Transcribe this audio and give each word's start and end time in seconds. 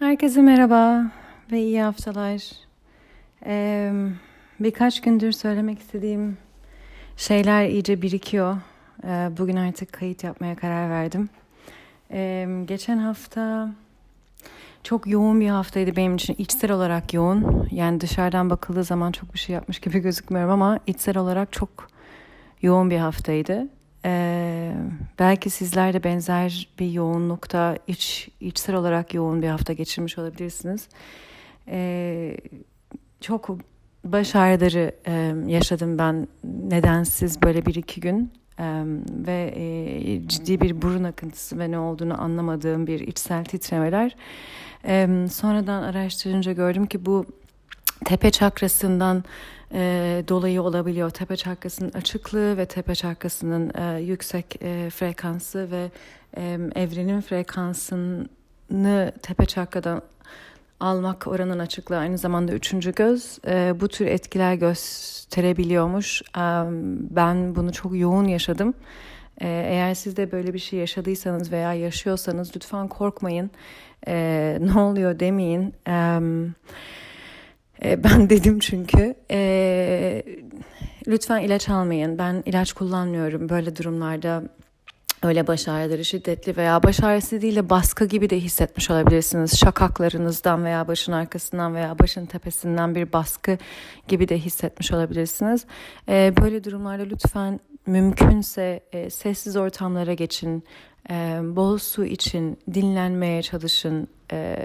Herkese 0.00 0.42
merhaba 0.42 1.06
ve 1.52 1.60
iyi 1.60 1.82
haftalar. 1.82 2.42
Ee, 3.46 3.92
birkaç 4.60 5.00
gündür 5.00 5.32
söylemek 5.32 5.78
istediğim 5.78 6.38
şeyler 7.16 7.68
iyice 7.68 8.02
birikiyor. 8.02 8.56
Ee, 9.04 9.30
bugün 9.38 9.56
artık 9.56 9.92
kayıt 9.92 10.24
yapmaya 10.24 10.56
karar 10.56 10.90
verdim. 10.90 11.28
Ee, 12.10 12.48
geçen 12.64 12.98
hafta 12.98 13.70
çok 14.82 15.06
yoğun 15.06 15.40
bir 15.40 15.48
haftaydı 15.48 15.96
benim 15.96 16.14
için. 16.14 16.34
içsel 16.38 16.72
olarak 16.72 17.14
yoğun. 17.14 17.68
Yani 17.70 18.00
dışarıdan 18.00 18.50
bakıldığı 18.50 18.84
zaman 18.84 19.12
çok 19.12 19.34
bir 19.34 19.38
şey 19.38 19.54
yapmış 19.54 19.78
gibi 19.78 19.98
gözükmüyorum 20.02 20.50
ama 20.50 20.78
içsel 20.86 21.18
olarak 21.18 21.52
çok 21.52 21.88
yoğun 22.62 22.90
bir 22.90 22.98
haftaydı. 22.98 23.68
Ee, 24.04 24.29
belki 25.18 25.50
sizler 25.50 25.92
de 25.92 26.04
benzer 26.04 26.68
bir 26.78 26.90
yoğunlukta 26.90 27.76
iç 27.86 28.28
içsel 28.40 28.76
olarak 28.76 29.14
yoğun 29.14 29.42
bir 29.42 29.48
hafta 29.48 29.72
geçirmiş 29.72 30.18
olabilirsiniz. 30.18 30.88
Ee, 31.68 32.36
çok 33.20 33.50
baş 34.04 34.36
ağrıları 34.36 34.92
e, 35.06 35.34
yaşadım 35.46 35.98
ben 35.98 36.28
nedensiz 36.44 37.42
böyle 37.42 37.66
bir 37.66 37.74
iki 37.74 38.00
gün 38.00 38.32
e, 38.58 38.82
ve 39.26 39.52
e, 39.56 40.28
ciddi 40.28 40.60
bir 40.60 40.82
burun 40.82 41.04
akıntısı 41.04 41.58
ve 41.58 41.70
ne 41.70 41.78
olduğunu 41.78 42.22
anlamadığım 42.22 42.86
bir 42.86 43.00
içsel 43.00 43.44
titremeler. 43.44 44.16
E, 44.84 45.26
sonradan 45.30 45.82
araştırınca 45.82 46.52
gördüm 46.52 46.86
ki 46.86 47.06
bu 47.06 47.26
tepe 48.04 48.30
çakrasından 48.30 49.24
e, 49.72 50.24
dolayı 50.28 50.62
olabiliyor. 50.62 51.10
Tepe 51.10 51.36
çakrasının 51.36 51.92
açıklığı 51.92 52.56
ve 52.56 52.66
tepe 52.66 52.94
çakrasının 52.94 53.72
e, 53.74 54.00
yüksek 54.00 54.62
e, 54.62 54.90
frekansı 54.90 55.70
ve 55.70 55.90
e, 56.36 56.58
evrenin 56.74 57.20
frekansını 57.20 59.12
tepe 59.22 59.46
çakradan 59.46 60.02
almak 60.80 61.26
oranın 61.26 61.58
açıklığı 61.58 61.96
aynı 61.98 62.18
zamanda 62.18 62.52
üçüncü 62.52 62.94
göz 62.94 63.38
e, 63.46 63.74
bu 63.80 63.88
tür 63.88 64.06
etkiler 64.06 64.54
gösterebiliyormuş. 64.54 66.22
E, 66.22 66.44
ben 67.10 67.56
bunu 67.56 67.72
çok 67.72 67.98
yoğun 67.98 68.28
yaşadım. 68.28 68.74
E, 69.40 69.48
eğer 69.48 69.94
siz 69.94 70.16
de 70.16 70.32
böyle 70.32 70.54
bir 70.54 70.58
şey 70.58 70.78
yaşadıysanız 70.78 71.52
veya 71.52 71.74
yaşıyorsanız 71.74 72.56
lütfen 72.56 72.88
korkmayın. 72.88 73.50
E, 74.08 74.58
ne 74.60 74.80
oluyor 74.80 75.20
demeyin. 75.20 75.74
Evet 75.86 76.50
e, 77.84 78.04
ben 78.04 78.30
dedim 78.30 78.58
çünkü. 78.58 79.14
E, 79.30 80.22
lütfen 81.06 81.40
ilaç 81.40 81.68
almayın. 81.68 82.18
Ben 82.18 82.42
ilaç 82.46 82.72
kullanmıyorum 82.72 83.48
böyle 83.48 83.76
durumlarda. 83.76 84.42
Öyle 85.22 85.46
baş 85.46 85.68
ağrıları 85.68 86.04
şiddetli 86.04 86.56
veya 86.56 86.82
baş 86.82 87.02
ağrısı 87.02 87.42
değil 87.42 87.56
de 87.56 87.70
baskı 87.70 88.04
gibi 88.04 88.30
de 88.30 88.40
hissetmiş 88.40 88.90
olabilirsiniz. 88.90 89.58
Şakaklarınızdan 89.58 90.64
veya 90.64 90.88
başın 90.88 91.12
arkasından 91.12 91.74
veya 91.74 91.98
başın 91.98 92.26
tepesinden 92.26 92.94
bir 92.94 93.12
baskı 93.12 93.58
gibi 94.08 94.28
de 94.28 94.38
hissetmiş 94.38 94.92
olabilirsiniz. 94.92 95.66
E, 96.08 96.34
böyle 96.40 96.64
durumlarda 96.64 97.02
lütfen 97.02 97.60
mümkünse 97.86 98.80
e, 98.92 99.10
sessiz 99.10 99.56
ortamlara 99.56 100.14
geçin. 100.14 100.64
E, 101.10 101.14
bol 101.42 101.78
su 101.78 102.04
için, 102.04 102.58
dinlenmeye 102.74 103.42
çalışın. 103.42 104.08
E, 104.32 104.56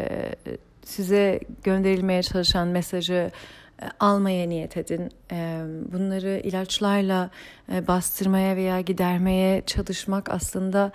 size 0.86 1.40
gönderilmeye 1.64 2.24
çalışan 2.24 2.68
mesajı 2.68 3.32
e, 3.82 3.86
almaya 4.00 4.50
niyet 4.50 4.78
edin. 4.78 5.12
E, 5.32 5.62
bunları 5.94 6.42
ilaçlarla 6.44 7.30
e, 7.74 7.88
bastırmaya 7.88 8.56
veya 8.56 8.82
gidermeye 8.82 9.62
çalışmak 9.66 10.30
aslında 10.30 10.92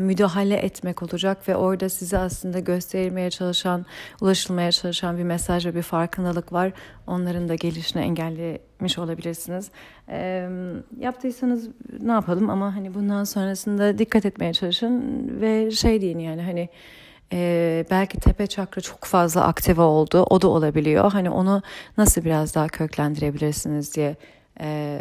müdahale 0.00 0.56
etmek 0.56 1.02
olacak 1.02 1.48
ve 1.48 1.56
orada 1.56 1.88
size 1.88 2.18
aslında 2.18 2.58
gösterilmeye 2.58 3.30
çalışan, 3.30 3.86
ulaşılmaya 4.20 4.72
çalışan 4.72 5.18
bir 5.18 5.22
mesaj 5.22 5.66
ve 5.66 5.74
bir 5.74 5.82
farkındalık 5.82 6.52
var. 6.52 6.72
Onların 7.06 7.48
da 7.48 7.54
gelişini 7.54 8.02
engellemiş 8.02 8.98
olabilirsiniz. 8.98 9.70
Yaptıysanız 11.00 11.68
ne 12.00 12.12
yapalım 12.12 12.50
ama 12.50 12.76
hani 12.76 12.94
bundan 12.94 13.24
sonrasında 13.24 13.98
dikkat 13.98 14.26
etmeye 14.26 14.52
çalışın 14.52 15.02
ve 15.40 15.70
şey 15.70 16.00
deyin 16.00 16.18
yani 16.18 16.42
hani 16.42 16.68
ee, 17.32 17.84
belki 17.90 18.20
tepe 18.20 18.46
çakra 18.46 18.82
çok 18.82 19.04
fazla 19.04 19.44
aktive 19.44 19.82
oldu. 19.82 20.26
O 20.30 20.42
da 20.42 20.48
olabiliyor. 20.48 21.12
Hani 21.12 21.30
onu 21.30 21.62
nasıl 21.98 22.24
biraz 22.24 22.54
daha 22.54 22.68
köklendirebilirsiniz 22.68 23.94
diye 23.94 24.16
e, 24.60 24.98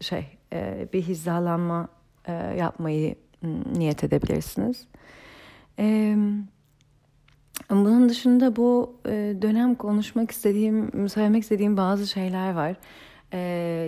şey 0.00 0.26
e, 0.52 0.88
bir 0.92 1.02
hizalanma 1.02 1.88
e, 2.26 2.32
yapmayı 2.32 3.16
niyet 3.74 4.04
edebilirsiniz. 4.04 4.86
E, 5.78 6.16
bunun 7.70 8.08
dışında 8.08 8.56
bu 8.56 8.96
e, 9.06 9.36
dönem 9.42 9.74
konuşmak 9.74 10.30
istediğim, 10.30 11.08
söylemek 11.08 11.42
istediğim 11.42 11.76
bazı 11.76 12.06
şeyler 12.06 12.52
var 12.52 12.70
e, 12.70 12.76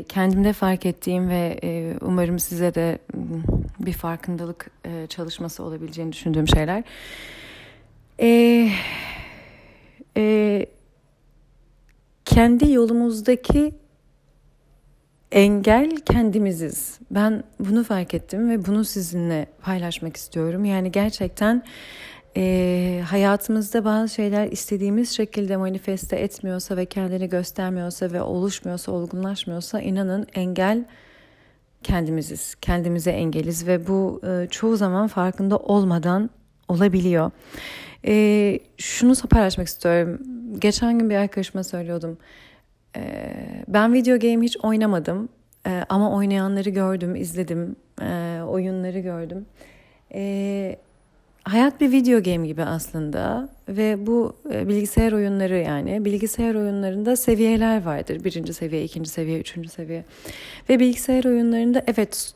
kendimde 0.08 0.52
fark 0.52 0.86
ettiğim 0.86 1.28
ve 1.28 1.58
e, 1.62 1.94
umarım 2.00 2.38
size 2.38 2.74
de 2.74 2.98
bir 3.78 3.92
farkındalık 3.92 4.70
e, 4.84 5.06
çalışması 5.06 5.62
olabileceğini 5.62 6.12
düşündüğüm 6.12 6.48
şeyler. 6.48 6.84
E, 8.20 8.70
e, 10.16 10.66
kendi 12.24 12.72
yolumuzdaki 12.72 13.74
engel 15.32 15.96
kendimiziz. 15.96 16.98
Ben 17.10 17.44
bunu 17.60 17.84
fark 17.84 18.14
ettim 18.14 18.50
ve 18.50 18.66
bunu 18.66 18.84
sizinle 18.84 19.46
paylaşmak 19.62 20.16
istiyorum. 20.16 20.64
Yani 20.64 20.92
gerçekten 20.92 21.62
e, 22.36 23.02
hayatımızda 23.06 23.84
bazı 23.84 24.14
şeyler 24.14 24.46
istediğimiz 24.46 25.10
şekilde 25.10 25.56
manifeste 25.56 26.16
etmiyorsa 26.16 26.76
ve 26.76 26.86
kendini 26.86 27.28
göstermiyorsa 27.28 28.12
ve 28.12 28.22
oluşmuyorsa, 28.22 28.92
olgunlaşmıyorsa 28.92 29.80
inanın 29.80 30.26
engel 30.34 30.84
kendimiziz. 31.82 32.54
Kendimize 32.54 33.10
engeliz 33.10 33.66
ve 33.66 33.86
bu 33.88 34.20
e, 34.26 34.46
çoğu 34.50 34.76
zaman 34.76 35.06
farkında 35.06 35.56
olmadan 35.56 36.30
olabiliyor. 36.68 37.30
E, 38.06 38.58
şunu 38.78 39.14
paylaşmak 39.30 39.66
istiyorum. 39.66 40.18
Geçen 40.58 40.98
gün 40.98 41.10
bir 41.10 41.14
arkadaşıma 41.14 41.64
söylüyordum. 41.64 42.18
E, 42.96 43.34
ben 43.68 43.92
video 43.92 44.18
game 44.18 44.44
hiç 44.44 44.56
oynamadım. 44.62 45.28
E, 45.66 45.84
ama 45.88 46.16
oynayanları 46.16 46.70
gördüm, 46.70 47.16
izledim. 47.16 47.76
E, 48.02 48.40
oyunları 48.48 48.98
gördüm. 48.98 49.46
E, 50.14 50.76
hayat 51.44 51.80
bir 51.80 51.92
video 51.92 52.22
game 52.22 52.46
gibi 52.46 52.62
aslında 52.62 53.48
ve 53.68 54.06
bu 54.06 54.36
e, 54.52 54.68
bilgisayar 54.68 55.12
oyunları 55.12 55.58
yani 55.58 56.04
bilgisayar 56.04 56.54
oyunlarında 56.54 57.16
seviyeler 57.16 57.84
vardır. 57.84 58.24
Birinci 58.24 58.52
seviye, 58.52 58.84
ikinci 58.84 59.10
seviye, 59.10 59.40
üçüncü 59.40 59.68
seviye. 59.68 60.04
Ve 60.68 60.78
bilgisayar 60.80 61.24
oyunlarında 61.24 61.82
evet 61.86 62.34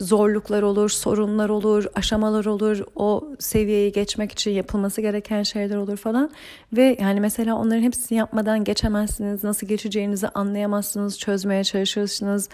zorluklar 0.00 0.62
olur, 0.62 0.88
sorunlar 0.88 1.48
olur, 1.48 1.84
aşamalar 1.94 2.44
olur. 2.44 2.84
O 2.96 3.28
seviyeyi 3.38 3.92
geçmek 3.92 4.32
için 4.32 4.50
yapılması 4.50 5.00
gereken 5.00 5.42
şeyler 5.42 5.76
olur 5.76 5.96
falan. 5.96 6.30
Ve 6.72 6.96
yani 7.00 7.20
mesela 7.20 7.56
onların 7.56 7.82
hepsini 7.82 8.18
yapmadan 8.18 8.64
geçemezsiniz. 8.64 9.44
Nasıl 9.44 9.66
geçeceğinizi 9.66 10.28
anlayamazsınız, 10.28 11.18
çözmeye 11.18 11.64
çalışırsınız 11.64 12.48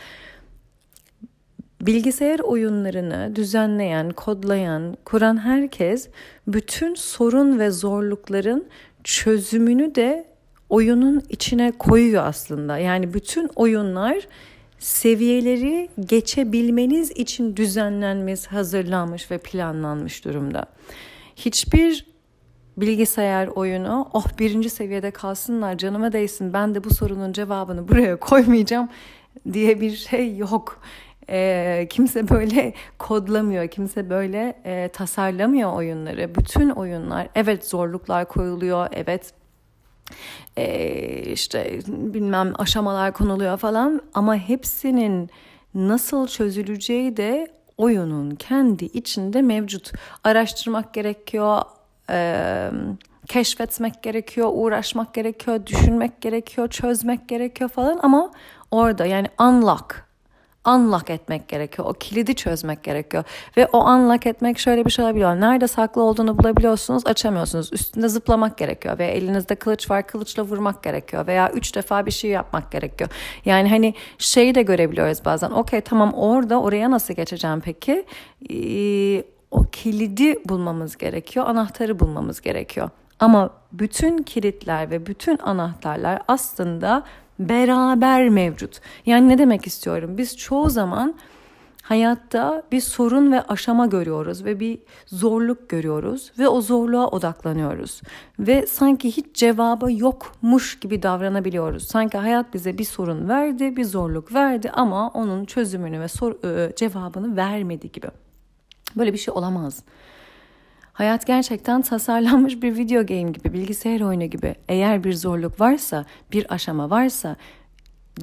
Bilgisayar 1.81 2.38
oyunlarını 2.38 3.37
düzenleyen, 3.37 4.10
kodlayan, 4.10 4.97
kuran 5.04 5.44
herkes 5.44 6.09
bütün 6.47 6.94
sorun 6.94 7.59
ve 7.59 7.70
zorlukların 7.70 8.66
çözümünü 9.04 9.94
de 9.94 10.26
oyunun 10.69 11.22
içine 11.28 11.72
koyuyor 11.78 12.25
aslında. 12.25 12.78
Yani 12.78 13.14
bütün 13.14 13.50
oyunlar 13.56 14.28
seviyeleri 14.78 15.88
geçebilmeniz 16.06 17.10
için 17.10 17.56
düzenlenmiş, 17.56 18.47
hazırlanmış 18.47 19.31
ve 19.31 19.38
planlanmış 19.38 20.25
durumda. 20.25 20.66
Hiçbir 21.37 22.06
bilgisayar 22.76 23.46
oyunu 23.46 24.08
oh 24.12 24.26
birinci 24.38 24.70
seviyede 24.70 25.11
kalsınlar 25.11 25.78
canıma 25.78 26.12
değsin 26.12 26.52
ben 26.52 26.75
de 26.75 26.84
bu 26.84 26.94
sorunun 26.94 27.32
cevabını 27.32 27.88
buraya 27.88 28.17
koymayacağım 28.17 28.88
diye 29.52 29.81
bir 29.81 29.96
şey 29.96 30.37
yok. 30.37 30.82
E, 31.31 31.87
kimse 31.90 32.28
böyle 32.28 32.75
kodlamıyor, 32.99 33.69
kimse 33.69 34.11
böyle 34.11 34.61
e, 34.64 34.88
tasarlamıyor 34.88 35.73
oyunları. 35.73 36.34
Bütün 36.34 36.70
oyunlar 36.70 37.28
evet 37.34 37.69
zorluklar 37.69 38.28
koyuluyor, 38.28 38.88
evet 38.93 39.32
e, 40.56 41.23
işte 41.23 41.81
bilmem 41.88 42.52
aşamalar 42.58 43.12
konuluyor 43.12 43.56
falan 43.56 44.00
ama 44.14 44.37
hepsinin 44.37 45.31
nasıl 45.75 46.26
çözüleceği 46.26 47.17
de 47.17 47.49
oyunun 47.76 48.31
kendi 48.31 48.84
içinde 48.84 49.43
mevcut. 49.43 49.93
Araştırmak 50.25 50.94
gerekiyor, 50.94 51.62
e, 52.11 52.70
keşfetmek 53.26 54.02
gerekiyor, 54.02 54.50
uğraşmak 54.52 55.14
gerekiyor, 55.14 55.67
düşünmek 55.67 56.20
gerekiyor, 56.20 56.69
çözmek 56.69 57.28
gerekiyor 57.28 57.70
falan 57.70 57.99
ama 58.02 58.31
orada 58.70 59.06
yani 59.06 59.26
unlock 59.40 60.06
unlock 60.66 61.10
etmek 61.10 61.48
gerekiyor. 61.48 61.88
O 61.88 61.92
kilidi 61.92 62.34
çözmek 62.34 62.82
gerekiyor. 62.82 63.24
Ve 63.56 63.66
o 63.72 63.90
unlock 63.90 64.26
etmek 64.26 64.58
şöyle 64.58 64.84
bir 64.84 64.90
şey 64.90 65.04
olabiliyor. 65.04 65.40
Nerede 65.40 65.66
saklı 65.68 66.02
olduğunu 66.02 66.38
bulabiliyorsunuz, 66.38 67.06
açamıyorsunuz. 67.06 67.72
Üstünde 67.72 68.08
zıplamak 68.08 68.58
gerekiyor. 68.58 68.98
Ve 68.98 69.06
elinizde 69.06 69.54
kılıç 69.54 69.90
var, 69.90 70.06
kılıçla 70.06 70.42
vurmak 70.42 70.82
gerekiyor. 70.82 71.26
Veya 71.26 71.50
üç 71.50 71.74
defa 71.74 72.06
bir 72.06 72.10
şey 72.10 72.30
yapmak 72.30 72.72
gerekiyor. 72.72 73.10
Yani 73.44 73.68
hani 73.68 73.94
şeyi 74.18 74.54
de 74.54 74.62
görebiliyoruz 74.62 75.24
bazen. 75.24 75.50
Okey 75.50 75.80
tamam 75.80 76.12
orada 76.12 76.60
oraya 76.60 76.90
nasıl 76.90 77.14
geçeceğim 77.14 77.60
peki? 77.60 78.04
Ee, 78.50 79.24
o 79.50 79.62
kilidi 79.62 80.48
bulmamız 80.48 80.96
gerekiyor. 80.96 81.46
Anahtarı 81.46 82.00
bulmamız 82.00 82.40
gerekiyor. 82.40 82.90
Ama 83.20 83.50
bütün 83.72 84.18
kilitler 84.18 84.90
ve 84.90 85.06
bütün 85.06 85.38
anahtarlar 85.38 86.22
aslında 86.28 87.02
beraber 87.38 88.29
mevcut. 88.29 88.81
Yani 89.06 89.29
ne 89.29 89.38
demek 89.38 89.67
istiyorum? 89.67 90.19
Biz 90.19 90.37
çoğu 90.37 90.71
zaman 90.71 91.15
hayatta 91.83 92.62
bir 92.73 92.81
sorun 92.81 93.33
ve 93.33 93.43
aşama 93.43 93.87
görüyoruz 93.87 94.44
ve 94.44 94.61
bir 94.61 94.79
zorluk 95.06 95.69
görüyoruz 95.69 96.33
ve 96.38 96.49
o 96.49 96.61
zorluğa 96.61 97.06
odaklanıyoruz. 97.06 98.03
Ve 98.38 98.67
sanki 98.67 99.17
hiç 99.17 99.27
cevabı 99.35 99.93
yokmuş 99.93 100.79
gibi 100.79 101.03
davranabiliyoruz. 101.03 101.88
Sanki 101.88 102.19
hayat 102.19 102.55
bize 102.55 102.79
bir 102.79 102.85
sorun 102.85 103.29
verdi, 103.29 103.77
bir 103.77 103.85
zorluk 103.85 104.35
verdi 104.35 104.71
ama 104.71 105.09
onun 105.09 105.44
çözümünü 105.44 106.00
ve 106.00 106.09
sor, 106.09 106.44
e, 106.44 106.77
cevabını 106.77 107.37
vermedi 107.37 107.93
gibi. 107.93 108.09
Böyle 108.97 109.12
bir 109.12 109.19
şey 109.19 109.35
olamaz. 109.35 109.83
Hayat 110.96 111.26
gerçekten 111.26 111.82
tasarlanmış 111.82 112.62
bir 112.62 112.76
video 112.76 113.06
game 113.06 113.31
gibi, 113.31 113.52
bilgisayar 113.52 114.00
oyunu 114.00 114.25
gibi. 114.25 114.54
Eğer 114.69 115.04
bir 115.04 115.14
zorluk 115.14 115.60
varsa, 115.60 116.04
bir 116.32 116.54
aşama 116.54 116.90
varsa 116.90 117.37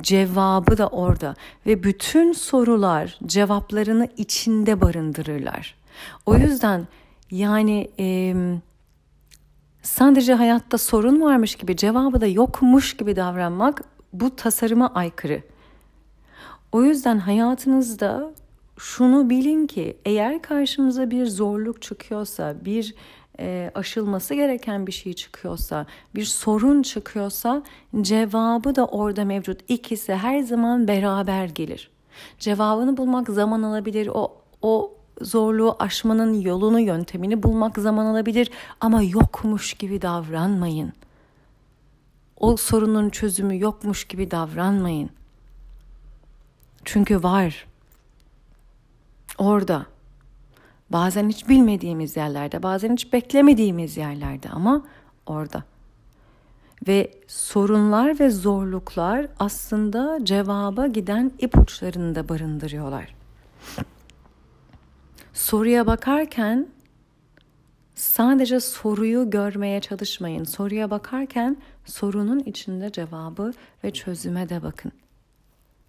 cevabı 0.01 0.77
da 0.77 0.87
orada 0.87 1.35
ve 1.65 1.83
bütün 1.83 2.33
sorular 2.33 3.19
cevaplarını 3.25 4.07
içinde 4.17 4.81
barındırırlar. 4.81 5.75
O 6.25 6.35
yüzden 6.35 6.87
yani 7.31 7.91
e, 7.99 8.35
sadece 9.81 10.33
hayatta 10.33 10.77
sorun 10.77 11.21
varmış 11.21 11.55
gibi 11.55 11.77
cevabı 11.77 12.21
da 12.21 12.27
yokmuş 12.27 12.97
gibi 12.97 13.15
davranmak 13.15 13.83
bu 14.13 14.35
tasarıma 14.35 14.87
aykırı. 14.93 15.41
O 16.71 16.83
yüzden 16.83 17.17
hayatınızda 17.17 18.31
şunu 18.77 19.29
bilin 19.29 19.67
ki 19.67 19.97
eğer 20.05 20.41
karşımıza 20.41 21.11
bir 21.11 21.25
zorluk 21.25 21.81
çıkıyorsa, 21.81 22.55
bir 22.65 22.95
e, 23.39 23.71
aşılması 23.75 24.33
gereken 24.33 24.87
bir 24.87 24.91
şey 24.91 25.13
çıkıyorsa, 25.13 25.85
bir 26.15 26.25
sorun 26.25 26.81
çıkıyorsa 26.81 27.63
cevabı 28.01 28.75
da 28.75 28.85
orada 28.85 29.25
mevcut. 29.25 29.59
İkisi 29.67 30.15
her 30.15 30.39
zaman 30.39 30.87
beraber 30.87 31.45
gelir. 31.45 31.91
Cevabını 32.39 32.97
bulmak 32.97 33.29
zaman 33.29 33.63
alabilir. 33.63 34.09
O 34.13 34.37
o 34.61 34.93
zorluğu 35.21 35.75
aşmanın 35.79 36.33
yolunu, 36.41 36.79
yöntemini 36.79 37.43
bulmak 37.43 37.77
zaman 37.77 38.05
alabilir 38.05 38.51
ama 38.79 39.01
yokmuş 39.01 39.73
gibi 39.73 40.01
davranmayın. 40.01 40.93
O 42.39 42.57
sorunun 42.57 43.09
çözümü 43.09 43.59
yokmuş 43.59 44.03
gibi 44.03 44.31
davranmayın. 44.31 45.09
Çünkü 46.85 47.23
var. 47.23 47.67
Orada. 49.37 49.85
Bazen 50.89 51.29
hiç 51.29 51.49
bilmediğimiz 51.49 52.17
yerlerde, 52.17 52.63
bazen 52.63 52.93
hiç 52.93 53.13
beklemediğimiz 53.13 53.97
yerlerde 53.97 54.49
ama 54.49 54.85
orada. 55.25 55.63
Ve 56.87 57.11
sorunlar 57.27 58.19
ve 58.19 58.29
zorluklar 58.29 59.27
aslında 59.39 60.19
cevaba 60.23 60.87
giden 60.87 61.31
ipuçlarını 61.39 62.15
da 62.15 62.29
barındırıyorlar. 62.29 63.15
Soruya 65.33 65.87
bakarken 65.87 66.67
sadece 67.95 68.59
soruyu 68.59 69.29
görmeye 69.29 69.81
çalışmayın. 69.81 70.43
Soruya 70.43 70.91
bakarken 70.91 71.57
sorunun 71.85 72.39
içinde 72.39 72.91
cevabı 72.91 73.53
ve 73.83 73.91
çözüme 73.91 74.49
de 74.49 74.63
bakın. 74.63 74.91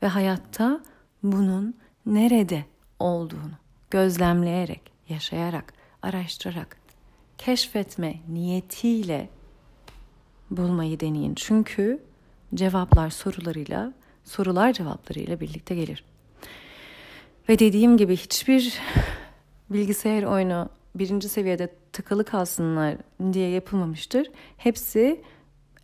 Ve 0.03 0.07
hayatta 0.07 0.81
bunun 1.23 1.75
nerede 2.07 2.65
olduğunu 3.05 3.51
gözlemleyerek, 3.91 4.81
yaşayarak, 5.09 5.73
araştırarak, 6.03 6.77
keşfetme 7.39 8.15
niyetiyle 8.29 9.29
bulmayı 10.51 11.01
deneyin. 11.01 11.35
Çünkü 11.35 12.03
cevaplar 12.55 13.11
sorularıyla, 13.11 13.93
sorular 14.25 14.73
cevaplarıyla 14.73 15.41
birlikte 15.41 15.75
gelir. 15.75 16.05
Ve 17.49 17.59
dediğim 17.59 17.97
gibi 17.97 18.17
hiçbir 18.17 18.79
bilgisayar 19.71 20.23
oyunu 20.23 20.69
birinci 20.95 21.29
seviyede 21.29 21.75
tıkalı 21.93 22.25
kalsınlar 22.25 22.97
diye 23.33 23.51
yapılmamıştır. 23.51 24.31
Hepsi 24.57 25.21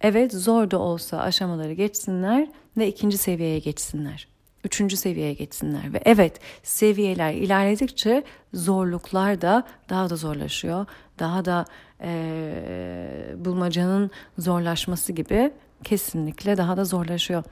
evet 0.00 0.32
zor 0.32 0.70
da 0.70 0.78
olsa 0.78 1.18
aşamaları 1.18 1.72
geçsinler 1.72 2.48
ve 2.76 2.88
ikinci 2.88 3.18
seviyeye 3.18 3.58
geçsinler 3.58 4.28
üçüncü 4.64 4.96
seviyeye 4.96 5.32
geçsinler. 5.32 5.92
Ve 5.92 6.02
evet 6.04 6.40
seviyeler 6.62 7.32
ilerledikçe 7.32 8.24
zorluklar 8.54 9.40
da 9.40 9.66
daha 9.88 10.10
da 10.10 10.16
zorlaşıyor. 10.16 10.86
Daha 11.18 11.44
da 11.44 11.64
e, 12.00 13.34
bulmacanın 13.36 14.10
zorlaşması 14.38 15.12
gibi 15.12 15.52
kesinlikle 15.84 16.56
daha 16.56 16.76
da 16.76 16.84
zorlaşıyor. 16.84 17.44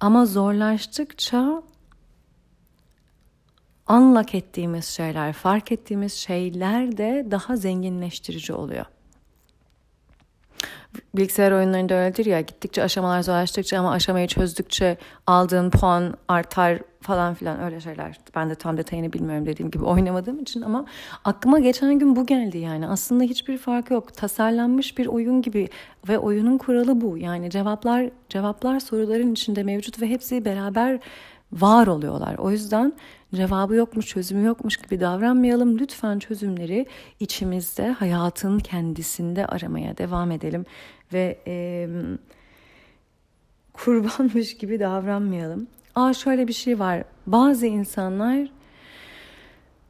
Ama 0.00 0.26
zorlaştıkça 0.26 1.62
unlock 3.88 4.34
ettiğimiz 4.34 4.84
şeyler, 4.84 5.32
fark 5.32 5.72
ettiğimiz 5.72 6.12
şeyler 6.12 6.96
de 6.96 7.26
daha 7.30 7.56
zenginleştirici 7.56 8.52
oluyor 8.52 8.86
bilgisayar 11.14 11.52
oyunlarında 11.52 11.94
öyledir 11.94 12.26
ya 12.26 12.40
gittikçe 12.40 12.82
aşamalar 12.82 13.22
zorlaştıkça 13.22 13.78
ama 13.78 13.92
aşamayı 13.92 14.26
çözdükçe 14.26 14.96
aldığın 15.26 15.70
puan 15.70 16.14
artar 16.28 16.78
falan 17.00 17.34
filan 17.34 17.62
öyle 17.62 17.80
şeyler. 17.80 18.18
Ben 18.34 18.50
de 18.50 18.54
tam 18.54 18.76
detayını 18.76 19.12
bilmiyorum 19.12 19.46
dediğim 19.46 19.70
gibi 19.70 19.84
oynamadığım 19.84 20.40
için 20.40 20.62
ama 20.62 20.84
aklıma 21.24 21.58
geçen 21.58 21.98
gün 21.98 22.16
bu 22.16 22.26
geldi 22.26 22.58
yani. 22.58 22.88
Aslında 22.88 23.24
hiçbir 23.24 23.58
fark 23.58 23.90
yok. 23.90 24.14
Tasarlanmış 24.14 24.98
bir 24.98 25.06
oyun 25.06 25.42
gibi 25.42 25.68
ve 26.08 26.18
oyunun 26.18 26.58
kuralı 26.58 27.00
bu. 27.00 27.18
Yani 27.18 27.50
cevaplar 27.50 28.10
cevaplar 28.28 28.80
soruların 28.80 29.32
içinde 29.32 29.62
mevcut 29.62 30.02
ve 30.02 30.08
hepsi 30.08 30.44
beraber 30.44 31.00
var 31.52 31.86
oluyorlar. 31.86 32.34
O 32.38 32.50
yüzden 32.50 32.92
cevabı 33.34 33.74
yokmuş, 33.74 34.06
çözümü 34.06 34.46
yokmuş 34.46 34.76
gibi 34.76 35.00
davranmayalım. 35.00 35.78
Lütfen 35.78 36.18
çözümleri 36.18 36.86
içimizde, 37.20 37.88
hayatın 37.88 38.58
kendisinde 38.58 39.46
aramaya 39.46 39.98
devam 39.98 40.30
edelim 40.30 40.66
ve 41.12 41.38
e, 41.46 41.88
kurbanmış 43.72 44.56
gibi 44.56 44.80
davranmayalım. 44.80 45.66
Aa 45.94 46.14
şöyle 46.14 46.48
bir 46.48 46.52
şey 46.52 46.78
var. 46.78 47.04
Bazı 47.26 47.66
insanlar 47.66 48.48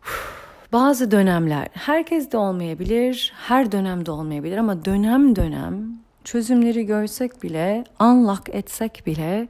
bazı 0.73 1.11
dönemler 1.11 1.69
herkes 1.73 2.33
de 2.33 2.37
olmayabilir, 2.37 3.33
her 3.37 3.73
dönemde 3.73 4.11
olmayabilir 4.11 4.57
ama 4.57 4.85
dönem 4.85 5.37
dönem 5.37 6.03
çözümleri 6.25 6.87
görsek 6.87 7.43
bile, 7.43 7.85
unlock 8.01 8.49
etsek 8.49 9.03
bile 9.07 9.49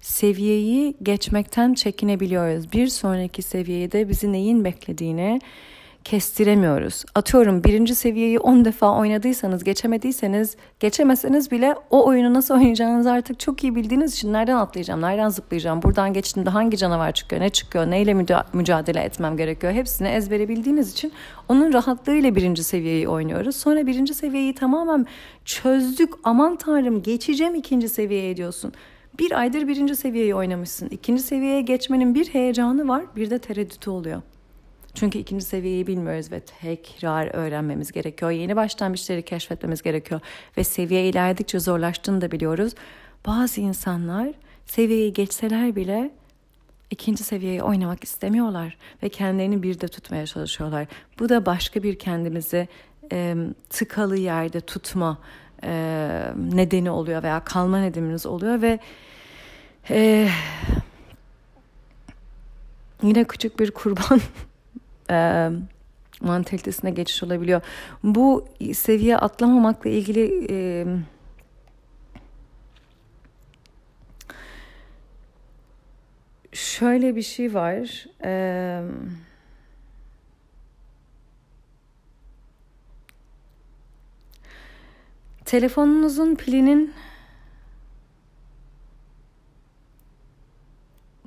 seviyeyi 0.00 0.96
geçmekten 1.02 1.74
çekinebiliyoruz. 1.74 2.72
Bir 2.72 2.86
sonraki 2.86 3.42
seviyede 3.42 4.08
bizi 4.08 4.32
neyin 4.32 4.64
beklediğini 4.64 5.40
kestiremiyoruz. 6.04 7.04
Atıyorum 7.14 7.64
birinci 7.64 7.94
seviyeyi 7.94 8.38
10 8.38 8.64
defa 8.64 8.98
oynadıysanız, 8.98 9.64
geçemediyseniz, 9.64 10.56
geçemeseniz 10.80 11.50
bile 11.50 11.74
o 11.90 12.06
oyunu 12.06 12.34
nasıl 12.34 12.54
oynayacağınızı 12.54 13.12
artık 13.12 13.40
çok 13.40 13.64
iyi 13.64 13.74
bildiğiniz 13.74 14.14
için 14.14 14.32
nereden 14.32 14.56
atlayacağım, 14.56 15.02
nereden 15.02 15.28
zıplayacağım, 15.28 15.82
buradan 15.82 16.12
geçtiğimde 16.12 16.50
hangi 16.50 16.76
canavar 16.76 17.12
çıkıyor, 17.12 17.42
ne 17.42 17.48
çıkıyor, 17.48 17.90
neyle 17.90 18.14
mücadele 18.52 19.00
etmem 19.00 19.36
gerekiyor 19.36 19.72
hepsini 19.72 20.08
ezbere 20.08 20.48
bildiğiniz 20.48 20.92
için 20.92 21.12
onun 21.48 21.72
rahatlığıyla 21.72 22.34
birinci 22.36 22.64
seviyeyi 22.64 23.08
oynuyoruz. 23.08 23.56
Sonra 23.56 23.86
birinci 23.86 24.14
seviyeyi 24.14 24.54
tamamen 24.54 25.06
çözdük, 25.44 26.14
aman 26.24 26.56
tanrım 26.56 27.02
geçeceğim 27.02 27.54
ikinci 27.54 27.88
seviyeye 27.88 28.36
diyorsun. 28.36 28.72
Bir 29.18 29.38
aydır 29.38 29.68
birinci 29.68 29.96
seviyeyi 29.96 30.34
oynamışsın. 30.34 30.88
İkinci 30.88 31.22
seviyeye 31.22 31.60
geçmenin 31.60 32.14
bir 32.14 32.28
heyecanı 32.28 32.88
var, 32.88 33.04
bir 33.16 33.30
de 33.30 33.38
tereddütü 33.38 33.90
oluyor. 33.90 34.22
Çünkü 34.94 35.18
ikinci 35.18 35.44
seviyeyi 35.44 35.86
bilmiyoruz 35.86 36.32
ve 36.32 36.40
tekrar 36.40 37.34
öğrenmemiz 37.34 37.92
gerekiyor. 37.92 38.30
Yeni 38.30 38.56
baştan 38.56 38.92
bir 38.92 38.98
şeyleri 38.98 39.24
keşfetmemiz 39.24 39.82
gerekiyor. 39.82 40.20
Ve 40.56 40.64
seviye 40.64 41.08
ilerledikçe 41.08 41.60
zorlaştığını 41.60 42.20
da 42.20 42.30
biliyoruz. 42.30 42.74
Bazı 43.26 43.60
insanlar 43.60 44.32
seviyeyi 44.66 45.12
geçseler 45.12 45.76
bile 45.76 46.10
ikinci 46.90 47.24
seviyeyi 47.24 47.62
oynamak 47.62 48.04
istemiyorlar 48.04 48.76
ve 49.02 49.08
kendilerini 49.08 49.62
bir 49.62 49.80
de 49.80 49.88
tutmaya 49.88 50.26
çalışıyorlar. 50.26 50.86
Bu 51.18 51.28
da 51.28 51.46
başka 51.46 51.82
bir 51.82 51.98
kendimizi 51.98 52.68
e, 53.12 53.36
tıkalı 53.70 54.16
yerde 54.16 54.60
tutma 54.60 55.18
e, 55.64 55.72
nedeni 56.36 56.90
oluyor 56.90 57.22
veya 57.22 57.44
kalma 57.44 57.80
nedenimiz 57.80 58.26
oluyor 58.26 58.62
ve 58.62 58.78
e, 59.90 60.28
yine 63.02 63.24
küçük 63.24 63.60
bir 63.60 63.70
kurban 63.70 64.20
e, 65.10 65.50
mantalitesine 66.20 66.90
geçiş 66.90 67.22
olabiliyor. 67.22 67.60
Bu 68.02 68.44
seviye 68.74 69.16
atlamamakla 69.16 69.90
ilgili 69.90 70.46
e, 70.50 70.86
şöyle 76.52 77.16
bir 77.16 77.22
şey 77.22 77.54
var. 77.54 78.06
E, 78.24 78.82
telefonunuzun 85.44 86.34
pilinin 86.34 86.94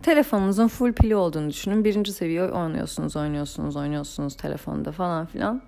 telefonunuzun 0.08 0.68
full 0.68 0.94
pili 0.94 1.16
olduğunu 1.16 1.50
düşünün. 1.50 1.84
Birinci 1.84 2.14
seviye 2.14 2.44
oynuyorsunuz, 2.44 3.16
oynuyorsunuz, 3.16 3.76
oynuyorsunuz 3.76 4.38
telefonda 4.38 4.92
falan 4.92 5.26
filan. 5.26 5.62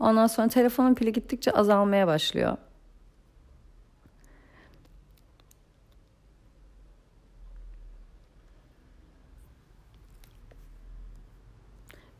Ondan 0.00 0.26
sonra 0.26 0.48
telefonun 0.48 0.94
pili 0.94 1.12
gittikçe 1.12 1.50
azalmaya 1.50 2.06
başlıyor. 2.06 2.56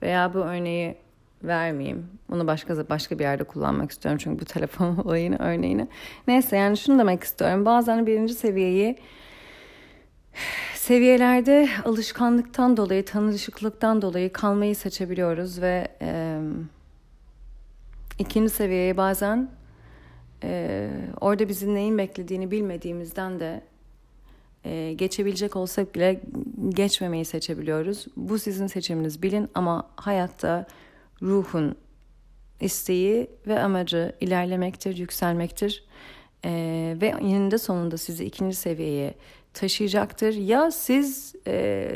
Veya 0.03 0.35
bu 0.35 0.39
örneği 0.39 0.97
vermeyeyim. 1.43 2.07
Bunu 2.31 2.47
başka 2.47 2.89
başka 2.89 3.19
bir 3.19 3.25
yerde 3.25 3.45
kullanmak 3.45 3.91
istiyorum 3.91 4.19
çünkü 4.25 4.41
bu 4.41 4.45
telefon 4.45 4.97
olayını 5.05 5.37
örneğini. 5.39 5.89
Neyse 6.29 6.57
yani 6.57 6.77
şunu 6.77 6.99
demek 6.99 7.25
istiyorum. 7.25 7.65
Bazen 7.65 8.07
birinci 8.07 8.35
seviyeyi 8.35 8.99
seviyelerde 10.75 11.69
alışkanlıktan 11.85 12.77
dolayı, 12.77 13.05
tanışıklıktan 13.05 14.03
dolayı 14.03 14.33
kalmayı 14.33 14.77
seçebiliyoruz 14.77 15.63
ve 15.63 15.89
e, 16.03 16.41
ikinci 18.19 18.51
seviyeye 18.51 18.97
bazen 18.97 19.51
e, 20.45 20.89
orada 21.21 21.49
bizim 21.49 21.75
neyin 21.75 21.99
beklediğini 21.99 22.51
bilmediğimizden 22.51 23.41
de 23.41 23.63
e, 24.65 24.93
geçebilecek 24.93 25.57
olsak 25.57 25.95
bile 25.95 26.21
geçmemeyi 26.69 27.25
seçebiliyoruz. 27.25 28.07
Bu 28.17 28.39
sizin 28.39 28.67
seçiminiz 28.67 29.23
bilin 29.23 29.49
ama 29.55 29.91
hayatta 29.97 30.67
ruhun 31.23 31.77
isteği 32.61 33.31
ve 33.47 33.61
amacı 33.61 34.13
ilerlemektir, 34.21 34.97
yükselmektir. 34.97 35.85
Ee, 36.45 36.97
ve 37.01 37.07
eninde 37.07 37.59
sonunda 37.59 37.99
sizi 37.99 38.25
ikinci 38.25 38.57
seviyeye 38.57 39.15
taşıyacaktır. 39.55 40.35
Ya 40.35 40.71
siz 40.71 41.35
e, 41.47 41.91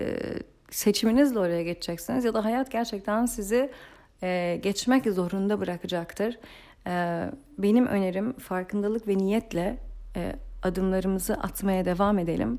seçiminizle 0.71 1.39
oraya 1.39 1.63
geçeceksiniz 1.63 2.25
ya 2.25 2.35
da 2.35 2.45
hayat 2.45 2.71
gerçekten 2.71 3.27
sizi 3.27 3.71
e, 4.23 4.61
geçmek 4.63 5.05
zorunda 5.13 5.61
bırakacaktır. 5.61 6.39
E, 6.87 7.25
benim 7.59 7.87
önerim 7.87 8.33
farkındalık 8.33 9.09
ve 9.09 9.19
niyetle 9.19 9.79
e, 10.17 10.33
adımlarımızı 10.63 11.35
atmaya 11.35 11.85
devam 11.85 12.19
edelim. 12.19 12.59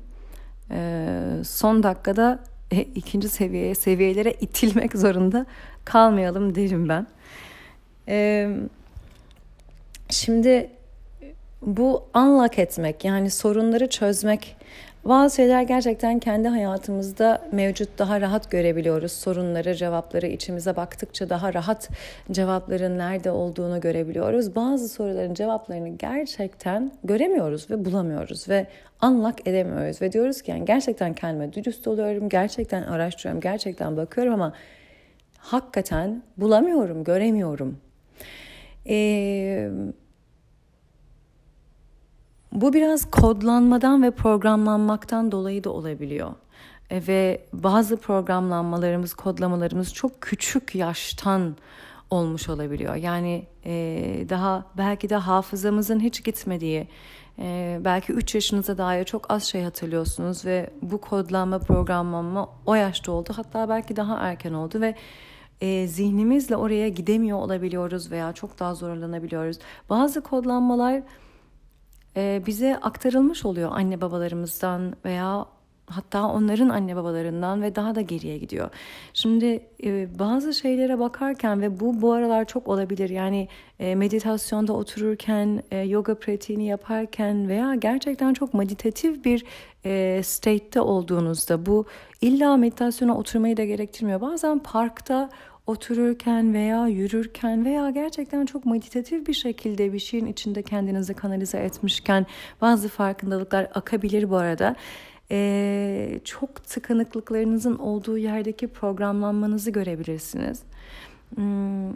E, 0.70 1.20
son 1.44 1.82
dakikada 1.82 2.38
e, 2.70 2.80
ikinci 2.80 3.28
seviyeye, 3.28 3.74
seviyelere 3.74 4.32
itilmek 4.32 4.96
zorunda 4.96 5.46
kalmayalım 5.84 6.54
derim 6.54 6.88
ben. 6.88 7.06
E, 8.08 8.48
şimdi 10.10 10.70
bu 11.62 12.04
unlock 12.14 12.58
etmek 12.58 13.04
yani 13.04 13.30
sorunları 13.30 13.88
çözmek 13.88 14.56
bazı 15.04 15.36
şeyler 15.36 15.62
gerçekten 15.62 16.18
kendi 16.18 16.48
hayatımızda 16.48 17.42
mevcut 17.52 17.98
daha 17.98 18.20
rahat 18.20 18.50
görebiliyoruz. 18.50 19.12
Sorunları, 19.12 19.74
cevapları 19.74 20.26
içimize 20.26 20.76
baktıkça 20.76 21.28
daha 21.28 21.54
rahat 21.54 21.88
cevapların 22.30 22.98
nerede 22.98 23.30
olduğunu 23.30 23.80
görebiliyoruz. 23.80 24.54
Bazı 24.54 24.88
soruların 24.88 25.34
cevaplarını 25.34 25.88
gerçekten 25.88 26.92
göremiyoruz 27.04 27.70
ve 27.70 27.84
bulamıyoruz 27.84 28.48
ve 28.48 28.66
unlock 29.02 29.48
edemiyoruz. 29.48 30.02
Ve 30.02 30.12
diyoruz 30.12 30.42
ki 30.42 30.50
yani 30.50 30.64
gerçekten 30.64 31.14
kendime 31.14 31.52
dürüst 31.52 31.88
oluyorum, 31.88 32.28
gerçekten 32.28 32.82
araştırıyorum, 32.82 33.40
gerçekten 33.40 33.96
bakıyorum 33.96 34.34
ama 34.34 34.52
hakikaten 35.38 36.22
bulamıyorum, 36.36 37.04
göremiyorum. 37.04 37.78
Eee 38.84 39.70
bu 42.52 42.72
biraz 42.72 43.10
kodlanmadan 43.10 44.02
ve 44.02 44.10
programlanmaktan 44.10 45.32
dolayı 45.32 45.64
da 45.64 45.70
olabiliyor. 45.70 46.32
E, 46.90 47.02
ve 47.08 47.44
bazı 47.52 47.96
programlanmalarımız, 47.96 49.14
kodlamalarımız 49.14 49.94
çok 49.94 50.20
küçük 50.20 50.74
yaştan 50.74 51.56
olmuş 52.10 52.48
olabiliyor. 52.48 52.94
Yani 52.94 53.46
e, 53.64 53.74
daha 54.28 54.64
belki 54.76 55.08
de 55.10 55.16
hafızamızın 55.16 56.00
hiç 56.00 56.24
gitmediği, 56.24 56.88
e, 57.38 57.78
belki 57.84 58.12
3 58.12 58.34
yaşınıza 58.34 58.78
dair 58.78 59.04
çok 59.04 59.30
az 59.30 59.44
şey 59.44 59.62
hatırlıyorsunuz 59.62 60.44
ve 60.44 60.70
bu 60.82 61.00
kodlanma, 61.00 61.58
programlanma 61.58 62.48
o 62.66 62.74
yaşta 62.74 63.12
oldu. 63.12 63.30
Hatta 63.36 63.68
belki 63.68 63.96
daha 63.96 64.18
erken 64.18 64.52
oldu 64.52 64.80
ve 64.80 64.94
e, 65.60 65.86
zihnimizle 65.86 66.56
oraya 66.56 66.88
gidemiyor 66.88 67.38
olabiliyoruz 67.38 68.10
veya 68.10 68.32
çok 68.32 68.58
daha 68.58 68.74
zorlanabiliyoruz. 68.74 69.58
Bazı 69.90 70.20
kodlanmalar 70.20 71.02
bize 72.46 72.76
aktarılmış 72.76 73.44
oluyor 73.44 73.70
anne 73.72 74.00
babalarımızdan 74.00 74.96
veya 75.04 75.46
hatta 75.90 76.28
onların 76.28 76.68
anne 76.68 76.96
babalarından 76.96 77.62
ve 77.62 77.74
daha 77.74 77.94
da 77.94 78.00
geriye 78.00 78.38
gidiyor. 78.38 78.70
Şimdi 79.14 79.60
e, 79.84 80.18
bazı 80.18 80.54
şeylere 80.54 80.98
bakarken 80.98 81.60
ve 81.60 81.80
bu 81.80 82.02
bu 82.02 82.12
aralar 82.12 82.44
çok 82.44 82.68
olabilir. 82.68 83.10
Yani 83.10 83.48
e, 83.78 83.94
meditasyonda 83.94 84.72
otururken, 84.72 85.62
e, 85.70 85.78
yoga 85.78 86.14
pratiğini 86.14 86.66
yaparken 86.66 87.48
veya 87.48 87.74
gerçekten 87.74 88.34
çok 88.34 88.54
meditatif 88.54 89.24
bir 89.24 89.44
e, 89.84 90.22
state'te 90.22 90.80
olduğunuzda 90.80 91.66
bu 91.66 91.86
illa 92.20 92.56
meditasyona 92.56 93.18
oturmayı 93.18 93.56
da 93.56 93.64
gerektirmiyor. 93.64 94.20
Bazen 94.20 94.58
parkta 94.58 95.30
otururken 95.68 96.54
veya 96.54 96.86
yürürken 96.86 97.64
veya 97.64 97.90
gerçekten 97.90 98.46
çok 98.46 98.66
meditatif 98.66 99.26
bir 99.26 99.32
şekilde 99.32 99.92
bir 99.92 99.98
şeyin 99.98 100.26
içinde 100.26 100.62
kendinizi 100.62 101.14
kanalize 101.14 101.58
etmişken 101.58 102.26
bazı 102.60 102.88
farkındalıklar 102.88 103.68
akabilir 103.74 104.30
bu 104.30 104.36
arada. 104.36 104.76
Ee, 105.30 106.20
çok 106.24 106.64
tıkanıklıklarınızın 106.64 107.78
olduğu 107.78 108.18
yerdeki 108.18 108.68
programlanmanızı 108.68 109.70
görebilirsiniz. 109.70 110.62
Hmm, 111.34 111.92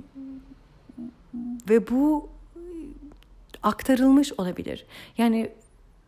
ve 1.69 1.89
bu 1.91 2.29
aktarılmış 3.63 4.33
olabilir. 4.33 4.87
Yani 5.19 5.51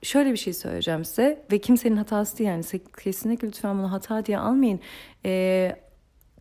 şöyle 0.03 0.33
bir 0.33 0.37
şey 0.37 0.53
söyleyeceğim 0.53 1.05
size 1.05 1.45
ve 1.53 1.59
kimsenin 1.59 1.97
hatası 1.97 2.39
değil 2.39 2.51
yani 2.51 2.65
kesinlikle 3.05 3.49
lütfen 3.49 3.79
bunu 3.79 3.93
hata 3.93 4.27
diye 4.27 4.39
almayın. 4.39 4.81
Ee, 5.25 5.77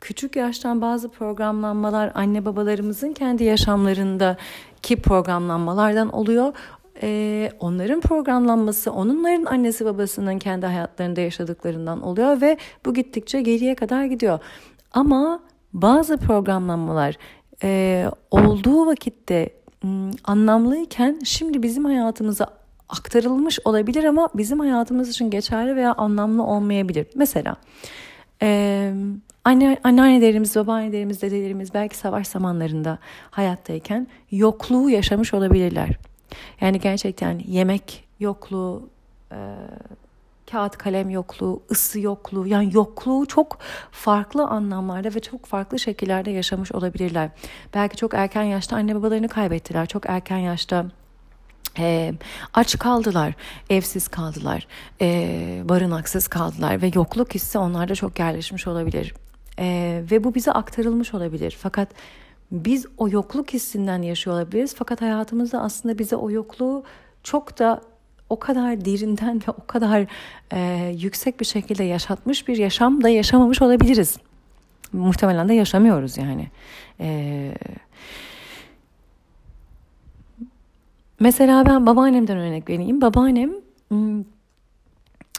küçük 0.03 0.35
yaştan 0.35 0.81
bazı 0.81 1.09
programlanmalar 1.09 2.11
anne 2.15 2.45
babalarımızın 2.45 3.13
kendi 3.13 3.43
yaşamlarındaki 3.43 5.01
programlanmalardan 5.01 6.09
oluyor. 6.09 6.53
Ee, 7.01 7.51
onların 7.59 8.01
programlanması 8.01 8.91
onların 8.91 9.45
annesi 9.45 9.85
babasının 9.85 10.39
kendi 10.39 10.65
hayatlarında 10.65 11.21
yaşadıklarından 11.21 12.01
oluyor 12.01 12.41
ve 12.41 12.57
bu 12.85 12.93
gittikçe 12.93 13.41
geriye 13.41 13.75
kadar 13.75 14.05
gidiyor. 14.05 14.39
Ama 14.91 15.39
bazı 15.73 16.17
programlanmalar 16.17 17.17
e, 17.63 18.05
olduğu 18.31 18.85
vakitte 18.85 19.49
anlamlıyken 20.23 21.19
şimdi 21.23 21.63
bizim 21.63 21.85
hayatımıza 21.85 22.47
aktarılmış 22.89 23.59
olabilir 23.65 24.03
ama 24.03 24.29
bizim 24.35 24.59
hayatımız 24.59 25.09
için 25.09 25.29
geçerli 25.29 25.75
veya 25.75 25.93
anlamlı 25.93 26.43
olmayabilir. 26.43 27.07
Mesela 27.15 27.55
e, 28.41 28.93
Anne, 29.45 29.77
anneannelerimiz, 29.83 30.55
babaannelerimiz, 30.55 31.21
dedelerimiz 31.21 31.73
belki 31.73 31.97
savaş 31.97 32.27
zamanlarında 32.27 32.97
hayattayken 33.31 34.07
yokluğu 34.31 34.89
yaşamış 34.89 35.33
olabilirler. 35.33 35.89
Yani 36.61 36.79
gerçekten 36.79 37.41
yemek 37.47 38.03
yokluğu, 38.19 38.89
e, 39.31 39.37
kağıt 40.51 40.77
kalem 40.77 41.09
yokluğu, 41.09 41.61
ısı 41.71 41.99
yokluğu 41.99 42.47
yani 42.47 42.69
yokluğu 42.73 43.25
çok 43.25 43.57
farklı 43.91 44.47
anlamlarda 44.47 45.15
ve 45.15 45.19
çok 45.19 45.45
farklı 45.45 45.79
şekillerde 45.79 46.31
yaşamış 46.31 46.71
olabilirler. 46.71 47.29
Belki 47.73 47.97
çok 47.97 48.13
erken 48.13 48.43
yaşta 48.43 48.75
anne 48.75 48.95
babalarını 48.95 49.27
kaybettiler. 49.27 49.85
Çok 49.85 50.09
erken 50.09 50.37
yaşta 50.37 50.85
e, 51.77 52.13
aç 52.53 52.79
kaldılar, 52.79 53.33
evsiz 53.69 54.07
kaldılar, 54.07 54.67
e, 55.01 55.61
barınaksız 55.65 56.27
kaldılar 56.27 56.81
ve 56.81 56.91
yokluk 56.95 57.35
hissi 57.35 57.57
onlarda 57.57 57.95
çok 57.95 58.19
yerleşmiş 58.19 58.67
olabilir. 58.67 59.13
E, 59.59 60.01
ve 60.11 60.23
bu 60.23 60.35
bize 60.35 60.51
aktarılmış 60.51 61.13
olabilir. 61.13 61.57
Fakat 61.59 61.89
biz 62.51 62.85
o 62.97 63.09
yokluk 63.09 63.53
hissinden 63.53 64.01
yaşıyor 64.01 64.35
olabiliriz. 64.35 64.75
Fakat 64.75 65.01
hayatımızda 65.01 65.61
aslında 65.61 65.99
bize 65.99 66.15
o 66.15 66.31
yokluğu 66.31 66.83
çok 67.23 67.59
da 67.59 67.81
o 68.29 68.39
kadar 68.39 68.85
derinden 68.85 69.41
ve 69.47 69.51
o 69.51 69.67
kadar 69.67 70.05
e, 70.51 70.91
yüksek 70.97 71.39
bir 71.39 71.45
şekilde 71.45 71.83
yaşatmış 71.83 72.47
bir 72.47 72.57
yaşam 72.57 73.03
da 73.03 73.09
yaşamamış 73.09 73.61
olabiliriz. 73.61 74.17
Muhtemelen 74.93 75.49
de 75.49 75.53
yaşamıyoruz 75.53 76.17
yani. 76.17 76.47
E, 76.99 77.51
mesela 81.19 81.65
ben 81.65 81.85
babaannemden 81.85 82.37
örnek 82.37 82.69
vereyim. 82.69 83.01
Babaannem 83.01 83.51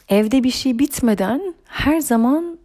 evde 0.09 0.43
bir 0.43 0.51
şey 0.51 0.79
bitmeden 0.79 1.55
her 1.65 1.99
zaman 1.99 2.57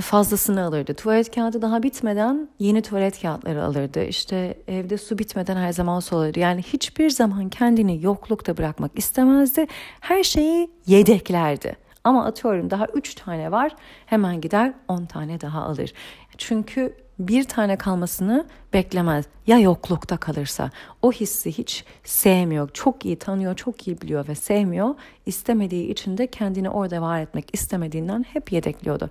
fazlasını 0.00 0.64
alırdı. 0.64 0.94
Tuvalet 0.94 1.34
kağıdı 1.34 1.62
daha 1.62 1.82
bitmeden 1.82 2.48
yeni 2.58 2.82
tuvalet 2.82 3.22
kağıtları 3.22 3.64
alırdı. 3.64 4.04
İşte 4.04 4.58
evde 4.68 4.98
su 4.98 5.18
bitmeden 5.18 5.56
her 5.56 5.72
zaman 5.72 6.00
su 6.00 6.16
alırdı. 6.16 6.38
Yani 6.38 6.62
hiçbir 6.62 7.10
zaman 7.10 7.48
kendini 7.48 8.04
yoklukta 8.04 8.56
bırakmak 8.56 8.90
istemezdi. 8.94 9.66
Her 10.00 10.22
şeyi 10.22 10.70
yedeklerdi. 10.86 11.76
Ama 12.04 12.24
atıyorum 12.24 12.70
daha 12.70 12.86
üç 12.86 13.14
tane 13.14 13.50
var 13.50 13.76
hemen 14.06 14.40
gider 14.40 14.72
on 14.88 15.06
tane 15.06 15.40
daha 15.40 15.62
alır. 15.62 15.92
Çünkü 16.38 16.94
bir 17.18 17.44
tane 17.44 17.76
kalmasını 17.76 18.46
beklemez. 18.72 19.24
Ya 19.46 19.58
yoklukta 19.58 20.16
kalırsa 20.16 20.70
o 21.02 21.12
hissi 21.12 21.58
hiç 21.58 21.84
sevmiyor. 22.04 22.70
Çok 22.74 23.04
iyi 23.04 23.16
tanıyor, 23.16 23.56
çok 23.56 23.88
iyi 23.88 24.00
biliyor 24.00 24.28
ve 24.28 24.34
sevmiyor. 24.34 24.94
İstemediği 25.26 25.90
için 25.90 26.18
de 26.18 26.26
kendini 26.26 26.70
orada 26.70 27.02
var 27.02 27.20
etmek 27.20 27.54
istemediğinden 27.54 28.24
hep 28.32 28.52
yedekliyordu. 28.52 29.10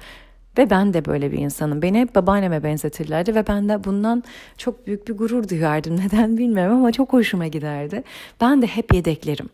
Ve 0.58 0.70
ben 0.70 0.94
de 0.94 1.06
böyle 1.06 1.32
bir 1.32 1.38
insanım. 1.38 1.82
Beni 1.82 2.00
hep 2.00 2.16
babaanneme 2.16 2.64
benzetirlerdi 2.64 3.36
ve 3.36 3.48
ben 3.48 3.70
de 3.70 3.84
bundan 3.84 4.24
çok 4.58 4.88
büyük 4.88 5.08
bir 5.08 5.18
gurur 5.18 5.50
duyardım. 5.50 5.98
Neden 6.06 6.38
bilmiyorum 6.38 6.78
ama 6.78 6.92
çok 6.92 7.14
hoşuma 7.14 7.48
giderdi. 7.48 8.04
Ben 8.42 8.62
de 8.62 8.68
hep 8.68 8.94
yedeklerim. 8.94 9.50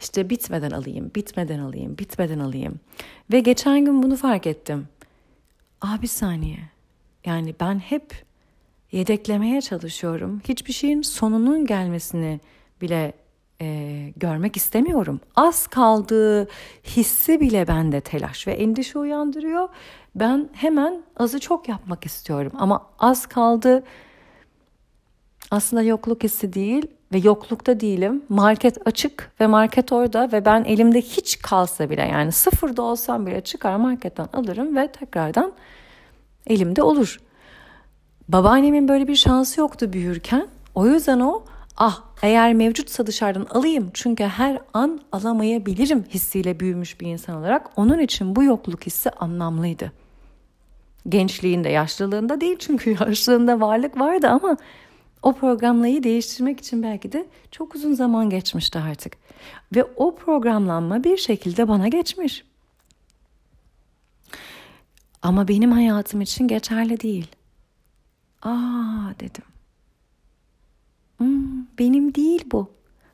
İşte 0.00 0.30
bitmeden 0.30 0.70
alayım, 0.70 1.10
bitmeden 1.14 1.58
alayım, 1.58 1.98
bitmeden 1.98 2.38
alayım. 2.38 2.80
Ve 3.32 3.40
geçen 3.40 3.84
gün 3.84 4.02
bunu 4.02 4.16
fark 4.16 4.46
ettim. 4.46 4.88
Abi 5.80 6.08
saniye. 6.08 6.58
Yani 7.24 7.54
ben 7.60 7.78
hep 7.78 8.24
yedeklemeye 8.92 9.60
çalışıyorum. 9.60 10.42
Hiçbir 10.48 10.72
şeyin 10.72 11.02
sonunun 11.02 11.66
gelmesini 11.66 12.40
bile 12.80 13.12
e, 13.60 14.12
görmek 14.16 14.56
istemiyorum. 14.56 15.20
Az 15.36 15.66
kaldığı 15.66 16.48
hissi 16.84 17.40
bile 17.40 17.68
bende 17.68 18.00
telaş 18.00 18.46
ve 18.46 18.52
endişe 18.52 18.98
uyandırıyor. 18.98 19.68
Ben 20.14 20.48
hemen 20.52 21.02
azı 21.16 21.40
çok 21.40 21.68
yapmak 21.68 22.06
istiyorum 22.06 22.52
ama 22.58 22.86
az 22.98 23.26
kaldı 23.26 23.84
aslında 25.50 25.82
yokluk 25.82 26.22
hissi 26.22 26.52
değil 26.52 26.86
ve 27.12 27.18
yoklukta 27.18 27.80
değilim. 27.80 28.22
Market 28.28 28.86
açık 28.86 29.32
ve 29.40 29.46
market 29.46 29.92
orada 29.92 30.32
ve 30.32 30.44
ben 30.44 30.64
elimde 30.64 31.00
hiç 31.00 31.38
kalsa 31.38 31.90
bile 31.90 32.02
yani 32.02 32.32
sıfırda 32.32 32.82
olsam 32.82 33.26
bile 33.26 33.40
çıkar 33.40 33.76
marketten 33.76 34.28
alırım 34.32 34.76
ve 34.76 34.92
tekrardan 34.92 35.52
elimde 36.46 36.82
olur. 36.82 37.20
Babaannemin 38.28 38.88
böyle 38.88 39.08
bir 39.08 39.16
şansı 39.16 39.60
yoktu 39.60 39.92
büyürken. 39.92 40.48
O 40.74 40.86
yüzden 40.86 41.20
o 41.20 41.44
ah 41.76 42.02
eğer 42.22 42.54
mevcutsa 42.54 43.06
dışarıdan 43.06 43.46
alayım 43.50 43.90
çünkü 43.94 44.24
her 44.24 44.58
an 44.74 45.00
alamayabilirim 45.12 46.04
hissiyle 46.14 46.60
büyümüş 46.60 47.00
bir 47.00 47.06
insan 47.06 47.36
olarak 47.36 47.70
onun 47.76 47.98
için 47.98 48.36
bu 48.36 48.42
yokluk 48.42 48.86
hissi 48.86 49.10
anlamlıydı. 49.10 49.92
Gençliğinde, 51.08 51.68
yaşlılığında 51.68 52.40
değil 52.40 52.56
çünkü 52.58 52.90
yaşlılığında 53.00 53.60
varlık 53.60 54.00
vardı 54.00 54.28
ama 54.28 54.56
o 55.22 55.32
programlayı 55.32 56.02
değiştirmek 56.02 56.60
için 56.60 56.82
belki 56.82 57.12
de 57.12 57.26
çok 57.50 57.74
uzun 57.74 57.94
zaman 57.94 58.30
geçmişti 58.30 58.78
artık. 58.78 59.16
Ve 59.76 59.84
o 59.84 60.16
programlanma 60.16 61.04
bir 61.04 61.16
şekilde 61.16 61.68
bana 61.68 61.88
geçmiş. 61.88 62.44
Ama 65.22 65.48
benim 65.48 65.72
hayatım 65.72 66.20
için 66.20 66.48
geçerli 66.48 67.00
değil. 67.00 67.26
Aa 68.42 69.12
dedim. 69.20 69.55
Hmm, 71.18 71.66
benim 71.78 72.14
değil 72.14 72.44
bu. 72.52 72.70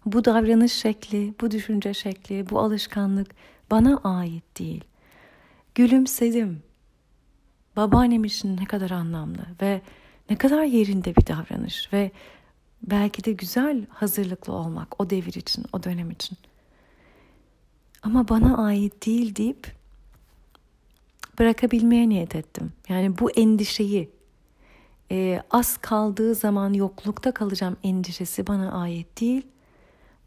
Bu 0.06 0.24
davranış 0.24 0.72
şekli, 0.72 1.34
bu 1.40 1.50
düşünce 1.50 1.94
şekli, 1.94 2.50
bu 2.50 2.58
alışkanlık 2.60 3.34
bana 3.70 3.96
ait 4.04 4.58
değil. 4.58 4.84
Gülümsedim. 5.74 6.62
Babaannem 7.76 8.24
için 8.24 8.56
ne 8.56 8.64
kadar 8.64 8.90
anlamlı 8.90 9.46
ve 9.62 9.82
ne 10.30 10.36
kadar 10.36 10.64
yerinde 10.64 11.16
bir 11.16 11.26
davranış 11.26 11.92
ve 11.92 12.10
belki 12.82 13.24
de 13.24 13.32
güzel 13.32 13.86
hazırlıklı 13.88 14.52
olmak 14.52 15.00
o 15.00 15.10
devir 15.10 15.34
için, 15.34 15.64
o 15.72 15.82
dönem 15.82 16.10
için. 16.10 16.38
Ama 18.02 18.28
bana 18.28 18.64
ait 18.64 19.06
değil 19.06 19.36
deyip 19.36 19.72
bırakabilmeye 21.38 22.08
niyet 22.08 22.34
ettim. 22.34 22.72
Yani 22.88 23.18
bu 23.18 23.30
endişeyi 23.30 24.10
e, 25.12 25.42
az 25.50 25.76
kaldığı 25.76 26.34
zaman 26.34 26.72
yoklukta 26.72 27.34
kalacağım 27.34 27.76
endişesi 27.82 28.46
bana 28.46 28.72
ait 28.72 29.20
değil. 29.20 29.46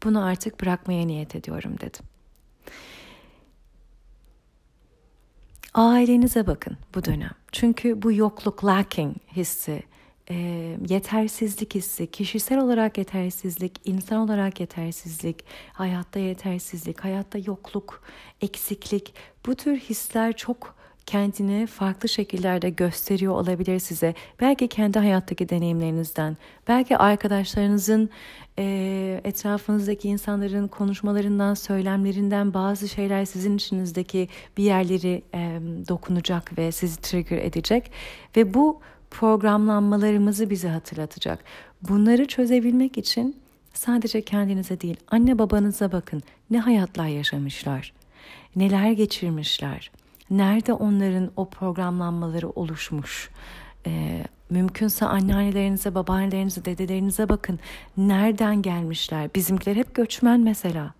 Bunu 0.04 0.24
artık 0.24 0.60
bırakmaya 0.60 1.06
niyet 1.06 1.34
ediyorum 1.34 1.74
dedim. 1.80 2.04
Ailenize 5.74 6.46
bakın 6.46 6.76
bu 6.94 7.04
dönem. 7.04 7.30
Çünkü 7.52 8.02
bu 8.02 8.12
yokluk 8.12 8.64
lacking 8.64 9.16
hissi, 9.36 9.82
e, 10.30 10.34
yetersizlik 10.88 11.74
hissi, 11.74 12.10
kişisel 12.10 12.58
olarak 12.58 12.98
yetersizlik, 12.98 13.80
insan 13.84 14.18
olarak 14.18 14.60
yetersizlik, 14.60 15.44
hayatta 15.72 16.18
yetersizlik, 16.18 17.00
hayatta 17.00 17.38
yokluk, 17.38 18.02
eksiklik 18.40 19.14
bu 19.46 19.54
tür 19.54 19.76
hisler 19.76 20.36
çok 20.36 20.76
kendini 21.06 21.66
farklı 21.66 22.08
şekillerde 22.08 22.70
gösteriyor 22.70 23.34
olabilir 23.34 23.78
size. 23.78 24.14
Belki 24.40 24.68
kendi 24.68 24.98
hayattaki 24.98 25.48
deneyimlerinizden, 25.48 26.36
belki 26.68 26.96
arkadaşlarınızın, 26.96 28.10
e, 28.58 29.20
etrafınızdaki 29.24 30.08
insanların 30.08 30.68
konuşmalarından, 30.68 31.54
söylemlerinden 31.54 32.54
bazı 32.54 32.88
şeyler 32.88 33.24
sizin 33.24 33.56
içinizdeki 33.56 34.28
bir 34.56 34.64
yerleri 34.64 35.22
e, 35.34 35.60
dokunacak 35.88 36.58
ve 36.58 36.72
sizi 36.72 37.00
trigger 37.00 37.38
edecek. 37.38 37.90
Ve 38.36 38.54
bu 38.54 38.80
programlanmalarımızı 39.10 40.50
bize 40.50 40.68
hatırlatacak. 40.68 41.44
Bunları 41.82 42.26
çözebilmek 42.26 42.98
için 42.98 43.36
sadece 43.74 44.22
kendinize 44.22 44.80
değil, 44.80 44.96
anne 45.08 45.38
babanıza 45.38 45.92
bakın. 45.92 46.22
Ne 46.50 46.60
hayatlar 46.60 47.06
yaşamışlar, 47.06 47.92
neler 48.56 48.92
geçirmişler 48.92 49.90
Nerede 50.30 50.72
onların 50.72 51.30
o 51.36 51.48
programlanmaları 51.50 52.50
oluşmuş? 52.50 53.30
Ee, 53.86 54.24
mümkünse 54.50 55.06
anneannelerinize, 55.06 55.94
babaannelerinize, 55.94 56.64
dedelerinize 56.64 57.28
bakın. 57.28 57.58
Nereden 57.96 58.62
gelmişler? 58.62 59.30
Bizimkiler 59.34 59.76
hep 59.76 59.94
göçmen 59.94 60.40
mesela. 60.40 60.94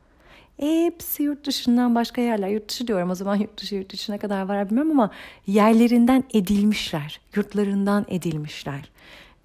Hepsi 0.60 1.22
yurt 1.22 1.46
dışından 1.46 1.94
başka 1.94 2.20
yerler. 2.20 2.48
Yurt 2.48 2.68
dışı 2.68 2.86
diyorum 2.86 3.10
o 3.10 3.14
zaman 3.14 3.36
yurt 3.36 3.60
dışı 3.60 3.74
yurt 3.74 3.92
dışına 3.92 4.18
kadar 4.18 4.42
var 4.42 4.70
bilmem 4.70 4.90
ama 4.90 5.10
yerlerinden 5.46 6.24
edilmişler. 6.34 7.20
Yurtlarından 7.34 8.06
edilmişler. 8.08 8.90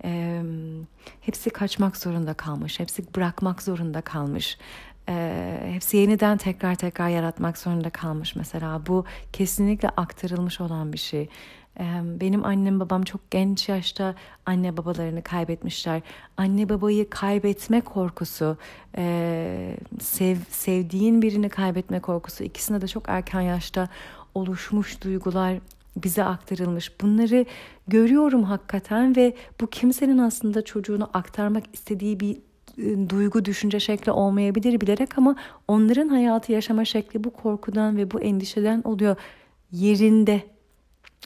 Ee, 0.03 0.41
hepsi 1.21 1.49
kaçmak 1.49 1.97
zorunda 1.97 2.33
kalmış. 2.33 2.79
Hepsi 2.79 3.15
bırakmak 3.15 3.61
zorunda 3.61 4.01
kalmış 4.01 4.57
e, 5.09 5.57
hepsi 5.73 5.97
yeniden 5.97 6.37
tekrar 6.37 6.75
tekrar 6.75 7.09
yaratmak 7.09 7.57
zorunda 7.57 7.89
kalmış 7.89 8.35
mesela. 8.35 8.81
Bu 8.87 9.05
kesinlikle 9.33 9.89
aktarılmış 9.89 10.61
olan 10.61 10.93
bir 10.93 10.97
şey. 10.97 11.29
E, 11.79 11.83
benim 12.03 12.45
annem 12.45 12.79
babam 12.79 13.03
çok 13.03 13.31
genç 13.31 13.69
yaşta 13.69 14.15
anne 14.45 14.77
babalarını 14.77 15.21
kaybetmişler. 15.21 16.01
Anne 16.37 16.69
babayı 16.69 17.09
kaybetme 17.09 17.81
korkusu, 17.81 18.57
e, 18.97 19.77
sev, 20.01 20.37
sevdiğin 20.49 21.21
birini 21.21 21.49
kaybetme 21.49 21.99
korkusu 21.99 22.43
ikisinde 22.43 22.81
de 22.81 22.87
çok 22.87 23.03
erken 23.07 23.41
yaşta 23.41 23.89
oluşmuş 24.35 25.03
duygular 25.03 25.57
bize 25.95 26.23
aktarılmış. 26.23 27.01
Bunları 27.01 27.45
görüyorum 27.87 28.43
hakikaten 28.43 29.15
ve 29.15 29.35
bu 29.61 29.67
kimsenin 29.67 30.17
aslında 30.17 30.61
çocuğunu 30.61 31.09
aktarmak 31.13 31.63
istediği 31.73 32.19
bir 32.19 32.37
duygu, 33.09 33.45
düşünce 33.45 33.79
şekli 33.79 34.11
olmayabilir 34.11 34.81
bilerek 34.81 35.17
ama 35.17 35.35
onların 35.67 36.07
hayatı 36.07 36.51
yaşama 36.51 36.85
şekli 36.85 37.23
bu 37.23 37.29
korkudan 37.29 37.97
ve 37.97 38.11
bu 38.11 38.21
endişeden 38.21 38.81
oluyor. 38.81 39.15
Yerinde 39.71 40.41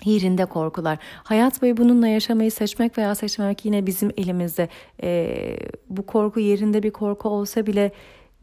yerinde 0.04 0.46
korkular. 0.46 0.98
Hayat 1.24 1.62
boyu 1.62 1.78
bununla 1.78 2.08
yaşamayı 2.08 2.52
seçmek 2.52 2.98
veya 2.98 3.16
seçmemek 3.16 3.66
yine 3.66 3.86
bizim 3.86 4.12
elimizde. 4.18 4.70
Ee, 5.04 5.58
bu 5.90 6.06
korku 6.06 6.40
yerinde 6.40 6.84
bir 6.84 6.92
korku 6.92 7.30
olsa 7.30 7.68
bile 7.68 7.92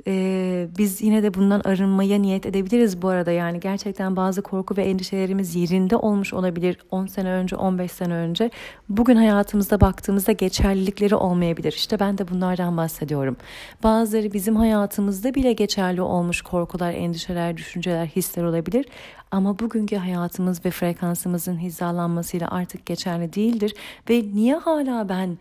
Ee, 0.07 0.69
biz 0.79 1.03
yine 1.03 1.23
de 1.23 1.35
bundan 1.35 1.61
arınmaya 1.65 2.19
niyet 2.19 2.47
edebiliriz 2.47 3.03
bu 3.03 3.09
arada. 3.09 3.31
Yani 3.31 3.61
gerçekten 3.61 4.17
bazı 4.17 4.43
korku 4.43 4.77
ve 4.77 4.85
endişelerimiz 4.85 5.55
yerinde 5.55 5.97
olmuş 5.97 6.33
olabilir 6.35 6.79
10 6.91 7.07
sene 7.07 7.31
önce, 7.31 7.57
15 7.57 7.93
sene 7.93 8.15
önce. 8.15 8.51
Bugün 8.89 9.17
hayatımızda 9.17 9.81
baktığımızda 9.81 10.33
geçerlilikleri 10.33 11.15
olmayabilir. 11.15 11.73
İşte 11.73 12.01
ben 12.01 12.19
de 12.19 12.29
bunlardan 12.29 12.77
bahsediyorum. 12.77 13.37
Bazıları 13.83 14.33
bizim 14.33 14.57
hayatımızda 14.57 15.35
bile 15.35 15.53
geçerli 15.53 16.03
olmuş 16.03 16.43
korkular, 16.43 16.93
endişeler, 16.93 17.57
düşünceler, 17.57 18.07
hisler 18.07 18.45
olabilir. 18.45 18.87
Ama 19.31 19.59
bugünkü 19.59 19.97
hayatımız 19.97 20.65
ve 20.65 20.71
frekansımızın 20.71 21.59
hizalanmasıyla 21.59 22.51
artık 22.51 22.87
geçerli 22.87 23.33
değildir. 23.33 23.75
Ve 24.11 24.23
niye 24.35 24.57
hala 24.57 25.09
ben 25.09 25.39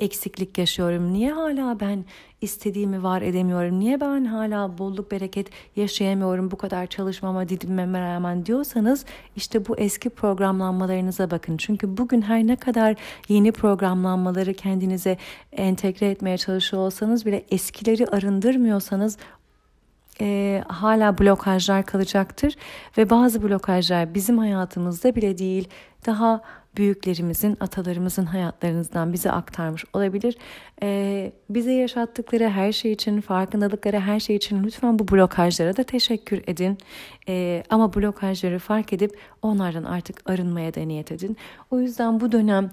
eksiklik 0.00 0.58
yaşıyorum? 0.58 1.12
Niye 1.12 1.32
hala 1.32 1.80
ben 1.80 2.04
istediğimi 2.40 3.02
var 3.02 3.22
edemiyorum? 3.22 3.80
Niye 3.80 4.00
ben 4.00 4.24
hala 4.24 4.78
bolluk 4.78 5.10
bereket 5.10 5.50
yaşayamıyorum 5.76 6.50
bu 6.50 6.56
kadar 6.56 6.86
çalışmama 6.86 7.48
didinmeme 7.48 8.00
rağmen 8.00 8.46
diyorsanız 8.46 9.04
işte 9.36 9.68
bu 9.68 9.76
eski 9.76 10.10
programlanmalarınıza 10.10 11.30
bakın. 11.30 11.56
Çünkü 11.56 11.96
bugün 11.96 12.22
her 12.22 12.46
ne 12.46 12.56
kadar 12.56 12.96
yeni 13.28 13.52
programlanmaları 13.52 14.54
kendinize 14.54 15.16
entegre 15.52 16.10
etmeye 16.10 16.38
çalışıyor 16.38 16.82
olsanız 16.82 17.26
bile 17.26 17.44
eskileri 17.50 18.06
arındırmıyorsanız 18.06 19.16
e, 20.20 20.62
hala 20.68 21.18
blokajlar 21.18 21.86
kalacaktır 21.86 22.56
ve 22.98 23.10
bazı 23.10 23.42
blokajlar 23.42 24.14
bizim 24.14 24.38
hayatımızda 24.38 25.14
bile 25.14 25.38
değil 25.38 25.68
daha 26.06 26.42
büyüklerimizin, 26.76 27.56
atalarımızın 27.60 28.24
hayatlarınızdan 28.24 29.12
bize 29.12 29.30
aktarmış 29.30 29.84
olabilir. 29.92 30.36
Ee, 30.82 31.32
bize 31.50 31.72
yaşattıkları 31.72 32.48
her 32.48 32.72
şey 32.72 32.92
için, 32.92 33.20
farkındalıkları 33.20 34.00
her 34.00 34.20
şey 34.20 34.36
için 34.36 34.64
lütfen 34.64 34.98
bu 34.98 35.08
blokajlara 35.08 35.76
da 35.76 35.82
teşekkür 35.82 36.42
edin. 36.46 36.78
Ee, 37.28 37.62
ama 37.70 37.94
blokajları 37.94 38.58
fark 38.58 38.92
edip 38.92 39.18
onlardan 39.42 39.84
artık 39.84 40.30
arınmaya 40.30 40.74
da 40.74 40.80
niyet 40.80 41.12
edin. 41.12 41.36
O 41.70 41.80
yüzden 41.80 42.20
bu 42.20 42.32
dönem 42.32 42.70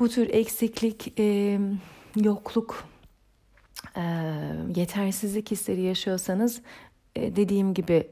bu 0.00 0.08
tür 0.08 0.28
eksiklik, 0.30 1.20
e, 1.20 1.58
yokluk, 2.16 2.84
e, 3.96 4.02
yetersizlik 4.76 5.50
hisleri 5.50 5.80
yaşıyorsanız 5.80 6.60
dediğim 7.36 7.74
gibi 7.74 8.08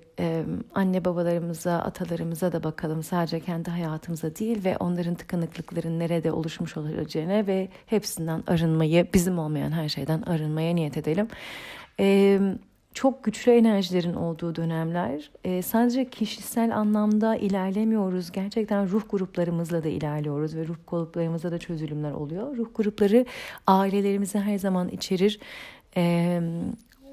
anne 0.75 1.05
babalarımıza, 1.05 1.79
atalarımıza 1.79 2.53
da 2.53 2.63
bakalım. 2.63 3.03
Sadece 3.03 3.41
kendi 3.41 3.71
hayatımıza 3.71 4.37
değil 4.37 4.65
ve 4.65 4.77
onların 4.77 5.15
tıkanıklıkların 5.15 5.99
nerede 5.99 6.33
oluşmuş 6.33 6.77
olacağına 6.77 7.47
ve 7.47 7.69
hepsinden 7.87 8.43
arınmayı, 8.47 9.07
bizim 9.15 9.39
olmayan 9.39 9.71
her 9.73 9.89
şeyden 9.89 10.23
arınmaya 10.23 10.75
niyet 10.75 10.97
edelim. 10.97 11.29
Çok 12.95 13.25
güçlü 13.25 13.53
enerjilerin 13.53 14.15
olduğu 14.15 14.57
dönemler. 14.57 15.31
sadece 15.63 16.11
kişisel 16.11 16.77
anlamda 16.77 17.37
ilerlemiyoruz. 17.37 18.33
Gerçekten 18.33 18.91
ruh 18.91 19.03
gruplarımızla 19.11 19.85
da 19.85 19.89
ilerliyoruz 19.89 20.57
ve 20.57 20.67
ruh 20.67 20.77
gruplarımızda 20.87 21.53
da 21.53 21.59
çözülümler 21.59 22.13
oluyor. 22.13 22.57
Ruh 22.57 22.69
grupları 22.75 23.27
ailelerimizi 23.67 24.39
her 24.39 24.59
zaman 24.59 24.89
içerir. 24.89 25.41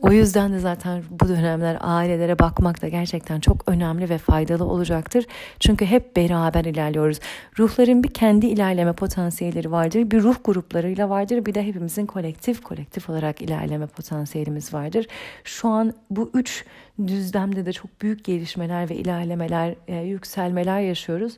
O 0.04 0.12
yüzden 0.12 0.54
de 0.54 0.60
zaten 0.60 1.04
bu 1.10 1.28
dönemler 1.28 1.78
ailelere 1.82 2.40
bakmak 2.40 2.82
da 2.82 2.88
gerçekten 2.88 3.40
çok 3.40 3.64
önemli 3.68 4.10
ve 4.10 4.18
faydalı 4.18 4.66
olacaktır. 4.66 5.26
Çünkü 5.60 5.86
hep 5.86 6.16
beraber 6.16 6.66
ilerliyoruz. 6.66 7.20
Ruhların 7.60 8.04
bir 8.04 8.10
kendi 8.10 8.46
ilerleme 8.46 8.94
potansiyelleri 8.94 9.72
vardır. 9.72 10.12
Bir 10.12 10.22
ruh 10.22 10.36
gruplarıyla 10.44 11.10
vardır. 11.10 11.46
Bir 11.46 11.54
de 11.54 11.68
hepimizin 11.68 12.06
kolektif 12.06 12.64
kolektif 12.64 13.10
olarak 13.10 13.42
ilerleme 13.42 13.88
potansiyelimiz 13.88 14.74
vardır. 14.74 15.08
Şu 15.44 15.70
an 15.70 15.94
bu 16.10 16.32
üç 16.34 16.66
düzlemde 17.08 17.66
de 17.66 17.74
çok 17.74 18.02
büyük 18.02 18.24
gelişmeler 18.24 18.90
ve 18.90 18.96
ilerlemeler, 18.96 19.76
e, 19.88 19.96
yükselmeler 19.96 20.80
yaşıyoruz. 20.80 21.38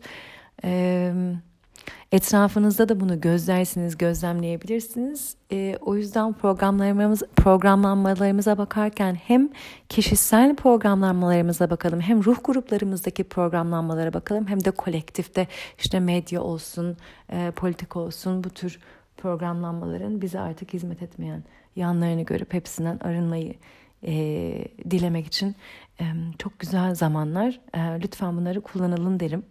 Evet 0.63 1.13
Etrafınızda 2.11 2.89
da 2.89 2.99
bunu 2.99 3.21
gözlersiniz, 3.21 3.97
gözlemleyebilirsiniz. 3.97 5.35
E, 5.51 5.77
o 5.81 5.95
yüzden 5.95 6.33
programlarımız, 6.33 7.23
programlanmalarımıza 7.35 8.57
bakarken 8.57 9.15
hem 9.15 9.49
kişisel 9.89 10.55
programlanmalarımıza 10.55 11.69
bakalım, 11.69 12.01
hem 12.01 12.23
ruh 12.23 12.37
gruplarımızdaki 12.43 13.23
programlanmalara 13.23 14.13
bakalım, 14.13 14.47
hem 14.47 14.65
de 14.65 14.71
kolektifte 14.71 15.47
işte 15.77 15.99
medya 15.99 16.41
olsun, 16.41 16.97
e, 17.29 17.51
politik 17.51 17.95
olsun 17.95 18.43
bu 18.43 18.49
tür 18.49 18.79
programlanmaların 19.17 20.21
bize 20.21 20.39
artık 20.39 20.73
hizmet 20.73 21.01
etmeyen 21.01 21.43
yanlarını 21.75 22.21
görüp 22.21 22.53
hepsinden 22.53 22.97
arınmayı 22.97 23.53
e, 24.03 24.13
dilemek 24.89 25.27
için 25.27 25.55
e, 26.01 26.03
çok 26.39 26.59
güzel 26.59 26.95
zamanlar. 26.95 27.59
E, 27.73 27.79
lütfen 27.79 28.37
bunları 28.37 28.61
kullanalım 28.61 29.19
derim. 29.19 29.43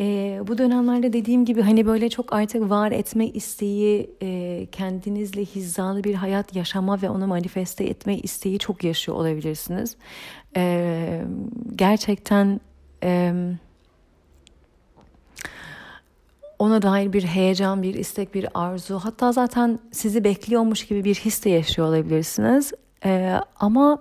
E, 0.00 0.38
bu 0.46 0.58
dönemlerde 0.58 1.12
dediğim 1.12 1.44
gibi 1.44 1.62
hani 1.62 1.86
böyle 1.86 2.08
çok 2.08 2.32
artık 2.32 2.70
var 2.70 2.92
etme 2.92 3.26
isteği, 3.26 4.10
e, 4.22 4.66
kendinizle 4.72 5.44
hizalı 5.44 6.04
bir 6.04 6.14
hayat 6.14 6.56
yaşama 6.56 7.02
ve 7.02 7.10
onu 7.10 7.26
manifeste 7.26 7.84
etme 7.84 8.18
isteği 8.18 8.58
çok 8.58 8.84
yaşıyor 8.84 9.18
olabilirsiniz. 9.18 9.96
E, 10.56 11.24
gerçekten 11.76 12.60
e, 13.02 13.32
ona 16.58 16.82
dair 16.82 17.12
bir 17.12 17.22
heyecan, 17.22 17.82
bir 17.82 17.94
istek, 17.94 18.34
bir 18.34 18.46
arzu 18.54 18.98
hatta 18.98 19.32
zaten 19.32 19.78
sizi 19.92 20.24
bekliyormuş 20.24 20.86
gibi 20.86 21.04
bir 21.04 21.14
his 21.14 21.44
de 21.44 21.50
yaşıyor 21.50 21.88
olabilirsiniz. 21.88 22.72
E, 23.04 23.40
ama 23.60 23.98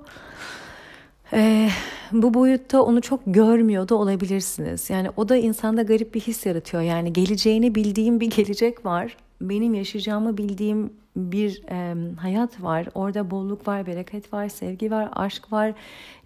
e, 1.34 1.70
bu 2.12 2.34
boyutta 2.34 2.82
onu 2.84 3.02
çok 3.02 3.20
görmüyor 3.26 3.90
da 3.90 3.96
olabilirsiniz. 3.96 4.90
Yani 4.90 5.10
o 5.18 5.30
da 5.30 5.36
insanda 5.36 5.82
garip 5.82 6.14
bir 6.14 6.20
his 6.20 6.46
yaratıyor. 6.46 6.84
Yani 6.84 7.14
geleceğini 7.14 7.76
bildiğim 7.76 8.20
bir 8.20 8.30
gelecek 8.30 8.86
var. 8.86 9.18
Benim 9.42 9.74
yaşayacağımı 9.74 10.38
bildiğim 10.38 10.94
bir 11.16 11.64
e, 11.70 11.96
hayat 12.20 12.64
var. 12.64 12.88
Orada 12.96 13.32
bolluk 13.32 13.68
var, 13.68 13.88
bereket 13.88 14.34
var, 14.34 14.50
sevgi 14.50 14.92
var, 14.92 15.10
aşk 15.16 15.52
var, 15.52 15.74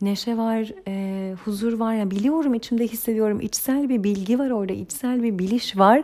neşe 0.01 0.37
var, 0.37 0.71
e, 0.87 1.35
huzur 1.45 1.79
var. 1.79 1.93
Yani 1.93 2.11
biliyorum 2.11 2.53
içimde 2.53 2.87
hissediyorum. 2.87 3.41
İçsel 3.41 3.89
bir 3.89 4.03
bilgi 4.03 4.39
var 4.39 4.49
orada, 4.49 4.73
içsel 4.73 5.23
bir 5.23 5.39
biliş 5.39 5.77
var. 5.77 6.03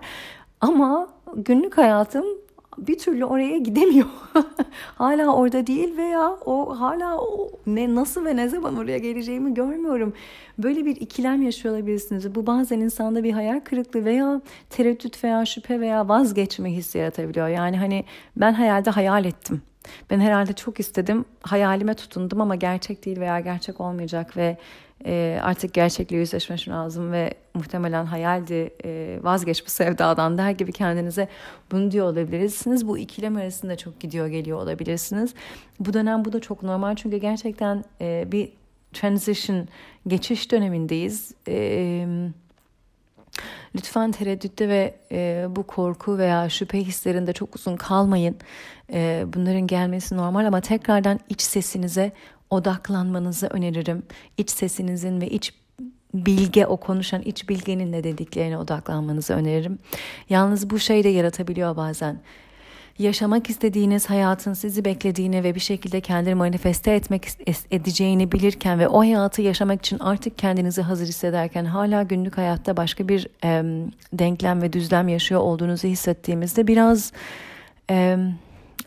Ama 0.61 1.09
günlük 1.35 1.77
hayatım 1.77 2.25
bir 2.87 2.97
türlü 2.97 3.25
oraya 3.25 3.57
gidemiyor. 3.57 4.07
hala 4.95 5.35
orada 5.35 5.67
değil 5.67 5.97
veya 5.97 6.29
o 6.45 6.79
hala 6.79 7.17
o 7.17 7.51
ne 7.67 7.95
nasıl 7.95 8.25
ve 8.25 8.35
ne 8.35 8.49
zaman 8.49 8.77
oraya 8.77 8.97
geleceğimi 8.97 9.53
görmüyorum. 9.53 10.13
Böyle 10.57 10.85
bir 10.85 10.95
ikilem 10.95 11.41
yaşıyor 11.41 11.75
olabilirsiniz. 11.75 12.35
Bu 12.35 12.47
bazen 12.47 12.79
insanda 12.79 13.23
bir 13.23 13.31
hayal 13.31 13.59
kırıklığı 13.59 14.05
veya 14.05 14.41
tereddüt 14.69 15.23
veya 15.23 15.45
şüphe 15.45 15.79
veya 15.79 16.09
vazgeçme 16.09 16.71
hissi 16.71 16.97
yaratabiliyor. 16.97 17.47
Yani 17.47 17.77
hani 17.77 18.05
ben 18.35 18.53
hayalde 18.53 18.89
hayal 18.89 19.25
ettim. 19.25 19.61
Ben 20.09 20.19
herhalde 20.19 20.53
çok 20.53 20.79
istedim, 20.79 21.25
hayalime 21.41 21.93
tutundum 21.93 22.41
ama 22.41 22.55
gerçek 22.55 23.05
değil 23.05 23.19
veya 23.19 23.39
gerçek 23.39 23.81
olmayacak 23.81 24.37
ve 24.37 24.57
e, 25.05 25.39
artık 25.43 25.73
gerçekle 25.73 26.17
yüzleşmem 26.17 26.59
lazım 26.67 27.11
ve 27.11 27.33
muhtemelen 27.53 28.05
hayaldi 28.05 28.73
e, 28.85 29.19
vazgeç 29.21 29.65
bu 29.65 29.69
sevdadan 29.69 30.37
der 30.37 30.51
gibi 30.51 30.71
kendinize 30.71 31.27
bunu 31.71 31.91
diyor 31.91 32.05
olabilirsiniz. 32.05 32.87
Bu 32.87 32.97
ikilem 32.97 33.35
arasında 33.35 33.77
çok 33.77 33.99
gidiyor 33.99 34.27
geliyor 34.27 34.57
olabilirsiniz. 34.61 35.33
Bu 35.79 35.93
dönem 35.93 36.25
bu 36.25 36.33
da 36.33 36.39
çok 36.39 36.63
normal 36.63 36.95
çünkü 36.95 37.17
gerçekten 37.17 37.83
e, 38.01 38.27
bir 38.31 38.49
transition 38.93 39.67
geçiş 40.07 40.51
dönemindeyiz. 40.51 41.33
E, 41.47 42.07
Lütfen 43.75 44.11
tereddütte 44.11 44.69
ve 44.69 44.95
e, 45.11 45.47
bu 45.49 45.63
korku 45.63 46.17
veya 46.17 46.49
şüphe 46.49 46.79
hislerinde 46.79 47.33
çok 47.33 47.55
uzun 47.55 47.75
kalmayın. 47.75 48.35
E, 48.93 49.25
bunların 49.33 49.67
gelmesi 49.67 50.17
normal 50.17 50.45
ama 50.45 50.61
tekrardan 50.61 51.19
iç 51.29 51.41
sesinize 51.41 52.11
odaklanmanızı 52.49 53.47
öneririm. 53.47 54.03
İç 54.37 54.49
sesinizin 54.49 55.21
ve 55.21 55.29
iç 55.29 55.53
bilge 56.13 56.65
o 56.65 56.77
konuşan 56.77 57.21
iç 57.21 57.49
bilgenin 57.49 57.91
ne 57.91 58.03
dediklerine 58.03 58.57
odaklanmanızı 58.57 59.33
öneririm. 59.33 59.79
Yalnız 60.29 60.69
bu 60.69 60.79
şey 60.79 61.03
de 61.03 61.09
yaratabiliyor 61.09 61.75
bazen. 61.75 62.19
Yaşamak 62.99 63.49
istediğiniz 63.49 64.09
hayatın 64.09 64.53
sizi 64.53 64.85
beklediğini 64.85 65.43
ve 65.43 65.55
bir 65.55 65.59
şekilde 65.59 66.01
kendini 66.01 66.35
manifeste 66.35 66.91
etmek 66.91 67.27
edeceğini 67.71 68.31
bilirken 68.31 68.79
ve 68.79 68.87
o 68.87 68.99
hayatı 68.99 69.41
yaşamak 69.41 69.79
için 69.79 69.99
artık 69.99 70.37
kendinizi 70.37 70.81
hazır 70.81 71.07
hissederken 71.07 71.65
hala 71.65 72.03
günlük 72.03 72.37
hayatta 72.37 72.77
başka 72.77 73.07
bir 73.07 73.27
e, 73.43 73.63
denklem 74.13 74.61
ve 74.61 74.73
düzlem 74.73 75.07
yaşıyor 75.07 75.41
olduğunuzu 75.41 75.87
hissettiğimizde 75.87 76.67
biraz 76.67 77.11
e, 77.89 78.17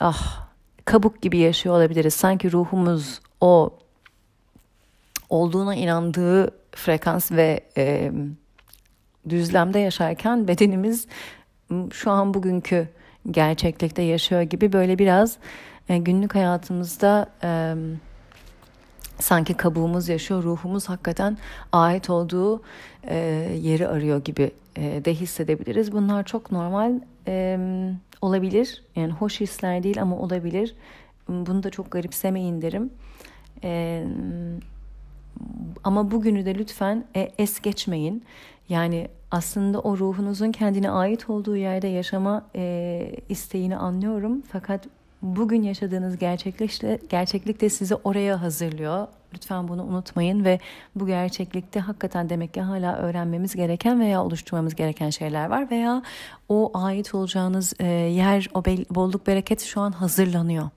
ah 0.01 0.49
kabuk 0.85 1.23
gibi 1.23 1.39
yaşıyor 1.39 1.75
olabiliriz. 1.75 2.15
Sanki 2.15 2.53
ruhumuz 2.53 3.21
o 3.43 3.71
olduğuna 5.31 5.75
inandığı 5.75 6.51
frekans 6.73 7.33
ve 7.33 7.61
e, 7.77 8.13
düzlemde 9.29 9.79
yaşarken 9.79 10.49
bedenimiz 10.49 11.07
şu 11.93 12.11
an 12.11 12.35
bugünkü 12.35 12.89
gerçeklikte 13.31 14.03
yaşıyor 14.03 14.43
gibi 14.43 14.73
böyle 14.73 14.99
biraz 14.99 15.37
e, 15.89 15.99
günlük 15.99 16.35
hayatımızda 16.35 17.27
e, 17.45 17.75
sanki 19.21 19.55
kabuğumuz 19.55 20.09
yaşıyor, 20.09 20.43
ruhumuz 20.43 20.89
hakikaten 20.89 21.39
ait 21.73 22.11
olduğu 22.11 22.63
e, 23.05 23.17
yeri 23.63 23.89
arıyor 23.89 24.25
gibi 24.25 24.51
e, 24.77 25.05
de 25.05 25.15
hissedebiliriz. 25.15 25.93
Bunlar 25.93 26.25
çok 26.25 26.53
normal 26.53 27.01
e, 27.29 27.59
olabilir. 28.21 28.85
Yani 28.97 29.13
hoş 29.13 29.41
hisler 29.41 29.83
değil 29.83 30.03
ama 30.03 30.19
olabilir. 30.19 30.75
Bunu 31.29 31.63
da 31.63 31.71
çok 31.71 31.91
garipsemeyin 31.91 32.63
derim. 32.63 32.91
E, 33.65 34.05
ama 35.85 36.11
bugünü 36.11 36.45
de 36.45 36.55
lütfen 36.55 37.05
e, 37.17 37.33
es 37.39 37.61
geçmeyin. 37.61 38.25
Yani 38.69 39.09
aslında 39.31 39.81
o 39.81 39.99
ruhunuzun 39.99 40.53
kendine 40.53 40.91
ait 40.91 41.31
olduğu 41.31 41.57
yerde 41.57 41.89
yaşama 41.89 42.45
e, 42.57 43.13
isteğini 43.29 43.77
anlıyorum. 43.77 44.43
Fakat 44.53 44.89
bugün 45.23 45.63
yaşadığınız 45.63 46.19
gerçeklikte, 46.19 46.99
gerçeklikte 47.09 47.69
sizi 47.69 47.95
oraya 47.95 48.43
hazırlıyor. 48.43 49.07
Lütfen 49.35 49.69
bunu 49.69 49.85
unutmayın 49.85 50.45
ve 50.45 50.61
bu 50.95 51.07
gerçeklikte 51.07 51.81
hakikaten 51.81 52.29
demek 52.29 52.55
ki 52.55 52.61
hala 52.61 52.97
öğrenmemiz 52.97 53.55
gereken 53.55 54.01
veya 54.01 54.25
oluşturmamız 54.25 54.75
gereken 54.75 55.11
şeyler 55.11 55.51
var 55.51 55.71
veya 55.71 56.03
o 56.49 56.71
ait 56.75 57.15
olacağınız 57.15 57.75
e, 57.79 57.87
yer, 57.87 58.49
o 58.55 58.65
bolluk 58.91 59.27
bereket 59.27 59.61
şu 59.61 59.81
an 59.81 59.93
hazırlanıyor. 59.93 60.71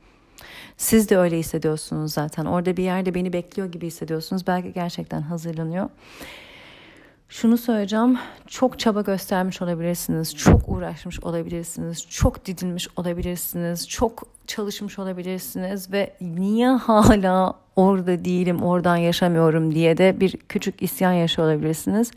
Siz 0.78 1.10
de 1.10 1.18
öyle 1.18 1.40
hissediyorsunuz 1.40 2.14
zaten. 2.14 2.46
Orada 2.46 2.78
bir 2.78 2.84
yerde 2.84 3.16
beni 3.16 3.34
bekliyor 3.34 3.72
gibi 3.72 3.88
hissediyorsunuz. 3.88 4.48
Belki 4.48 4.74
gerçekten 4.74 5.22
hazırlanıyor. 5.22 5.90
Şunu 7.30 7.58
söyleyeceğim. 7.58 8.18
Çok 8.48 8.80
çaba 8.80 9.02
göstermiş 9.02 9.62
olabilirsiniz. 9.62 10.36
Çok 10.36 10.70
uğraşmış 10.70 11.20
olabilirsiniz. 11.20 12.08
Çok 12.10 12.46
didinmiş 12.46 12.88
olabilirsiniz. 12.96 13.90
Çok 13.90 14.24
çalışmış 14.48 15.00
olabilirsiniz 15.00 15.92
ve 15.92 16.18
niye 16.22 16.70
hala 16.70 17.54
orada 17.76 18.26
değilim, 18.26 18.64
oradan 18.64 18.96
yaşamıyorum 18.96 19.76
diye 19.76 19.98
de 19.98 20.20
bir 20.20 20.32
küçük 20.32 20.82
isyan 20.82 21.14
yaşıyor 21.14 21.48
olabilirsiniz. 21.48 22.12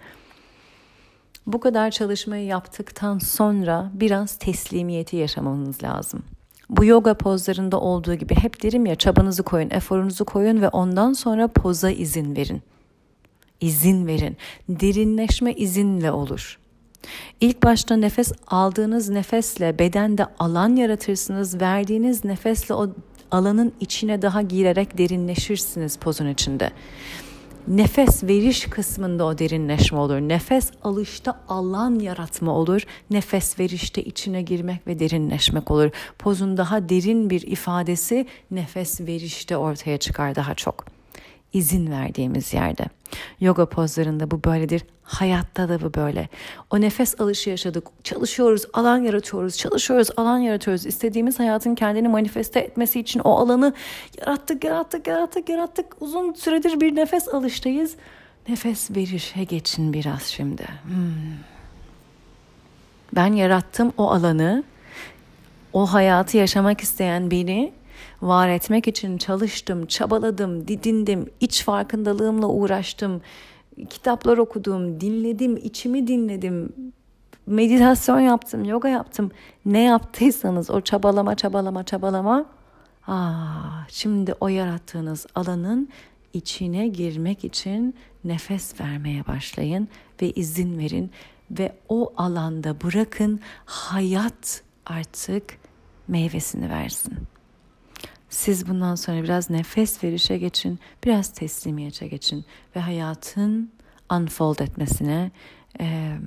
Bu 1.47 1.61
kadar 1.61 1.91
çalışmayı 1.91 2.47
yaptıktan 2.47 3.19
sonra 3.19 3.91
biraz 3.95 4.37
teslimiyeti 4.37 5.17
yaşamanız 5.17 5.83
lazım. 5.83 6.23
Bu 6.71 6.85
yoga 6.85 7.15
pozlarında 7.15 7.81
olduğu 7.81 8.15
gibi 8.15 8.35
hep 8.35 8.63
derim 8.63 8.87
ya 8.87 8.95
çabanızı 8.95 9.43
koyun, 9.43 9.71
eforunuzu 9.71 10.25
koyun 10.25 10.63
ve 10.63 10.69
ondan 10.69 11.13
sonra 11.13 11.49
poza 11.49 11.91
izin 11.91 12.37
verin. 12.37 12.63
İzin 13.61 14.07
verin. 14.07 14.37
Derinleşme 14.69 15.53
izinle 15.53 16.13
olur. 16.13 16.59
İlk 17.41 17.63
başta 17.63 17.97
nefes 17.97 18.33
aldığınız 18.47 19.09
nefesle 19.09 19.79
bedende 19.79 20.27
alan 20.39 20.77
yaratırsınız. 20.77 21.61
Verdiğiniz 21.61 22.25
nefesle 22.25 22.75
o 22.75 22.89
alanın 23.31 23.73
içine 23.81 24.23
daha 24.23 24.43
girerek 24.43 24.99
derinleşirsiniz 24.99 25.97
pozun 25.97 26.29
içinde. 26.29 26.71
Nefes 27.69 28.25
veriş 28.25 28.65
kısmında 28.65 29.25
o 29.25 29.39
derinleşme 29.39 29.99
olur. 29.99 30.21
Nefes 30.21 30.71
alışta 30.83 31.41
alan 31.49 31.99
yaratma 31.99 32.53
olur. 32.53 32.83
Nefes 33.11 33.59
verişte 33.61 34.05
içine 34.05 34.43
girmek 34.43 34.87
ve 34.87 34.99
derinleşmek 34.99 35.71
olur. 35.71 35.91
Pozun 36.19 36.57
daha 36.57 36.89
derin 36.89 37.31
bir 37.31 37.43
ifadesi 37.43 38.27
nefes 38.51 39.01
verişte 39.01 39.57
ortaya 39.57 39.99
çıkar 39.99 40.35
daha 40.35 40.55
çok 40.55 40.98
izin 41.53 41.91
verdiğimiz 41.91 42.55
yerde. 42.55 42.85
Yoga 43.41 43.67
pozlarında 43.67 44.31
bu 44.31 44.45
böyledir. 44.45 44.85
Hayatta 45.03 45.69
da 45.69 45.81
bu 45.81 45.95
böyle. 45.95 46.29
O 46.71 46.81
nefes 46.81 47.21
alışı 47.21 47.51
yaşadık. 47.51 47.87
Çalışıyoruz, 48.05 48.63
alan 48.73 48.99
yaratıyoruz. 48.99 49.57
Çalışıyoruz, 49.57 50.09
alan 50.17 50.39
yaratıyoruz. 50.39 50.87
İstediğimiz 50.87 51.39
hayatın 51.39 51.75
kendini 51.75 52.09
manifeste 52.09 52.61
etmesi 52.61 53.01
için 53.01 53.21
o 53.21 53.31
alanı 53.31 53.75
yarattık, 54.21 54.65
yarattık, 54.65 55.07
yarattık, 55.07 55.49
yarattık. 55.49 55.87
Uzun 56.01 56.33
süredir 56.33 56.81
bir 56.81 56.97
nefes 56.97 57.29
alıştayız. 57.29 57.97
Nefes 58.49 58.91
verişe 58.91 59.45
geçin 59.45 59.93
biraz 59.93 60.23
şimdi. 60.23 60.67
Hmm. 60.83 61.49
Ben 63.13 63.33
yarattım 63.33 63.93
o 63.97 64.11
alanı. 64.11 64.65
O 65.73 65.87
hayatı 65.87 66.37
yaşamak 66.37 66.81
isteyen 66.81 67.31
beni 67.31 67.73
var 68.23 68.49
etmek 68.49 68.89
için 68.89 69.19
çalıştım, 69.19 69.87
çabaladım, 69.87 70.69
didindim, 70.69 71.31
iç 71.41 71.65
farkındalığımla 71.65 72.47
uğraştım, 72.47 73.21
kitaplar 73.91 74.39
okudum, 74.39 75.01
dinledim, 75.01 75.57
içimi 75.57 76.07
dinledim, 76.07 76.73
meditasyon 77.47 78.21
yaptım, 78.21 78.65
yoga 78.65 78.89
yaptım. 78.89 79.31
Ne 79.67 79.83
yaptıysanız 79.83 80.71
o 80.71 80.81
çabalama, 80.81 81.35
çabalama, 81.35 81.85
çabalama. 81.85 82.47
Aa, 83.07 83.87
şimdi 83.89 84.35
o 84.41 84.49
yarattığınız 84.49 85.27
alanın 85.35 85.89
içine 86.33 86.89
girmek 86.89 87.45
için 87.45 87.95
nefes 88.25 88.81
vermeye 88.81 89.27
başlayın 89.27 89.89
ve 90.23 90.31
izin 90.31 90.79
verin 90.79 91.11
ve 91.51 91.73
o 91.89 92.13
alanda 92.17 92.81
bırakın 92.81 93.41
hayat 93.65 94.63
artık 94.87 95.59
meyvesini 96.09 96.71
versin. 96.71 97.19
Siz 98.31 98.69
bundan 98.69 98.95
sonra 98.95 99.23
biraz 99.23 99.51
nefes 99.51 100.05
verişe 100.05 100.39
geçin, 100.39 100.79
biraz 101.05 101.33
teslimiyete 101.33 102.09
geçin 102.09 102.45
ve 102.77 102.81
hayatın 102.81 103.73
unfold 104.13 104.59
etmesine, 104.59 105.31
e, 105.81 106.19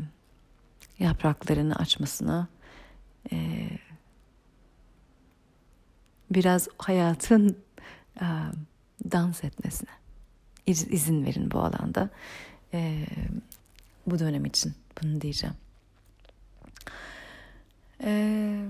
yapraklarını 1.00 1.76
açmasına, 1.76 2.48
e, 3.32 3.70
biraz 6.32 6.68
hayatın 6.78 7.58
e, 8.22 8.26
dans 9.12 9.44
etmesine 9.44 9.90
iz, 10.68 10.88
izin 10.92 11.26
verin 11.26 11.52
bu 11.52 11.60
alanda. 11.60 12.10
E, 12.74 13.06
bu 14.08 14.20
dönem 14.20 14.46
için 14.46 14.74
bunu 15.02 15.22
diyeceğim. 15.22 15.56
Eee 18.04 18.66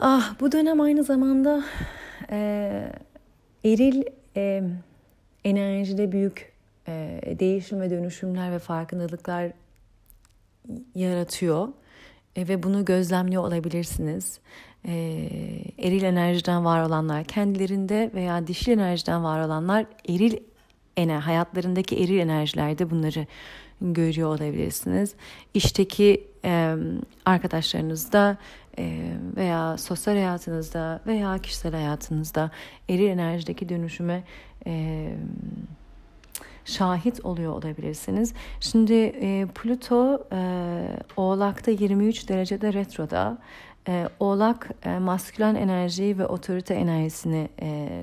Ah 0.00 0.34
bu 0.40 0.52
dönem 0.52 0.80
aynı 0.80 1.04
zamanda 1.04 1.64
e, 2.30 2.92
eril 3.64 4.02
e, 4.36 4.62
enerjide 5.44 6.12
büyük 6.12 6.52
e, 6.88 7.20
değişim 7.38 7.80
ve 7.80 7.90
dönüşümler 7.90 8.52
ve 8.52 8.58
farkındalıklar 8.58 9.52
yaratıyor 10.94 11.68
e, 12.36 12.48
ve 12.48 12.62
bunu 12.62 12.84
gözlemliyor 12.84 13.42
olabilirsiniz. 13.42 14.40
E, 14.84 14.94
eril 15.78 16.02
enerjiden 16.02 16.64
var 16.64 16.82
olanlar 16.82 17.24
kendilerinde 17.24 18.10
veya 18.14 18.46
dişil 18.46 18.72
enerjiden 18.72 19.24
var 19.24 19.40
olanlar 19.40 19.86
eril 20.08 20.36
ener 20.96 21.20
hayatlarındaki 21.20 22.04
eril 22.04 22.18
enerjilerde 22.18 22.90
bunları 22.90 23.26
görüyor 23.80 24.28
olabilirsiniz. 24.28 25.14
İşteki 25.54 26.26
e, 26.44 26.74
arkadaşlarınızda 27.26 28.38
veya 29.36 29.78
sosyal 29.78 30.14
hayatınızda 30.14 31.00
veya 31.06 31.38
kişisel 31.38 31.72
hayatınızda 31.72 32.50
eril 32.88 33.06
enerjideki 33.06 33.68
dönüşüme 33.68 34.24
e, 34.66 35.08
şahit 36.64 37.24
oluyor 37.24 37.52
olabilirsiniz. 37.52 38.34
Şimdi 38.60 38.94
e, 38.94 39.46
Plüto 39.54 40.26
e, 40.32 40.40
Oğlak'ta 41.16 41.70
23 41.70 42.28
derecede 42.28 42.72
retroda. 42.72 43.38
E, 43.88 44.08
Oğlak 44.20 44.70
e, 44.84 44.98
maskülen 44.98 45.54
enerjiyi 45.54 46.18
ve 46.18 46.26
otorite 46.26 46.74
enerjisini 46.74 47.48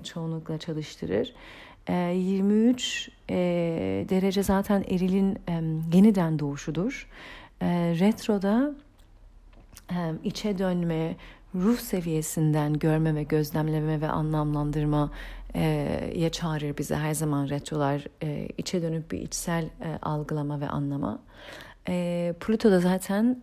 çoğunlukla 0.03 0.57
çalıştırır. 0.57 1.33
E, 1.87 1.93
23 1.93 3.09
e, 3.29 3.35
derece 4.09 4.43
zaten 4.43 4.83
erilin 4.89 5.37
yeniden 5.93 6.39
doğuşudur. 6.39 7.09
E, 7.61 7.67
retroda 7.99 8.75
içe 10.23 10.57
dönme, 10.57 11.15
ruh 11.55 11.77
seviyesinden 11.77 12.73
görme 12.73 13.15
ve 13.15 13.23
gözlemleme 13.23 14.01
ve 14.01 14.09
anlamlandırma 14.09 15.11
ya 16.15 16.29
çağırır 16.29 16.77
bize 16.77 16.95
her 16.95 17.13
zaman 17.13 17.49
retrolar 17.49 18.07
içe 18.57 18.81
dönüp 18.81 19.11
bir 19.11 19.19
içsel 19.19 19.69
algılama 20.01 20.61
ve 20.61 20.69
anlama. 20.69 21.19
Pluto 22.39 22.71
da 22.71 22.79
zaten 22.79 23.37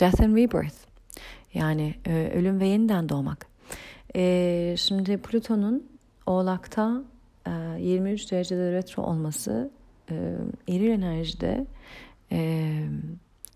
death 0.00 0.20
and 0.20 0.36
rebirth 0.36 0.76
yani 1.54 1.94
ölüm 2.34 2.60
ve 2.60 2.66
yeniden 2.66 3.08
doğmak. 3.08 3.46
Şimdi 4.78 5.18
Plüton'un 5.18 5.86
Oğlak'ta 6.26 7.02
23 7.78 8.32
derecede 8.32 8.72
retro 8.72 9.02
olması 9.02 9.70
eril 10.68 10.90
enerjide 10.90 11.66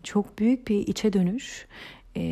çok 0.06 0.38
büyük 0.38 0.68
bir 0.68 0.86
içe 0.86 1.12
dönüş, 1.12 1.66
e, 2.16 2.22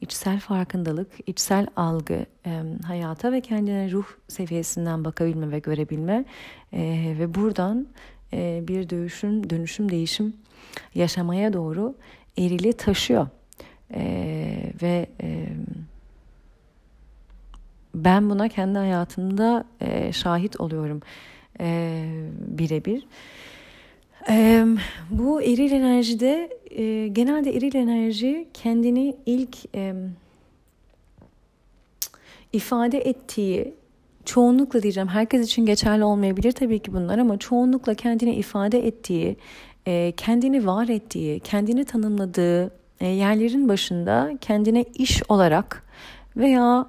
içsel 0.00 0.40
farkındalık, 0.40 1.12
içsel 1.26 1.66
algı, 1.76 2.26
e, 2.46 2.62
hayata 2.86 3.32
ve 3.32 3.40
kendine 3.40 3.90
ruh 3.90 4.06
seviyesinden 4.28 5.04
bakabilme 5.04 5.50
ve 5.50 5.58
görebilme 5.58 6.24
e, 6.72 7.14
ve 7.18 7.34
buradan 7.34 7.86
e, 8.32 8.62
bir 8.68 8.90
dönüşüm, 8.90 9.50
dönüşüm, 9.50 9.90
değişim 9.90 10.34
yaşamaya 10.94 11.52
doğru 11.52 11.94
erili 12.38 12.72
taşıyor. 12.72 13.26
Ee, 13.94 14.72
ve 14.82 15.06
e, 15.22 15.48
ben 17.94 18.30
buna 18.30 18.48
kendi 18.48 18.78
hayatımda 18.78 19.64
e, 19.80 20.12
şahit 20.12 20.60
oluyorum 20.60 21.00
e, 21.60 22.04
birebir. 22.46 23.06
Bu 25.10 25.42
eril 25.42 25.72
enerjide 25.72 26.50
e, 26.70 27.08
genelde 27.08 27.56
eril 27.56 27.74
enerji 27.74 28.48
kendini 28.54 29.16
ilk 29.26 29.56
ifade 32.52 32.98
ettiği 32.98 33.74
çoğunlukla 34.24 34.82
diyeceğim 34.82 35.08
herkes 35.08 35.46
için 35.46 35.66
geçerli 35.66 36.04
olmayabilir 36.04 36.52
tabii 36.52 36.78
ki 36.78 36.92
bunlar 36.92 37.18
ama 37.18 37.38
çoğunlukla 37.38 37.94
kendini 37.94 38.34
ifade 38.34 38.86
ettiği, 38.86 39.36
kendini 40.16 40.66
var 40.66 40.88
ettiği, 40.88 41.40
kendini 41.40 41.84
tanımladığı 41.84 42.72
yerlerin 43.00 43.68
başında 43.68 44.32
kendine 44.40 44.84
iş 44.94 45.22
olarak 45.28 45.84
veya 46.36 46.86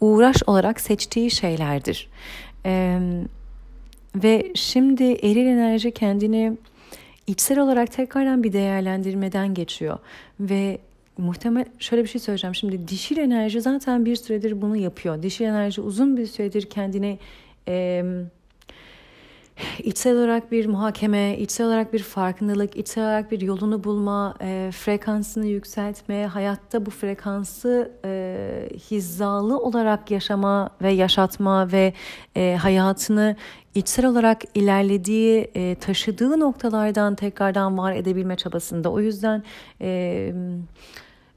uğraş 0.00 0.36
olarak 0.46 0.80
seçtiği 0.80 1.30
şeylerdir. 1.30 2.08
E, 2.66 2.98
ve 4.14 4.52
şimdi 4.54 5.04
eril 5.04 5.46
enerji 5.46 5.90
kendini 5.90 6.52
içsel 7.26 7.58
olarak 7.58 7.92
tekrardan 7.92 8.42
bir 8.42 8.52
değerlendirmeden 8.52 9.54
geçiyor 9.54 9.98
ve 10.40 10.78
muhtemel 11.18 11.64
şöyle 11.78 12.02
bir 12.02 12.08
şey 12.08 12.20
söyleyeceğim. 12.20 12.54
Şimdi 12.54 12.88
dişil 12.88 13.18
enerji 13.18 13.60
zaten 13.60 14.04
bir 14.04 14.16
süredir 14.16 14.62
bunu 14.62 14.76
yapıyor. 14.76 15.22
Dişil 15.22 15.44
enerji 15.44 15.80
uzun 15.80 16.16
bir 16.16 16.26
süredir 16.26 16.62
kendini 16.62 17.18
e, 17.68 18.04
içsel 19.78 20.16
olarak 20.16 20.52
bir 20.52 20.66
muhakeme, 20.66 21.38
içsel 21.38 21.66
olarak 21.66 21.92
bir 21.92 22.02
farkındalık, 22.02 22.76
içsel 22.76 23.04
olarak 23.04 23.30
bir 23.30 23.40
yolunu 23.40 23.84
bulma, 23.84 24.34
e, 24.40 24.70
frekansını 24.74 25.46
yükseltme, 25.46 26.26
hayatta 26.26 26.86
bu 26.86 26.90
frekansı 26.90 27.92
e, 28.04 28.68
hizalı 28.90 29.58
olarak 29.58 30.10
yaşama 30.10 30.70
ve 30.82 30.92
yaşatma 30.92 31.72
ve 31.72 31.92
e, 32.36 32.58
hayatını 32.60 33.36
içsel 33.74 34.06
olarak 34.06 34.42
ilerlediği, 34.54 35.50
e, 35.54 35.74
taşıdığı 35.74 36.40
noktalardan 36.40 37.14
tekrardan 37.14 37.78
var 37.78 37.92
edebilme 37.92 38.36
çabasında. 38.36 38.92
O 38.92 39.00
yüzden... 39.00 39.42
E, 39.80 40.32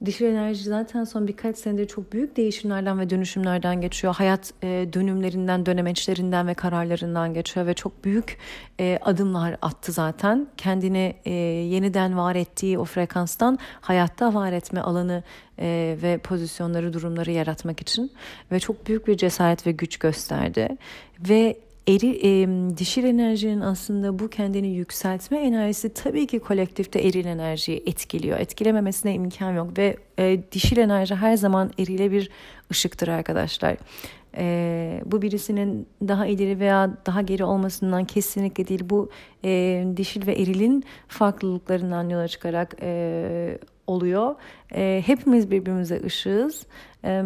Dişil 0.06 0.26
enerji 0.26 0.64
zaten 0.64 1.04
son 1.04 1.28
birkaç 1.28 1.58
senedir 1.58 1.88
çok 1.88 2.14
büyük 2.14 2.38
değişimlerden 2.38 3.00
ve 3.00 3.10
dönüşümlerden 3.10 3.82
geçiyor. 3.82 4.16
Hayat 4.16 4.54
e, 4.64 4.68
dönümlerinden, 4.94 5.66
dönemeçlerinden 5.66 6.48
ve 6.48 6.54
kararlarından 6.54 7.34
geçiyor 7.34 7.68
ve 7.68 7.74
çok 7.74 8.06
büyük 8.06 8.38
e, 8.80 9.00
adımlar 9.02 9.58
attı 9.62 9.92
zaten. 9.92 10.48
Kendini 10.58 11.16
e, 11.26 11.32
yeniden 11.34 12.18
var 12.18 12.36
ettiği 12.36 12.80
o 12.80 12.86
frekanstan 12.86 13.60
hayatta 13.82 14.34
var 14.34 14.52
etme 14.52 14.82
alanı 14.82 15.24
e, 15.60 15.98
ve 16.02 16.18
pozisyonları, 16.18 16.94
durumları 16.94 17.32
yaratmak 17.32 17.82
için 17.82 18.12
ve 18.52 18.60
çok 18.60 18.88
büyük 18.88 19.08
bir 19.08 19.18
cesaret 19.18 19.68
ve 19.68 19.72
güç 19.72 19.98
gösterdi. 19.98 20.78
Ve 21.20 21.58
eri, 21.88 22.20
e, 22.24 22.48
dişil 22.78 23.04
enerjinin 23.04 23.62
aslında 23.62 24.20
bu 24.20 24.30
kendini 24.30 24.68
yükseltme 24.68 25.38
enerjisi 25.38 25.94
tabii 25.94 26.28
ki 26.28 26.40
kolektifte 26.40 27.00
eril 27.00 27.26
enerjiyi 27.26 27.84
etkiliyor. 27.86 28.40
Etkilememesine 28.40 29.14
imkan 29.14 29.52
yok 29.52 29.78
ve 29.78 29.98
e, 30.20 30.52
dişil 30.52 30.78
enerji 30.78 31.16
her 31.16 31.38
zaman 31.38 31.72
erile 31.80 32.12
bir 32.12 32.30
ışıktır 32.72 33.08
arkadaşlar. 33.08 33.78
E, 34.38 35.02
bu 35.06 35.22
birisinin 35.22 35.88
daha 36.08 36.26
ileri 36.26 36.60
veya 36.60 36.98
daha 37.06 37.22
geri 37.22 37.44
olmasından 37.44 38.06
kesinlikle 38.06 38.68
değil. 38.68 38.84
Bu 38.84 39.10
e, 39.44 39.84
dişil 39.98 40.28
ve 40.28 40.34
erilin 40.34 40.84
farklılıklarından 41.08 42.10
yola 42.10 42.28
çıkarak 42.28 42.76
e, 42.82 43.58
oluyor. 43.88 44.36
E, 44.76 45.04
hepimiz 45.06 45.52
birbirimize 45.52 46.02
ışığız. 46.06 46.66
E, 47.04 47.24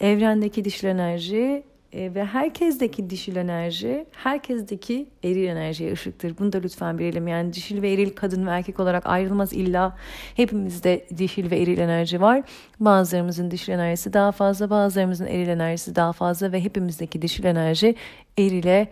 evrendeki 0.00 0.64
dişil 0.64 0.86
enerji 0.86 1.62
e, 1.92 2.14
ve 2.14 2.24
herkesteki 2.24 3.10
dişil 3.10 3.36
enerji, 3.36 4.06
herkesteki 4.12 5.08
eril 5.24 5.44
enerjiye 5.44 5.92
ışıktır. 5.92 6.38
Bunu 6.38 6.52
da 6.52 6.58
lütfen 6.58 6.98
bilelim. 6.98 7.28
Yani 7.28 7.52
dişil 7.52 7.82
ve 7.82 7.92
eril 7.92 8.10
kadın 8.10 8.46
ve 8.46 8.50
erkek 8.50 8.80
olarak 8.80 9.06
ayrılmaz 9.06 9.52
illa. 9.52 9.96
Hepimizde 10.36 11.06
dişil 11.16 11.50
ve 11.50 11.60
eril 11.60 11.78
enerji 11.78 12.20
var. 12.20 12.42
Bazılarımızın 12.80 13.50
dişil 13.50 13.72
enerjisi 13.72 14.12
daha 14.12 14.32
fazla, 14.32 14.70
bazılarımızın 14.70 15.26
eril 15.26 15.48
enerjisi 15.48 15.96
daha 15.96 16.12
fazla 16.12 16.52
ve 16.52 16.64
hepimizdeki 16.64 17.22
dişil 17.22 17.44
enerji 17.44 17.94
erile, 18.38 18.88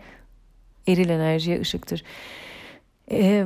eril 0.87 1.09
enerjiye 1.09 1.61
ışıktır. 1.61 2.03
Eee 3.11 3.45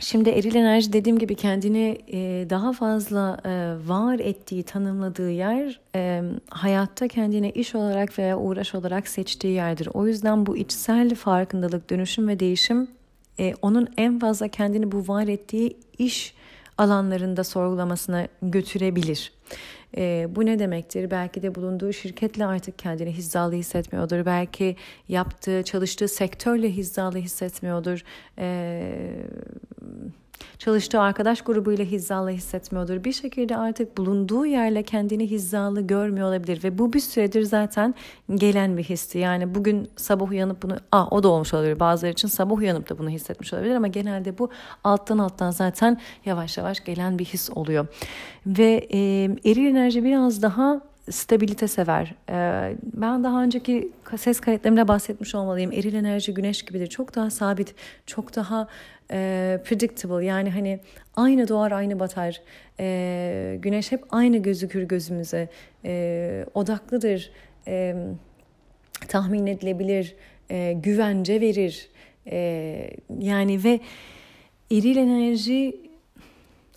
Şimdi 0.00 0.30
eril 0.30 0.54
enerji 0.54 0.92
dediğim 0.92 1.18
gibi 1.18 1.34
kendini 1.34 1.98
e, 2.12 2.46
daha 2.50 2.72
fazla 2.72 3.38
e, 3.44 3.50
var 3.88 4.18
ettiği, 4.18 4.62
tanımladığı 4.62 5.30
yer 5.30 5.80
e, 5.94 6.22
hayatta 6.50 7.08
kendine 7.08 7.50
iş 7.50 7.74
olarak 7.74 8.18
veya 8.18 8.38
uğraş 8.38 8.74
olarak 8.74 9.08
seçtiği 9.08 9.54
yerdir. 9.54 9.88
O 9.94 10.06
yüzden 10.06 10.46
bu 10.46 10.56
içsel 10.56 11.14
farkındalık, 11.14 11.90
dönüşüm 11.90 12.28
ve 12.28 12.40
değişim 12.40 12.88
onun 13.62 13.88
en 13.96 14.18
fazla 14.18 14.48
kendini 14.48 14.92
bu 14.92 15.08
var 15.08 15.28
ettiği 15.28 15.76
iş 15.98 16.34
alanlarında 16.80 17.44
sorgulamasına 17.44 18.28
götürebilir. 18.42 19.32
E, 19.96 20.26
bu 20.36 20.46
ne 20.46 20.58
demektir? 20.58 21.10
Belki 21.10 21.42
de 21.42 21.54
bulunduğu 21.54 21.92
şirketle 21.92 22.46
artık 22.46 22.78
kendini 22.78 23.16
hizalı 23.16 23.52
hissetmiyordur. 23.52 24.26
Belki 24.26 24.76
yaptığı, 25.08 25.62
çalıştığı 25.62 26.08
sektörle 26.08 26.76
hizalı 26.76 27.18
hissetmiyordur. 27.18 28.04
E, 28.38 28.82
çalıştığı 30.58 31.00
arkadaş 31.00 31.42
grubuyla 31.42 31.84
hizalı 31.84 32.30
hissetmiyordur. 32.30 33.04
Bir 33.04 33.12
şekilde 33.12 33.56
artık 33.56 33.98
bulunduğu 33.98 34.46
yerle 34.46 34.82
kendini 34.82 35.30
hizalı 35.30 35.80
görmüyor 35.80 36.28
olabilir 36.28 36.64
ve 36.64 36.78
bu 36.78 36.92
bir 36.92 37.00
süredir 37.00 37.42
zaten 37.42 37.94
gelen 38.34 38.76
bir 38.76 38.84
histi. 38.84 39.18
Yani 39.18 39.54
bugün 39.54 39.88
sabah 39.96 40.30
uyanıp 40.30 40.62
bunu, 40.62 40.76
ah 40.92 41.12
o 41.12 41.22
da 41.22 41.28
olmuş 41.28 41.54
olabilir. 41.54 41.80
Bazıları 41.80 42.12
için 42.12 42.28
sabah 42.28 42.56
uyanıp 42.56 42.90
da 42.90 42.98
bunu 42.98 43.10
hissetmiş 43.10 43.52
olabilir 43.52 43.74
ama 43.74 43.86
genelde 43.86 44.38
bu 44.38 44.50
alttan 44.84 45.18
alttan 45.18 45.50
zaten 45.50 46.00
yavaş 46.24 46.58
yavaş 46.58 46.84
gelen 46.84 47.18
bir 47.18 47.24
his 47.24 47.50
oluyor. 47.50 47.86
Ve 48.46 48.88
e, 48.92 48.98
eril 49.44 49.66
enerji 49.66 50.04
biraz 50.04 50.42
daha 50.42 50.80
stabilite 51.10 51.68
sever. 51.68 52.14
Ben 52.82 53.24
daha 53.24 53.42
önceki 53.42 53.92
ses 54.16 54.40
kayıtlarımda 54.40 54.88
bahsetmiş 54.88 55.34
olmalıyım. 55.34 55.72
Eril 55.72 55.94
enerji 55.94 56.34
güneş 56.34 56.62
gibidir. 56.62 56.86
Çok 56.86 57.14
daha 57.14 57.30
sabit, 57.30 57.74
çok 58.06 58.36
daha 58.36 58.68
e, 59.12 59.60
predictable. 59.64 60.26
Yani 60.26 60.50
hani 60.50 60.80
aynı 61.16 61.48
doğar 61.48 61.72
aynı 61.72 62.00
batar. 62.00 62.42
E, 62.80 63.56
güneş 63.62 63.92
hep 63.92 64.04
aynı 64.10 64.38
gözükür 64.38 64.82
gözümüze. 64.82 65.48
E, 65.84 66.44
odaklıdır. 66.54 67.32
E, 67.66 67.96
tahmin 69.08 69.46
edilebilir. 69.46 70.16
E, 70.50 70.72
güvence 70.72 71.40
verir. 71.40 71.88
E, 72.30 72.90
yani 73.18 73.64
ve 73.64 73.80
eril 74.70 74.96
enerji 74.96 75.90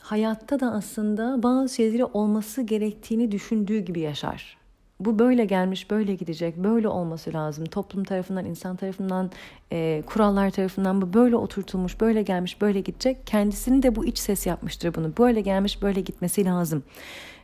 hayatta 0.02 0.60
da 0.60 0.72
aslında 0.72 1.44
bazı 1.44 1.76
şeyleri 1.76 2.06
olması 2.06 2.62
gerektiğini 2.62 3.32
düşündüğü 3.32 3.80
gibi 3.80 4.00
yaşar. 4.00 4.63
Bu 5.06 5.20
böyle 5.20 5.46
gelmiş, 5.46 5.92
böyle 5.92 6.16
gidecek, 6.16 6.58
böyle 6.58 6.88
olması 6.88 7.34
lazım. 7.34 7.66
Toplum 7.66 8.04
tarafından, 8.04 8.46
insan 8.46 8.76
tarafından, 8.76 9.32
e, 9.72 10.04
kurallar 10.06 10.50
tarafından 10.50 11.02
bu 11.02 11.14
böyle 11.14 11.36
oturtulmuş, 11.36 12.02
böyle 12.02 12.22
gelmiş, 12.22 12.62
böyle 12.62 12.82
gidecek. 12.82 13.28
Kendisini 13.28 13.84
de 13.84 13.96
bu 13.96 14.06
iç 14.06 14.18
ses 14.18 14.46
yapmıştır 14.48 14.96
bunu. 14.96 15.14
Böyle 15.18 15.42
gelmiş, 15.42 15.82
böyle 15.82 16.02
gitmesi 16.02 16.46
lazım. 16.46 16.84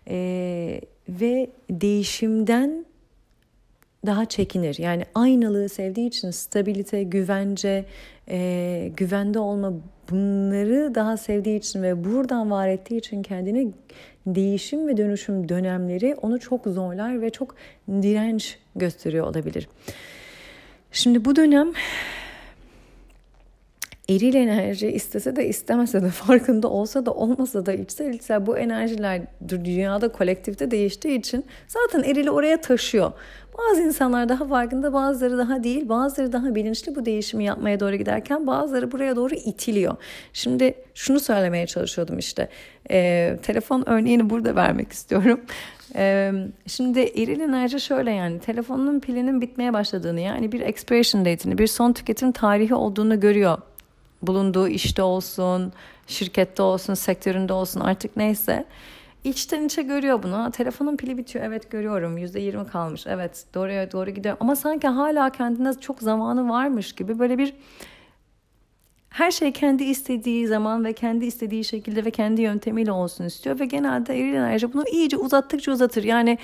E, 0.08 0.82
ve 1.10 1.50
değişimden 1.70 2.86
daha 4.06 4.26
çekinir. 4.26 4.78
Yani 4.80 5.04
aynalığı 5.16 5.70
sevdiği 5.70 6.08
için 6.08 6.32
stabilite, 6.32 7.04
güvence, 7.04 7.86
e, 8.30 8.92
güvende 8.98 9.40
olma 9.40 9.74
bunları 10.12 10.96
daha 10.96 11.18
sevdiği 11.18 11.60
için 11.60 11.84
ve 11.84 12.04
buradan 12.04 12.52
var 12.52 12.68
ettiği 12.68 12.98
için 12.98 13.24
kendini 13.24 13.72
değişim 14.36 14.88
ve 14.88 14.98
dönüşüm 14.98 15.50
dönemleri 15.50 16.16
onu 16.22 16.40
çok 16.40 16.66
zorlar 16.66 17.22
ve 17.22 17.30
çok 17.30 17.56
direnç 17.90 18.58
gösteriyor 18.76 19.28
olabilir. 19.28 19.68
Şimdi 20.92 21.26
bu 21.26 21.36
dönem 21.36 21.74
eril 24.10 24.34
enerji 24.34 24.88
istese 24.88 25.36
de 25.36 25.48
istemese 25.48 26.04
de 26.04 26.10
farkında 26.10 26.68
olsa 26.68 27.06
da 27.06 27.12
olmasa 27.12 27.66
da 27.66 27.74
içsel 27.74 28.14
içsel 28.14 28.46
bu 28.46 28.58
enerjiler 28.58 29.22
dünyada 29.50 30.10
kolektifte 30.12 30.72
değiştiği 30.72 31.20
için 31.20 31.46
zaten 31.68 32.10
erili 32.10 32.32
oraya 32.32 32.62
taşıyor. 32.62 33.12
Bazı 33.58 33.82
insanlar 33.82 34.30
daha 34.30 34.48
farkında 34.48 34.94
bazıları 34.94 35.38
daha 35.38 35.64
değil 35.64 35.90
bazıları 35.90 36.34
daha 36.34 36.56
bilinçli 36.56 36.96
bu 36.96 37.06
değişimi 37.06 37.44
yapmaya 37.44 37.80
doğru 37.80 37.96
giderken 37.96 38.48
bazıları 38.48 38.92
buraya 38.92 39.16
doğru 39.16 39.36
itiliyor. 39.36 39.96
Şimdi 40.34 40.74
şunu 40.94 41.20
söylemeye 41.20 41.68
çalışıyordum 41.68 42.18
işte 42.18 42.50
e, 42.92 43.38
telefon 43.44 43.84
örneğini 43.86 44.30
burada 44.30 44.56
vermek 44.56 44.92
istiyorum. 44.92 45.42
E, 45.96 46.32
şimdi 46.68 47.00
eril 47.00 47.40
enerji 47.40 47.80
şöyle 47.80 48.12
yani 48.12 48.40
telefonun 48.40 49.00
pilinin 49.00 49.42
bitmeye 49.42 49.74
başladığını 49.74 50.20
yani 50.20 50.52
bir 50.52 50.62
expiration 50.62 51.26
date'ini 51.26 51.58
bir 51.58 51.68
son 51.68 51.94
tüketim 51.94 52.32
tarihi 52.32 52.76
olduğunu 52.76 53.20
görüyor 53.20 53.58
bulunduğu 54.22 54.68
işte 54.68 55.04
olsun, 55.04 55.74
şirkette 56.08 56.64
olsun, 56.64 56.94
sektöründe 56.94 57.54
olsun 57.54 57.80
artık 57.80 58.18
neyse 58.18 58.66
içten 59.24 59.66
içe 59.66 59.82
görüyor 59.82 60.24
bunu. 60.24 60.52
Telefonun 60.52 60.98
pili 60.98 61.18
bitiyor. 61.18 61.46
Evet 61.46 61.72
görüyorum. 61.72 62.18
Yüzde 62.18 62.40
yirmi 62.40 62.68
kalmış. 62.68 63.08
Evet 63.08 63.46
doğruya 63.54 63.92
doğru 63.92 64.10
gidiyor. 64.10 64.38
Ama 64.40 64.56
sanki 64.56 64.88
hala 64.88 65.30
kendine 65.30 65.74
çok 65.74 66.00
zamanı 66.00 66.50
varmış 66.50 66.94
gibi 66.94 67.20
böyle 67.20 67.38
bir 67.38 67.54
her 69.10 69.32
şey 69.32 69.52
kendi 69.52 69.84
istediği 69.84 70.48
zaman 70.48 70.86
ve 70.86 70.94
kendi 70.94 71.26
istediği 71.26 71.64
şekilde 71.64 72.06
ve 72.06 72.12
kendi 72.12 72.42
yöntemiyle 72.42 72.92
olsun 72.92 73.26
istiyor 73.26 73.60
ve 73.60 73.66
genelde 73.66 74.20
eril 74.20 74.34
enerji 74.34 74.74
bunu 74.74 74.84
iyice 74.92 75.18
uzattıkça 75.18 75.72
uzatır. 75.72 76.04
Yani 76.04 76.38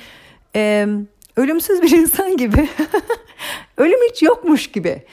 e, 0.55 0.87
ölümsüz 1.35 1.81
bir 1.81 1.91
insan 1.97 2.37
gibi 2.37 2.69
ölüm 3.77 3.99
hiç 4.09 4.23
yokmuş 4.23 4.67
gibi. 4.67 5.03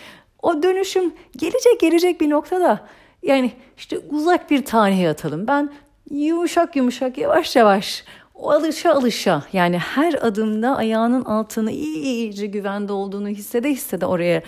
O 0.42 0.62
dönüşüm 0.62 1.14
gelecek 1.36 1.80
gelecek 1.80 2.20
bir 2.20 2.30
noktada 2.30 2.88
yani 3.22 3.52
işte 3.76 3.98
uzak 3.98 4.50
bir 4.50 4.64
tarihe 4.64 5.08
atalım. 5.08 5.46
Ben 5.48 5.72
yumuşak 6.10 6.76
yumuşak 6.76 7.18
yavaş 7.18 7.56
yavaş 7.56 8.04
o 8.34 8.50
alışa 8.50 8.94
alışa 8.94 9.42
yani 9.52 9.78
her 9.78 10.14
adımda 10.26 10.76
ayağının 10.76 11.24
altını 11.24 11.70
iyice 11.70 12.46
güvende 12.46 12.92
olduğunu 12.92 13.28
hissede 13.28 13.70
hissede 13.70 14.06
oraya 14.06 14.42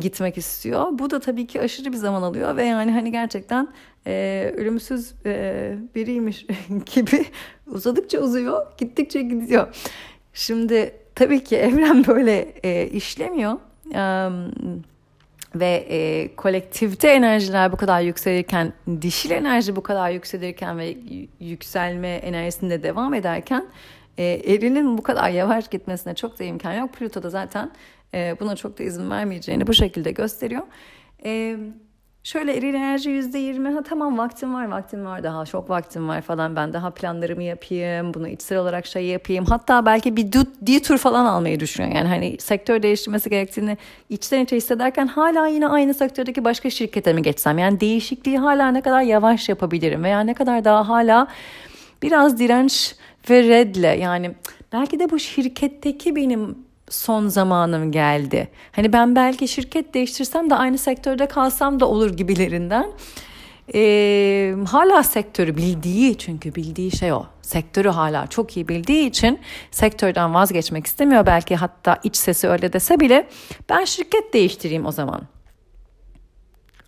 gitmek 0.00 0.38
istiyor. 0.38 0.86
Bu 0.92 1.10
da 1.10 1.20
tabii 1.20 1.46
ki 1.46 1.60
aşırı 1.60 1.92
bir 1.92 1.96
zaman 1.96 2.22
alıyor 2.22 2.56
ve 2.56 2.64
yani 2.64 2.92
hani 2.92 3.12
gerçekten 3.12 3.68
e, 4.06 4.52
ölümsüz 4.56 5.14
e, 5.26 5.76
biriymiş 5.94 6.46
gibi 6.94 7.24
uzadıkça 7.66 8.18
uzuyor, 8.20 8.66
gittikçe 8.78 9.22
gidiyor. 9.22 9.90
Şimdi 10.32 10.94
tabii 11.14 11.44
ki 11.44 11.56
evren 11.66 12.06
böyle 12.06 12.38
e, 12.62 12.86
işlemiyor. 12.86 13.58
Um, 13.84 14.52
ve 15.54 15.86
e, 15.90 16.30
kolektifte 16.36 17.08
enerjiler 17.08 17.72
bu 17.72 17.76
kadar 17.76 18.00
yükselirken, 18.00 18.72
dişil 19.02 19.30
enerji 19.30 19.76
bu 19.76 19.82
kadar 19.82 20.10
yükselirken 20.10 20.78
ve 20.78 20.96
yükselme 21.40 22.08
enerjisinde 22.08 22.82
devam 22.82 23.14
ederken 23.14 23.66
e, 24.18 24.24
erinin 24.24 24.98
bu 24.98 25.02
kadar 25.02 25.30
yavaş 25.30 25.68
gitmesine 25.68 26.14
çok 26.14 26.38
da 26.38 26.44
imkan 26.44 26.72
yok. 26.72 26.92
Plüto 26.92 27.22
da 27.22 27.30
zaten 27.30 27.70
e, 28.14 28.36
buna 28.40 28.56
çok 28.56 28.78
da 28.78 28.82
izin 28.82 29.10
vermeyeceğini 29.10 29.66
bu 29.66 29.74
şekilde 29.74 30.10
gösteriyor. 30.10 30.62
Evet 31.24 31.58
Şöyle 32.24 32.56
eril 32.56 32.74
enerji 32.74 33.10
yüzde 33.10 33.38
yirmi 33.38 33.68
ha 33.68 33.82
tamam 33.82 34.18
vaktim 34.18 34.54
var 34.54 34.64
vaktim 34.64 35.04
var 35.04 35.22
daha 35.22 35.46
çok 35.46 35.70
vaktim 35.70 36.08
var 36.08 36.22
falan 36.22 36.56
ben 36.56 36.72
daha 36.72 36.90
planlarımı 36.90 37.42
yapayım 37.42 38.14
bunu 38.14 38.28
içsel 38.28 38.58
olarak 38.58 38.86
şey 38.86 39.04
yapayım. 39.04 39.44
Hatta 39.44 39.86
belki 39.86 40.16
bir 40.16 40.32
detour 40.32 40.98
falan 40.98 41.24
almayı 41.24 41.60
düşünüyor. 41.60 41.94
Yani 41.94 42.08
hani 42.08 42.36
sektör 42.38 42.82
değiştirmesi 42.82 43.30
gerektiğini 43.30 43.78
içten 44.08 44.44
içe 44.44 44.56
hissederken 44.56 45.06
hala 45.06 45.46
yine 45.46 45.68
aynı 45.68 45.94
sektördeki 45.94 46.44
başka 46.44 46.70
şirkete 46.70 47.12
mi 47.12 47.22
geçsem? 47.22 47.58
Yani 47.58 47.80
değişikliği 47.80 48.38
hala 48.38 48.70
ne 48.70 48.80
kadar 48.80 49.02
yavaş 49.02 49.48
yapabilirim 49.48 50.04
veya 50.04 50.20
ne 50.20 50.34
kadar 50.34 50.64
daha 50.64 50.88
hala 50.88 51.26
biraz 52.02 52.38
direnç 52.38 52.94
ve 53.30 53.42
redle? 53.42 53.88
Yani 53.88 54.30
belki 54.72 54.98
de 54.98 55.10
bu 55.10 55.18
şirketteki 55.18 56.16
benim 56.16 56.69
son 56.90 57.28
zamanım 57.28 57.92
geldi. 57.92 58.48
Hani 58.72 58.92
ben 58.92 59.16
belki 59.16 59.48
şirket 59.48 59.94
değiştirsem 59.94 60.50
de 60.50 60.54
aynı 60.54 60.78
sektörde 60.78 61.26
kalsam 61.26 61.80
da 61.80 61.86
olur 61.86 62.16
gibilerinden. 62.16 62.86
Ee, 63.74 64.54
hala 64.68 65.02
sektörü 65.02 65.56
bildiği 65.56 66.18
çünkü 66.18 66.54
bildiği 66.54 66.90
şey 66.90 67.12
o. 67.12 67.26
Sektörü 67.42 67.88
hala 67.88 68.26
çok 68.26 68.56
iyi 68.56 68.68
bildiği 68.68 69.08
için 69.08 69.38
sektörden 69.70 70.34
vazgeçmek 70.34 70.86
istemiyor. 70.86 71.26
Belki 71.26 71.56
hatta 71.56 71.98
iç 72.04 72.16
sesi 72.16 72.48
öyle 72.48 72.72
dese 72.72 73.00
bile 73.00 73.28
ben 73.68 73.84
şirket 73.84 74.34
değiştireyim 74.34 74.86
o 74.86 74.92
zaman. 74.92 75.22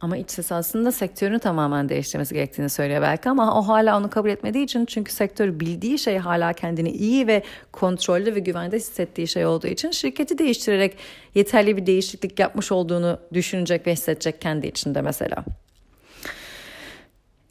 Ama 0.03 0.17
iç 0.17 0.31
ses 0.31 0.53
aslında 0.53 0.93
sektörünü 0.93 1.39
tamamen 1.39 1.89
değiştirmesi 1.89 2.35
gerektiğini 2.35 2.69
söylüyor 2.69 3.03
belki 3.03 3.29
ama 3.29 3.59
o 3.59 3.63
hala 3.63 3.99
onu 3.99 4.11
kabul 4.11 4.29
etmediği 4.29 4.65
için 4.65 4.87
çünkü 4.87 5.13
sektör 5.13 5.61
bildiği 5.61 5.99
şey 5.99 6.19
hala 6.19 6.53
kendini 6.53 6.91
iyi 6.91 7.27
ve 7.27 7.43
kontrollü 7.73 8.35
ve 8.35 8.39
güvende 8.39 8.77
hissettiği 8.77 9.29
şey 9.29 9.47
olduğu 9.47 9.67
için 9.67 9.91
şirketi 9.91 10.39
değiştirerek 10.39 10.97
yeterli 11.35 11.77
bir 11.77 11.87
değişiklik 11.87 12.39
yapmış 12.39 12.73
olduğunu 12.73 13.19
düşünecek 13.33 13.87
ve 13.87 13.93
hissedecek 13.93 14.41
kendi 14.41 14.67
içinde 14.67 15.03
mesela. 15.03 15.45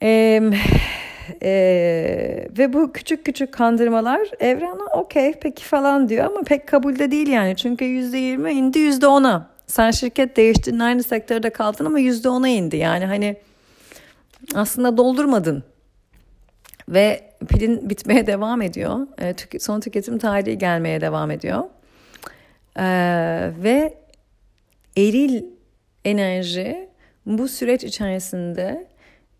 Ee, 0.03 0.41
e, 1.43 1.51
ve 2.57 2.73
bu 2.73 2.93
küçük 2.93 3.25
küçük 3.25 3.53
kandırmalar 3.53 4.29
evrana 4.39 4.85
okey 4.93 5.33
peki 5.41 5.63
falan 5.63 6.09
diyor 6.09 6.25
ama 6.25 6.41
pek 6.41 6.67
kabulde 6.67 7.11
değil 7.11 7.27
yani 7.27 7.55
çünkü 7.55 7.85
%20 7.85 8.51
indi 8.51 8.79
%10'a 8.79 9.50
sen 9.71 9.91
şirket 9.91 10.37
değiştirdin 10.37 10.79
aynı 10.79 11.03
sektörde 11.03 11.49
kaldın 11.49 11.85
ama 11.85 11.99
yüzde 11.99 12.29
ona 12.29 12.47
indi. 12.47 12.77
Yani 12.77 13.05
hani 13.05 13.37
aslında 14.55 14.97
doldurmadın. 14.97 15.63
Ve 16.89 17.31
pilin 17.49 17.89
bitmeye 17.89 18.27
devam 18.27 18.61
ediyor. 18.61 19.07
E, 19.53 19.59
son 19.59 19.79
tüketim 19.79 20.17
tarihi 20.17 20.57
gelmeye 20.57 21.01
devam 21.01 21.31
ediyor. 21.31 21.63
E, 22.75 22.83
ve 23.63 23.97
eril 24.97 25.43
enerji 26.05 26.89
bu 27.25 27.47
süreç 27.47 27.83
içerisinde 27.83 28.87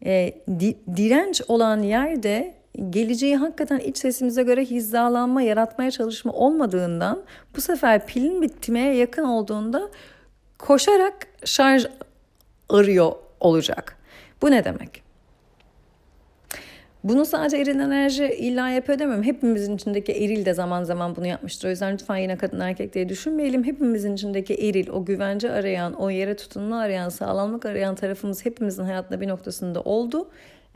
e, 0.05 0.33
di, 0.59 0.77
direnç 0.95 1.41
olan 1.47 1.81
yerde 1.81 2.53
geleceği 2.89 3.35
hakikaten 3.37 3.79
iç 3.79 3.97
sesimize 3.97 4.43
göre 4.43 4.65
hizalanma, 4.65 5.41
yaratmaya 5.41 5.91
çalışma 5.91 6.33
olmadığından 6.33 7.23
bu 7.55 7.61
sefer 7.61 8.05
pilin 8.05 8.41
bitmeye 8.41 8.95
yakın 8.95 9.23
olduğunda 9.23 9.89
koşarak 10.61 11.27
şarj 11.45 11.85
arıyor 12.69 13.11
olacak. 13.39 13.97
Bu 14.41 14.51
ne 14.51 14.63
demek? 14.63 15.03
Bunu 17.03 17.25
sadece 17.25 17.57
eril 17.57 17.79
enerji 17.79 18.25
illa 18.25 18.69
yapıyor 18.69 18.99
demiyorum. 18.99 19.23
Hepimizin 19.23 19.75
içindeki 19.75 20.11
eril 20.11 20.45
de 20.45 20.53
zaman 20.53 20.83
zaman 20.83 21.15
bunu 21.15 21.27
yapmıştır. 21.27 21.67
O 21.67 21.71
yüzden 21.71 21.93
lütfen 21.93 22.17
yine 22.17 22.37
kadın 22.37 22.59
erkek 22.59 22.93
diye 22.93 23.09
düşünmeyelim. 23.09 23.63
Hepimizin 23.63 24.13
içindeki 24.13 24.53
eril, 24.53 24.89
o 24.89 25.05
güvence 25.05 25.51
arayan, 25.51 25.93
o 25.93 26.09
yere 26.09 26.35
tutunma 26.35 26.79
arayan, 26.79 27.09
sağlamlık 27.09 27.65
arayan 27.65 27.95
tarafımız 27.95 28.45
hepimizin 28.45 28.83
hayatında 28.83 29.21
bir 29.21 29.27
noktasında 29.27 29.81
oldu. 29.81 30.29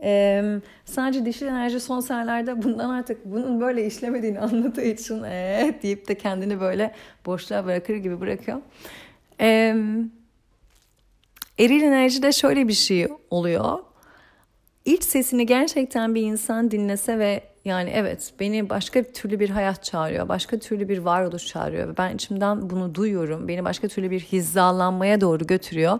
Ee, 0.04 0.44
sadece 0.86 1.26
dişil 1.26 1.46
enerji 1.46 1.80
son 1.80 2.00
senelerde 2.00 2.64
bundan 2.64 2.90
artık 2.90 3.26
bunun 3.26 3.62
böyle 3.62 3.86
işlemediğini 3.86 4.40
anladığı 4.40 4.84
için 4.84 5.24
ee, 5.24 5.80
deyip 5.84 6.08
de 6.08 6.16
kendini 6.16 6.60
böyle 6.60 6.92
boşluğa 7.26 7.66
bırakır 7.66 7.96
gibi 7.96 8.22
bırakıyor. 8.22 8.58
Ee, 9.42 9.76
eril 11.60 11.82
enerjide 11.82 12.32
şöyle 12.32 12.68
bir 12.68 12.74
şey 12.74 13.08
oluyor. 13.30 13.80
İç 14.86 15.04
sesini 15.04 15.46
gerçekten 15.46 16.16
bir 16.16 16.22
insan 16.22 16.72
dinlese 16.72 17.20
ve 17.20 17.44
yani 17.66 17.90
evet 17.90 18.34
beni 18.40 18.70
başka 18.70 19.04
türlü 19.04 19.40
bir 19.40 19.50
hayat 19.50 19.84
çağırıyor, 19.84 20.30
başka 20.30 20.60
türlü 20.60 20.90
bir 20.90 20.98
varoluş 20.98 21.46
çağırıyor 21.46 21.88
ve 21.88 21.98
ben 21.98 22.16
içimden 22.16 22.70
bunu 22.70 22.96
duyuyorum. 22.96 23.48
Beni 23.48 23.66
başka 23.66 23.88
türlü 23.88 24.12
bir 24.12 24.20
hizalanmaya 24.20 25.22
doğru 25.22 25.48
götürüyor. 25.48 26.00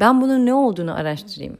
Ben 0.00 0.20
bunun 0.20 0.46
ne 0.46 0.54
olduğunu 0.54 0.94
araştırayım 0.94 1.58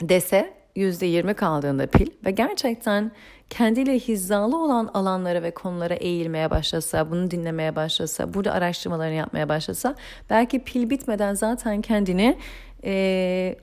dese 0.00 0.59
%20 0.80 1.34
kaldığında 1.34 1.86
pil 1.86 2.06
ve 2.24 2.30
gerçekten 2.30 3.12
kendiyle 3.50 3.98
hizalı 3.98 4.64
olan 4.64 4.90
alanlara 4.94 5.42
ve 5.42 5.50
konulara 5.50 5.94
eğilmeye 5.94 6.50
başlasa, 6.50 7.10
bunu 7.10 7.30
dinlemeye 7.30 7.76
başlasa, 7.76 8.34
burada 8.34 8.52
araştırmalarını 8.52 9.14
yapmaya 9.14 9.48
başlasa 9.48 9.94
belki 10.30 10.64
pil 10.64 10.90
bitmeden 10.90 11.34
zaten 11.34 11.82
kendini 11.82 12.38
e, 12.84 13.56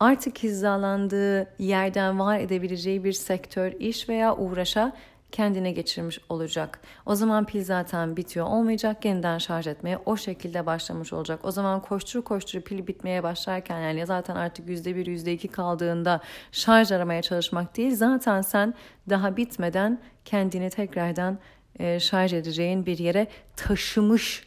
artık 0.00 0.38
hizalandığı 0.38 1.46
yerden 1.58 2.18
var 2.18 2.38
edebileceği 2.38 3.04
bir 3.04 3.12
sektör, 3.12 3.72
iş 3.72 4.08
veya 4.08 4.36
uğraşa 4.36 4.92
kendine 5.32 5.72
geçirmiş 5.72 6.18
olacak. 6.28 6.80
O 7.06 7.14
zaman 7.14 7.46
pil 7.46 7.64
zaten 7.64 8.16
bitiyor 8.16 8.46
olmayacak. 8.46 9.04
Yeniden 9.04 9.38
şarj 9.38 9.66
etmeye 9.66 9.98
o 10.06 10.16
şekilde 10.16 10.66
başlamış 10.66 11.12
olacak. 11.12 11.40
O 11.42 11.50
zaman 11.50 11.82
koştur 11.82 12.22
koştur 12.22 12.60
pil 12.60 12.86
bitmeye 12.86 13.22
başlarken 13.22 13.80
yani 13.80 14.06
zaten 14.06 14.36
artık 14.36 14.68
%1 14.68 15.06
%2 15.06 15.48
kaldığında 15.48 16.20
şarj 16.52 16.92
aramaya 16.92 17.22
çalışmak 17.22 17.76
değil. 17.76 17.94
Zaten 17.94 18.42
sen 18.42 18.74
daha 19.08 19.36
bitmeden 19.36 19.98
kendini 20.24 20.70
tekrardan 20.70 21.38
e, 21.78 22.00
şarj 22.00 22.32
edeceğin 22.32 22.86
bir 22.86 22.98
yere 22.98 23.26
taşımış 23.56 24.46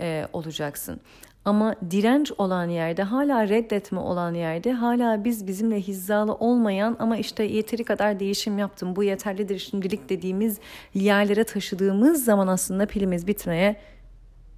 e, 0.00 0.26
olacaksın. 0.32 1.00
Ama 1.48 1.74
direnç 1.90 2.32
olan 2.38 2.68
yerde, 2.68 3.02
hala 3.02 3.48
reddetme 3.48 4.00
olan 4.00 4.34
yerde, 4.34 4.72
hala 4.72 5.24
biz 5.24 5.46
bizimle 5.46 5.80
hizalı 5.80 6.34
olmayan 6.34 6.96
ama 6.98 7.16
işte 7.16 7.44
yeteri 7.44 7.84
kadar 7.84 8.20
değişim 8.20 8.58
yaptım, 8.58 8.96
bu 8.96 9.04
yeterlidir 9.04 9.58
şimdilik 9.58 10.08
dediğimiz 10.08 10.58
yerlere 10.94 11.44
taşıdığımız 11.44 12.24
zaman 12.24 12.46
aslında 12.46 12.86
pilimiz 12.86 13.26
bitmeye 13.26 13.76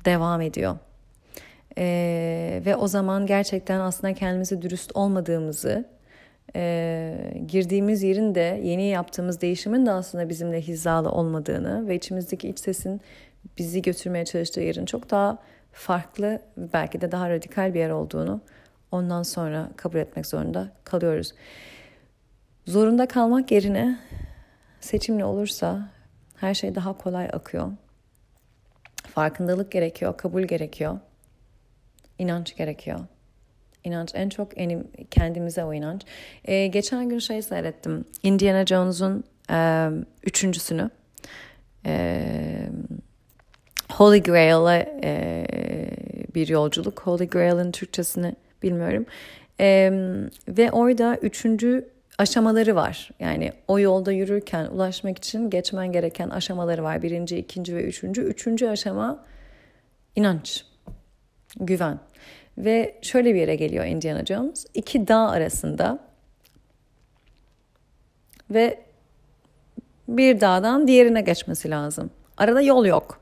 devam 0.05 0.41
ediyor. 0.41 0.77
Ee, 1.79 2.63
ve 2.67 2.77
o 2.77 2.89
zaman 2.89 3.27
gerçekten 3.27 3.81
aslında 3.81 4.15
kendimize 4.15 4.63
dürüst 4.63 4.97
olmadığımızı, 4.97 5.85
e, 6.57 7.43
girdiğimiz 7.47 8.03
yerin 8.03 8.35
de 8.35 8.61
yeni 8.65 8.85
yaptığımız 8.87 9.41
değişimin 9.41 9.87
de 9.87 9.91
aslında 9.91 10.29
bizimle 10.29 10.61
hizalı 10.61 11.11
olmadığını 11.11 11.89
ve 11.89 11.95
içimizdeki 11.95 12.49
iç 12.49 12.59
sesin 12.59 13.01
bizi 13.59 13.83
götürmeye 13.83 14.25
çalıştığı 14.25 14.61
yerin 14.61 14.87
çok 14.87 15.11
daha 15.11 15.39
farklı 15.73 16.43
belki 16.57 17.01
de 17.01 17.13
daha 17.13 17.31
radikal 17.31 17.75
bir 17.75 17.79
yer 17.79 17.91
olduğunu 17.91 18.41
ondan 18.93 19.23
sonra 19.23 19.71
kabul 19.77 19.99
etmek 19.99 20.27
zorunda 20.27 20.73
kalıyoruz. 20.85 21.35
Zorunda 22.67 23.09
kalmak 23.09 23.51
yerine 23.51 23.99
seçimli 24.81 25.25
olursa 25.25 25.89
her 26.37 26.55
şey 26.55 26.75
daha 26.75 26.99
kolay 26.99 27.29
akıyor. 27.33 27.73
Farkındalık 29.15 29.73
gerekiyor, 29.73 30.17
kabul 30.17 30.43
gerekiyor. 30.43 30.99
inanç 32.19 32.57
gerekiyor. 32.57 33.01
İnanç 33.85 34.11
en 34.15 34.29
çok 34.29 34.59
en, 34.59 34.85
kendimize 35.11 35.65
o 35.65 35.75
inanç. 35.75 36.03
Ee, 36.45 36.67
geçen 36.67 37.09
gün 37.09 37.19
şey 37.19 37.43
seyrettim. 37.43 38.05
Indiana 38.23 38.67
Jones'un 38.67 39.25
e, 39.51 39.89
üçüncüsünü. 40.25 40.91
E, 41.87 42.69
Holy 43.93 44.23
Grail'a 44.23 44.77
e, 45.05 45.47
bir 46.35 46.49
yolculuk. 46.49 47.01
Holy 47.01 47.27
Grail'in 47.27 47.73
Türkçesini 47.73 48.35
bilmiyorum. 48.63 49.07
E, 49.61 49.91
ve 50.49 50.71
orada 50.71 51.17
üçüncü 51.17 51.89
aşamaları 52.19 52.77
var. 52.77 53.11
Yani 53.21 53.53
o 53.69 53.79
yolda 53.79 54.13
yürürken 54.13 54.67
ulaşmak 54.67 55.19
için 55.19 55.51
geçmen 55.51 55.93
gereken 55.93 56.29
aşamaları 56.31 56.83
var. 56.83 57.03
Birinci, 57.03 57.39
ikinci 57.39 57.77
ve 57.77 57.83
üçüncü. 57.83 58.23
Üçüncü 58.23 58.69
aşama 58.69 59.25
inanç, 60.17 60.65
güven. 61.61 61.99
Ve 62.59 62.99
şöyle 63.03 63.35
bir 63.35 63.41
yere 63.41 63.57
geliyor 63.57 63.85
Indiana 63.85 64.27
Jones. 64.27 64.67
İki 64.75 65.09
dağ 65.09 65.29
arasında 65.31 65.99
ve 68.51 68.79
bir 70.09 70.41
dağdan 70.41 70.89
diğerine 70.89 71.21
geçmesi 71.21 71.71
lazım. 71.71 72.11
Arada 72.37 72.61
yol 72.61 72.87
yok. 72.87 73.21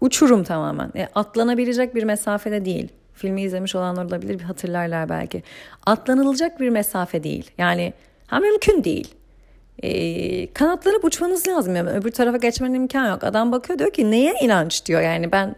Uçurum 0.00 0.44
tamamen. 0.44 0.90
E, 0.96 1.08
atlanabilecek 1.14 1.94
bir 1.94 2.02
mesafede 2.02 2.64
değil. 2.64 2.88
Filmi 3.14 3.42
izlemiş 3.42 3.74
olanlar 3.74 4.04
olabilir 4.04 4.38
bir 4.38 4.44
hatırlarlar 4.44 5.08
belki. 5.08 5.42
Atlanılacak 5.86 6.60
bir 6.60 6.68
mesafe 6.68 7.22
değil. 7.22 7.50
Yani 7.58 7.92
hem 8.26 8.42
mümkün 8.42 8.84
değil. 8.84 9.14
E, 9.82 10.52
kanatlanıp 10.52 11.04
uçmanız 11.04 11.48
lazım. 11.48 11.76
Yani 11.76 11.90
öbür 11.90 12.10
tarafa 12.10 12.36
geçmenin 12.36 12.74
imkan 12.74 13.10
yok. 13.10 13.24
Adam 13.24 13.52
bakıyor 13.52 13.78
diyor 13.78 13.92
ki 13.92 14.10
neye 14.10 14.34
inanç 14.42 14.86
diyor. 14.86 15.00
Yani 15.00 15.32
ben 15.32 15.56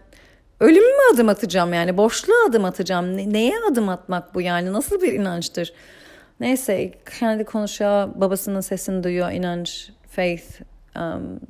ölüm 0.61 0.97
mü 0.97 1.15
adım 1.15 1.29
atacağım 1.29 1.75
yani 1.75 1.97
boşluğa 1.97 2.37
adım 2.49 2.65
atacağım. 2.65 3.17
Ne, 3.17 3.33
neye 3.33 3.55
adım 3.71 3.89
atmak 3.89 4.35
bu 4.35 4.41
yani 4.41 4.73
nasıl 4.73 5.03
bir 5.03 5.13
inançtır? 5.13 5.73
Neyse 6.41 6.93
kendi 7.19 7.45
konuşuyor 7.45 8.09
babasının 8.15 8.61
sesini 8.61 9.05
duyuyor 9.05 9.31
inanç, 9.31 9.91
faith. 10.11 10.61
Um, 10.97 11.41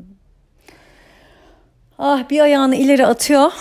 ah 1.99 2.31
bir 2.31 2.41
ayağını 2.41 2.77
ileri 2.77 3.07
atıyor. 3.07 3.53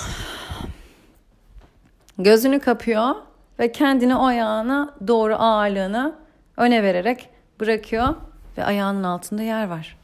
Gözünü 2.17 2.59
kapıyor 2.59 3.15
ve 3.59 3.71
kendini 3.71 4.15
o 4.15 4.25
ayağına 4.25 4.93
doğru 5.07 5.35
ağırlığını 5.35 6.13
öne 6.57 6.83
vererek 6.83 7.29
bırakıyor 7.59 8.15
ve 8.57 8.63
ayağının 8.63 9.03
altında 9.03 9.43
yer 9.43 9.67
var. 9.67 9.97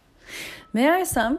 Meğersem 0.73 1.37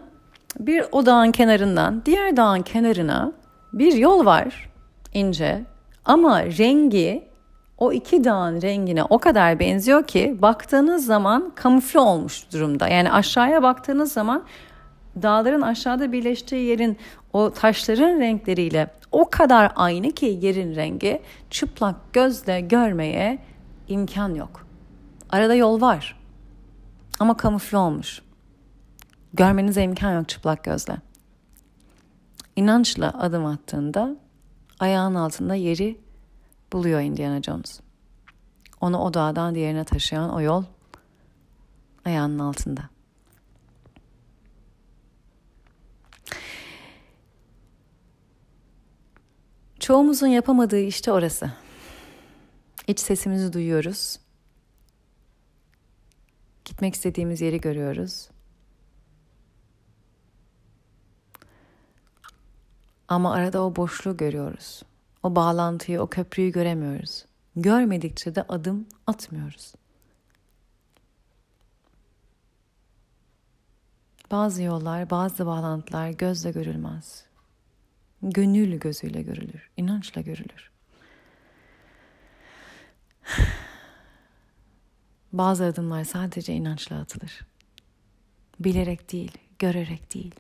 bir 0.59 0.85
o 0.93 1.07
dağın 1.07 1.33
kenarından 1.33 2.03
diğer 2.07 2.37
dağın 2.37 2.63
kenarına 2.63 3.33
bir 3.73 3.93
yol 3.93 4.25
var 4.25 4.71
ince 5.15 5.63
ama 6.05 6.43
rengi 6.43 7.29
o 7.79 7.93
iki 7.93 8.25
dağın 8.25 8.63
rengine 8.63 9.05
o 9.05 9.19
kadar 9.19 9.59
benziyor 9.59 10.07
ki 10.07 10.37
baktığınız 10.43 11.07
zaman 11.07 11.53
kamufle 11.55 12.01
olmuş 12.01 12.53
durumda. 12.53 12.89
Yani 12.89 13.13
aşağıya 13.13 13.63
baktığınız 13.63 14.13
zaman 14.13 14.45
dağların 15.23 15.61
aşağıda 15.61 16.13
birleştiği 16.13 16.67
yerin 16.67 16.97
o 17.33 17.53
taşların 17.53 18.21
renkleriyle 18.21 18.91
o 19.13 19.31
kadar 19.31 19.73
aynı 19.77 20.13
ki 20.13 20.39
yerin 20.43 20.75
rengi 20.75 21.23
çıplak 21.51 22.13
gözle 22.13 22.61
görmeye 22.61 23.39
imkan 23.89 24.35
yok. 24.35 24.67
Arada 25.31 25.55
yol 25.55 25.81
var 25.81 26.21
ama 27.21 27.37
kamufle 27.37 27.79
olmuş. 27.79 28.23
Görmenize 29.35 29.83
imkan 29.83 30.15
yok 30.15 30.29
çıplak 30.29 30.65
gözle. 30.65 30.97
İnançla 32.57 33.15
adım 33.21 33.47
attığında 33.47 34.17
ayağın 34.81 35.15
altında 35.15 35.55
yeri 35.55 36.01
buluyor 36.73 37.01
Indiana 37.01 37.43
Jones. 37.43 37.81
Onu 38.81 38.99
o 38.99 39.15
dağdan 39.15 39.55
diğerine 39.55 39.85
taşıyan 39.85 40.35
o 40.35 40.41
yol 40.41 40.65
ayağının 42.05 42.39
altında. 42.39 42.94
Çoğumuzun 49.85 50.27
yapamadığı 50.27 50.81
işte 50.81 51.13
orası. 51.13 51.53
İç 52.87 53.01
sesimizi 53.01 53.53
duyuyoruz. 53.53 54.19
Gitmek 56.65 56.95
istediğimiz 56.95 57.41
yeri 57.41 57.61
görüyoruz. 57.61 58.29
Ama 63.09 63.35
arada 63.35 63.63
o 63.65 63.77
boşluğu 63.77 64.17
görüyoruz. 64.17 64.83
O 65.23 65.37
bağlantıyı, 65.37 66.01
o 66.01 66.07
köprüyü 66.07 66.53
göremiyoruz. 66.53 67.25
Görmedikçe 67.57 68.35
de 68.35 68.43
adım 68.43 68.87
atmıyoruz. 69.07 69.75
Bazı 74.31 74.63
yollar, 74.63 75.11
bazı 75.11 75.47
bağlantılar 75.47 76.11
gözle 76.11 76.51
görülmez. 76.51 77.34
Gönül 78.31 78.79
gözüyle 78.79 79.23
görülür, 79.23 79.71
inançla 79.77 80.21
görülür. 80.21 80.71
Bazı 85.33 85.65
adımlar 85.65 86.05
sadece 86.05 86.55
inançla 86.55 87.01
atılır. 87.01 87.47
Bilerek 88.61 89.13
değil, 89.13 89.33
görerek 89.59 90.15
değil. 90.15 90.35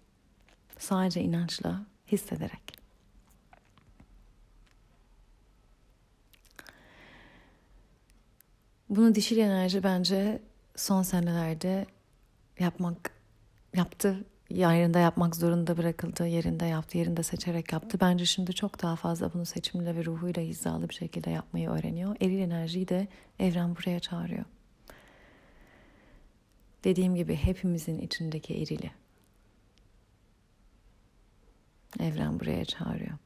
Sadece 0.78 1.20
inançla 1.20 1.86
hissederek. 2.12 2.78
Bunu 8.88 9.14
dişil 9.14 9.38
enerji 9.38 9.82
bence 9.82 10.42
son 10.76 11.02
senelerde 11.02 11.86
yapmak 12.58 13.10
yaptı. 13.74 14.24
Yerinde 14.50 14.98
yapmak 14.98 15.36
zorunda 15.36 15.76
bırakıldı. 15.76 16.26
Yerinde 16.26 16.64
yaptı, 16.64 16.98
yerinde 16.98 17.22
seçerek 17.22 17.72
yaptı. 17.72 17.98
Bence 18.00 18.26
şimdi 18.26 18.54
çok 18.54 18.82
daha 18.82 18.96
fazla 18.96 19.32
bunu 19.32 19.46
seçimle 19.46 19.96
ve 19.96 20.04
ruhuyla 20.04 20.42
hizalı 20.42 20.88
bir 20.88 20.94
şekilde 20.94 21.30
yapmayı 21.30 21.70
öğreniyor. 21.70 22.16
Eril 22.20 22.38
enerjiyi 22.38 22.88
de 22.88 23.08
evren 23.38 23.76
buraya 23.76 24.00
çağırıyor. 24.00 24.44
Dediğim 26.84 27.14
gibi 27.14 27.36
hepimizin 27.36 27.98
içindeki 27.98 28.54
erili. 28.54 28.90
Evren 32.00 32.40
buraya 32.40 32.64
çağırıyor. 32.64 33.18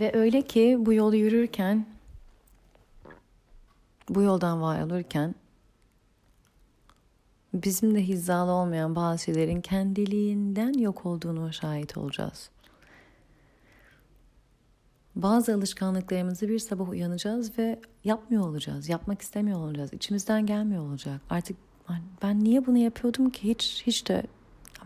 Ve 0.00 0.12
öyle 0.14 0.42
ki 0.42 0.76
bu 0.80 0.92
yolu 0.92 1.16
yürürken, 1.16 1.86
bu 4.14 4.22
yoldan 4.22 4.62
var 4.62 4.82
olurken, 4.82 5.34
bizim 7.54 7.94
de 7.94 8.08
hizalı 8.08 8.50
olmayan 8.50 8.96
bazı 8.96 9.24
şeylerin 9.24 9.60
kendiliğinden 9.60 10.72
yok 10.72 11.06
olduğunu 11.06 11.52
şahit 11.52 11.96
olacağız. 11.96 12.50
Bazı 15.16 15.54
alışkanlıklarımızı 15.54 16.48
bir 16.48 16.58
sabah 16.58 16.88
uyanacağız 16.88 17.58
ve 17.58 17.80
yapmıyor 18.04 18.48
olacağız. 18.48 18.88
Yapmak 18.88 19.22
istemiyor 19.22 19.58
olacağız. 19.58 19.92
İçimizden 19.92 20.46
gelmiyor 20.46 20.82
olacak. 20.82 21.20
Artık 21.30 21.56
ben 22.22 22.44
niye 22.44 22.66
bunu 22.66 22.78
yapıyordum 22.78 23.30
ki 23.30 23.48
hiç 23.48 23.82
hiç 23.86 24.08
de 24.08 24.22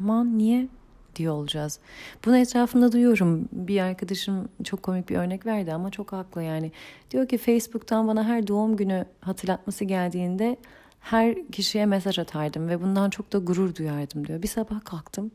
aman 0.00 0.38
niye 0.38 0.68
diyor 1.16 1.34
olacağız. 1.34 1.80
Bunu 2.24 2.36
etrafımda 2.36 2.92
duyuyorum. 2.92 3.48
Bir 3.52 3.80
arkadaşım 3.80 4.48
çok 4.64 4.82
komik 4.82 5.08
bir 5.08 5.16
örnek 5.16 5.46
verdi 5.46 5.72
ama 5.74 5.90
çok 5.90 6.12
haklı 6.12 6.42
yani. 6.42 6.72
Diyor 7.10 7.28
ki 7.28 7.38
Facebook'tan 7.38 8.08
bana 8.08 8.24
her 8.24 8.46
doğum 8.46 8.76
günü 8.76 9.04
hatırlatması 9.20 9.84
geldiğinde 9.84 10.56
her 11.00 11.46
kişiye 11.46 11.86
mesaj 11.86 12.18
atardım 12.18 12.68
ve 12.68 12.82
bundan 12.82 13.10
çok 13.10 13.32
da 13.32 13.38
gurur 13.38 13.74
duyardım 13.74 14.26
diyor. 14.26 14.42
Bir 14.42 14.48
sabah 14.48 14.84
kalktım. 14.84 15.30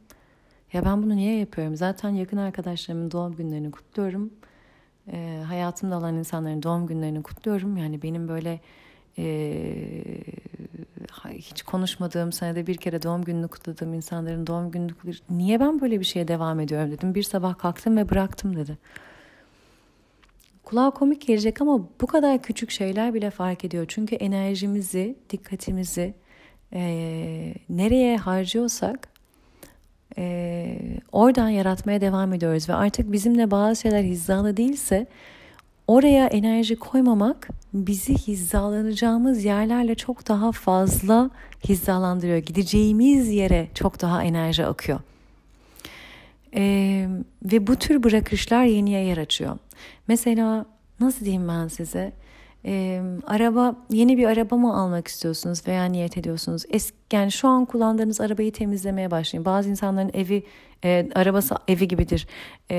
Ya 0.73 0.85
ben 0.85 1.03
bunu 1.03 1.15
niye 1.15 1.39
yapıyorum? 1.39 1.75
Zaten 1.75 2.09
yakın 2.09 2.37
arkadaşlarımın 2.37 3.11
doğum 3.11 3.35
günlerini 3.35 3.71
kutluyorum 3.71 4.31
e, 5.13 5.43
hayatımda 5.47 5.97
olan 5.97 6.15
insanların 6.15 6.63
doğum 6.63 6.87
günlerini 6.87 7.23
kutluyorum. 7.23 7.77
Yani 7.77 8.01
benim 8.01 8.27
böyle 8.27 8.59
hiç 11.33 11.61
konuşmadığım 11.61 12.31
senede 12.31 12.67
bir 12.67 12.77
kere 12.77 13.01
doğum 13.01 13.23
gününü 13.23 13.47
kutladığım 13.47 13.93
insanların 13.93 14.47
doğum 14.47 14.71
gününü. 14.71 14.91
Niye 15.29 15.59
ben 15.59 15.81
böyle 15.81 15.99
bir 15.99 16.05
şeye 16.05 16.27
devam 16.27 16.59
ediyorum 16.59 16.91
dedim. 16.91 17.15
Bir 17.15 17.23
sabah 17.23 17.57
kalktım 17.57 17.97
ve 17.97 18.09
bıraktım 18.09 18.55
dedi. 18.55 18.77
Kulağa 20.63 20.89
komik 20.89 21.27
gelecek 21.27 21.61
ama 21.61 21.87
bu 22.01 22.07
kadar 22.07 22.41
küçük 22.41 22.71
şeyler 22.71 23.13
bile 23.13 23.29
fark 23.29 23.65
ediyor. 23.65 23.85
Çünkü 23.87 24.15
enerjimizi, 24.15 25.15
dikkatimizi 25.29 26.13
e, 26.73 27.53
nereye 27.69 28.17
harcıyorsak 28.17 29.09
e, 30.17 30.77
oradan 31.11 31.49
yaratmaya 31.49 32.01
devam 32.01 32.33
ediyoruz 32.33 32.69
ve 32.69 32.73
artık 32.73 33.11
bizimle 33.11 33.51
bazı 33.51 33.81
şeyler 33.81 34.03
hizalı 34.03 34.57
değilse 34.57 35.07
oraya 35.89 36.27
enerji 36.27 36.75
koymamak 36.75 37.49
bizi 37.73 38.13
hizalanacağımız 38.13 39.45
yerlerle 39.45 39.95
çok 39.95 40.27
daha 40.27 40.51
fazla 40.51 41.29
hizalandırıyor. 41.69 42.37
Gideceğimiz 42.37 43.29
yere 43.29 43.67
çok 43.73 44.01
daha 44.01 44.23
enerji 44.23 44.65
akıyor. 44.65 44.99
Ee, 46.55 47.07
ve 47.43 47.67
bu 47.67 47.75
tür 47.75 48.03
bırakışlar 48.03 48.63
yeniye 48.63 49.01
yer 49.01 49.17
açıyor. 49.17 49.57
Mesela 50.07 50.65
nasıl 50.99 51.25
diyeyim 51.25 51.47
ben 51.47 51.67
size? 51.67 52.11
Ee, 52.65 53.01
araba 53.27 53.75
yeni 53.89 54.17
bir 54.17 54.25
araba 54.25 54.55
mı 54.55 54.81
almak 54.81 55.07
istiyorsunuz 55.07 55.67
veya 55.67 55.85
niyet 55.85 56.17
ediyorsunuz? 56.17 56.63
Eski, 56.69 56.97
yani 57.13 57.31
şu 57.31 57.47
an 57.47 57.65
kullandığınız 57.65 58.21
arabayı 58.21 58.51
temizlemeye 58.51 59.11
başlayın. 59.11 59.45
Bazı 59.45 59.69
insanların 59.69 60.11
evi 60.13 60.43
e, 60.83 61.09
arabası 61.15 61.55
evi 61.67 61.87
gibidir. 61.87 62.27
E, 62.71 62.75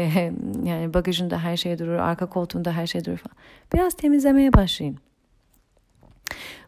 yani 0.64 0.95
bagajında 0.95 1.39
her 1.39 1.57
şey 1.57 1.78
durur, 1.78 1.95
arka 1.95 2.26
koltuğunda 2.26 2.72
her 2.72 2.87
şey 2.87 3.05
durur 3.05 3.16
falan. 3.16 3.37
Biraz 3.72 3.95
temizlemeye 3.95 4.53
başlayın. 4.53 4.99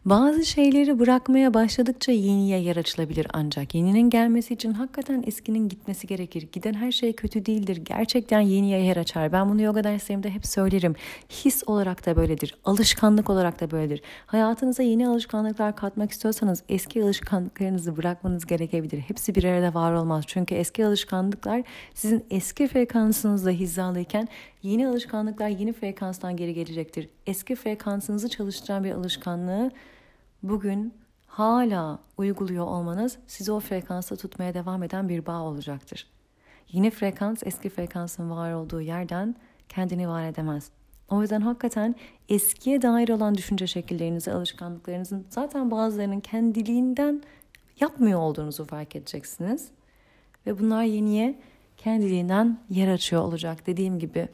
Bazı 0.05 0.45
şeyleri 0.45 0.99
bırakmaya 0.99 1.53
başladıkça 1.53 2.11
yeniye 2.11 2.59
yer 2.59 2.75
açılabilir 2.75 3.27
ancak 3.33 3.75
yeninin 3.75 4.09
gelmesi 4.09 4.53
için 4.53 4.73
hakikaten 4.73 5.23
eskinin 5.27 5.69
gitmesi 5.69 6.07
gerekir. 6.07 6.47
Giden 6.51 6.73
her 6.73 6.91
şey 6.91 7.13
kötü 7.13 7.45
değildir. 7.45 7.77
Gerçekten 7.77 8.39
yeniye 8.39 8.79
yer 8.79 8.97
açar. 8.97 9.31
Ben 9.31 9.49
bunu 9.49 9.61
yoga 9.61 9.83
derslerimde 9.83 10.29
hep 10.29 10.47
söylerim. 10.47 10.95
His 11.29 11.63
olarak 11.65 12.05
da 12.05 12.15
böyledir. 12.15 12.55
Alışkanlık 12.65 13.29
olarak 13.29 13.61
da 13.61 13.71
böyledir. 13.71 14.01
Hayatınıza 14.25 14.83
yeni 14.83 15.07
alışkanlıklar 15.07 15.75
katmak 15.75 16.11
istiyorsanız 16.11 16.63
eski 16.69 17.03
alışkanlıklarınızı 17.03 17.97
bırakmanız 17.97 18.45
gerekebilir. 18.45 18.99
Hepsi 18.99 19.35
bir 19.35 19.43
arada 19.43 19.73
var 19.73 19.93
olmaz. 19.93 20.23
Çünkü 20.27 20.55
eski 20.55 20.85
alışkanlıklar 20.85 21.63
sizin 21.93 22.25
eski 22.29 22.67
frekansınızla 22.67 23.51
hizalıyken 23.51 24.27
yeni 24.63 24.87
alışkanlıklar 24.87 25.47
yeni 25.47 25.73
frekanstan 25.73 26.37
geri 26.37 26.53
gelecektir. 26.53 27.09
Eski 27.27 27.55
frekansınızı 27.55 28.29
çalıştıran 28.29 28.83
bir 28.83 28.91
alışkanlığı 28.91 29.71
bugün 30.43 30.93
hala 31.27 31.99
uyguluyor 32.17 32.65
olmanız 32.65 33.17
sizi 33.27 33.51
o 33.51 33.59
frekansta 33.59 34.15
tutmaya 34.15 34.53
devam 34.53 34.83
eden 34.83 35.09
bir 35.09 35.25
bağ 35.25 35.41
olacaktır. 35.41 36.07
Yeni 36.71 36.91
frekans 36.91 37.43
eski 37.45 37.69
frekansın 37.69 38.29
var 38.29 38.53
olduğu 38.53 38.81
yerden 38.81 39.35
kendini 39.69 40.07
var 40.07 40.23
edemez. 40.23 40.69
O 41.09 41.21
yüzden 41.21 41.41
hakikaten 41.41 41.95
eskiye 42.29 42.81
dair 42.81 43.09
olan 43.09 43.35
düşünce 43.35 43.67
şekillerinizi, 43.67 44.31
alışkanlıklarınızın 44.31 45.25
zaten 45.29 45.71
bazılarının 45.71 46.19
kendiliğinden 46.19 47.23
yapmıyor 47.79 48.19
olduğunuzu 48.19 48.65
fark 48.65 48.95
edeceksiniz. 48.95 49.67
Ve 50.47 50.59
bunlar 50.59 50.83
yeniye 50.83 51.39
kendiliğinden 51.77 52.59
yer 52.69 52.87
açıyor 52.87 53.21
olacak. 53.21 53.67
Dediğim 53.67 53.99
gibi 53.99 54.27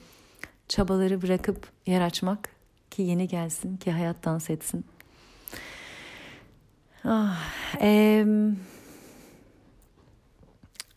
çabaları 0.68 1.22
bırakıp 1.22 1.68
yer 1.86 2.02
açmak 2.02 2.50
ki 2.92 3.02
yeni 3.02 3.28
gelsin, 3.28 3.78
ki 3.78 3.92
hayat 3.92 4.26
dans 4.26 4.50
etsin. 4.50 4.86
Ah, 7.12 7.38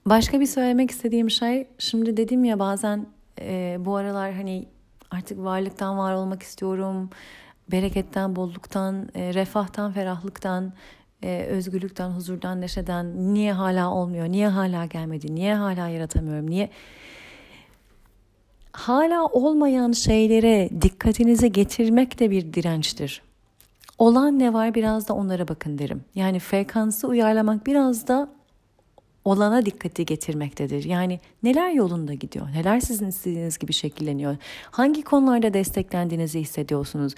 başka 0.06 0.40
bir 0.40 0.46
söylemek 0.46 0.90
istediğim 0.90 1.30
şey 1.30 1.66
şimdi 1.78 2.16
dedim 2.16 2.44
ya 2.44 2.58
bazen 2.58 3.06
e, 3.40 3.76
bu 3.80 3.96
aralar 3.96 4.32
hani 4.32 4.66
artık 5.10 5.38
varlıktan 5.38 5.98
var 5.98 6.14
olmak 6.14 6.42
istiyorum 6.42 7.10
bereketten 7.70 8.36
bolluktan 8.36 9.08
e, 9.14 9.34
refahtan 9.34 9.92
ferahlıktan 9.92 10.72
e, 11.22 11.46
özgürlükten 11.50 12.08
huzurdan 12.08 12.60
neşeden 12.60 13.34
niye 13.34 13.52
hala 13.52 13.90
olmuyor 13.90 14.28
niye 14.28 14.48
hala 14.48 14.86
gelmedi 14.86 15.34
niye 15.34 15.54
hala 15.54 15.88
yaratamıyorum 15.88 16.50
niye? 16.50 16.70
Hala 18.72 19.26
olmayan 19.26 19.92
şeylere 19.92 20.68
dikkatinizi 20.82 21.52
getirmek 21.52 22.18
de 22.18 22.30
bir 22.30 22.52
dirençtir 22.52 23.22
olan 24.02 24.38
ne 24.38 24.52
var 24.52 24.74
biraz 24.74 25.08
da 25.08 25.14
onlara 25.14 25.48
bakın 25.48 25.78
derim. 25.78 26.04
Yani 26.14 26.38
frekansı 26.38 27.08
uyarlamak 27.08 27.66
biraz 27.66 28.08
da 28.08 28.28
olana 29.24 29.66
dikkati 29.66 30.06
getirmektedir. 30.06 30.84
Yani 30.84 31.20
neler 31.42 31.70
yolunda 31.70 32.14
gidiyor, 32.14 32.46
neler 32.54 32.80
sizin 32.80 33.06
istediğiniz 33.06 33.58
gibi 33.58 33.72
şekilleniyor, 33.72 34.36
hangi 34.70 35.02
konularda 35.02 35.54
desteklendiğinizi 35.54 36.40
hissediyorsunuz, 36.40 37.14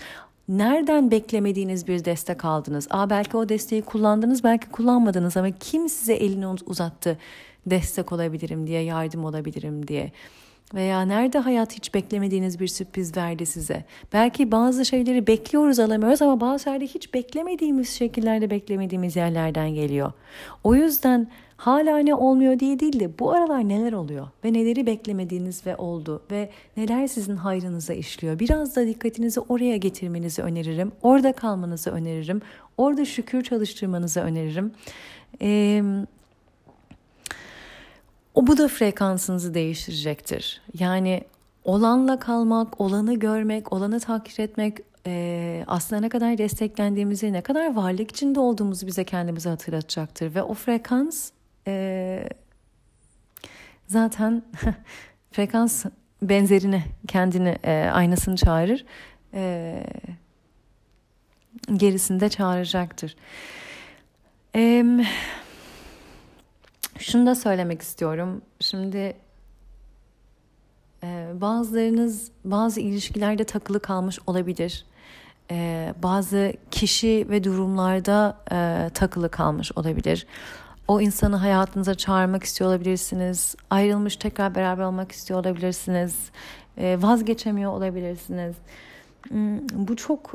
nereden 0.49 1.11
beklemediğiniz 1.11 1.89
bir 1.89 2.05
destek 2.05 2.45
aldınız, 2.45 2.87
Aa, 2.91 3.11
belki 3.11 3.37
o 3.37 3.49
desteği 3.49 3.83
kullandınız, 3.83 4.45
belki 4.45 4.69
kullanmadınız 4.69 5.37
ama 5.37 5.51
kim 5.51 5.89
size 5.89 6.15
elini 6.15 6.47
uzattı, 6.47 7.19
destek 7.67 8.13
olabilirim 8.13 8.67
diye, 8.67 8.83
yardım 8.83 9.25
olabilirim 9.25 9.89
diye. 9.89 10.13
Veya 10.75 11.03
nerede 11.03 11.39
hayat 11.39 11.77
hiç 11.77 11.95
beklemediğiniz 11.95 12.61
bir 12.61 12.69
sürpriz 12.69 13.17
verdi 13.17 13.47
size? 13.47 13.85
Belki 14.13 14.53
bazı 14.53 14.85
şeyleri 14.85 15.27
bekliyoruz 15.27 15.79
alamıyoruz 15.79 16.23
ama 16.23 16.41
bazı 16.41 16.65
şeyler 16.65 16.81
hiç 16.81 17.15
beklemediğimiz 17.15 17.89
şekillerde 17.89 18.51
beklemediğimiz 18.51 19.17
yerlerden 19.17 19.75
geliyor. 19.75 20.13
O 20.65 20.75
yüzden 20.75 21.29
hala 21.57 21.99
ne 21.99 22.15
olmuyor 22.15 22.59
diye 22.59 22.81
değil 22.81 23.01
de 23.01 23.19
bu 23.19 23.33
aralar 23.33 23.69
neler 23.69 23.93
oluyor 23.93 24.29
ve 24.45 24.53
neleri 24.53 24.87
beklemediğiniz 24.87 25.67
ve 25.67 25.77
oldu 25.77 26.23
ve 26.31 26.51
neler 26.77 27.07
sizin 27.07 27.37
hayrınıza 27.37 27.95
işliyor. 27.95 28.39
Biraz 28.39 28.77
da 28.77 28.87
dikkatinizi 28.87 29.41
oraya 29.41 29.77
getirmenizi 29.77 30.43
öneririm. 30.43 30.93
Orada 31.03 31.33
kalmanızı 31.33 31.91
öneririm. 31.91 32.43
Orada 32.77 33.05
şükür 33.05 33.43
çalıştırmanızı 33.43 34.21
öneririm. 34.21 34.73
Eee 35.41 35.83
o 38.35 38.47
bu 38.47 38.59
da 38.59 38.69
frekansınızı 38.69 39.55
değiştirecektir. 39.55 40.63
Yani 40.79 41.25
olanla 41.65 42.19
kalmak, 42.19 42.81
olanı 42.81 43.15
görmek, 43.15 43.73
olanı 43.73 44.01
takdir 44.01 44.43
etmek 44.43 44.79
e, 45.07 45.65
aslında 45.67 46.01
ne 46.01 46.09
kadar 46.09 46.39
desteklendiğimizi, 46.39 47.33
ne 47.33 47.41
kadar 47.41 47.75
varlık 47.75 48.11
içinde 48.11 48.41
olduğumuzu 48.41 48.87
bize 48.87 49.05
kendimize 49.05 49.49
hatırlatacaktır. 49.49 50.35
Ve 50.35 50.43
o 50.43 50.55
frekans 50.55 51.31
e, 51.67 52.29
zaten 53.87 54.43
frekans 55.33 55.85
benzerini, 56.23 56.85
kendini, 57.09 57.59
e, 57.65 57.91
aynasını 57.93 58.37
çağırır. 58.37 58.85
E, 59.35 59.83
gerisinde 61.77 62.29
çağıracaktır. 62.29 63.17
Eee 64.55 65.05
şunu 66.99 67.27
da 67.27 67.35
söylemek 67.35 67.83
istiyorum. 67.83 68.43
Şimdi 68.61 69.17
e, 71.05 71.29
bazılarınız 71.35 72.31
bazı 72.45 72.81
ilişkilerde 72.81 73.45
takılı 73.45 73.81
kalmış 73.81 74.19
olabilir. 74.27 74.85
E, 75.51 75.95
bazı 76.03 76.53
kişi 76.71 77.27
ve 77.31 77.45
durumlarda 77.45 78.37
e, 78.53 78.91
takılı 78.95 79.29
kalmış 79.29 79.73
olabilir. 79.77 80.27
O 80.89 81.01
insanı 81.01 81.37
hayatınıza 81.37 81.95
çağırmak 81.95 82.45
istiyor 82.45 82.71
olabilirsiniz. 82.71 83.57
Ayrılmış 83.71 84.17
tekrar 84.17 84.55
beraber 84.55 84.83
olmak 84.85 85.13
istiyor 85.13 85.41
olabilirsiniz. 85.41 86.31
Vazgeçemiyor 86.79 87.73
olabilirsiniz. 87.73 88.57
Hmm, 89.29 89.59
bu 89.73 89.97
çok... 89.97 90.35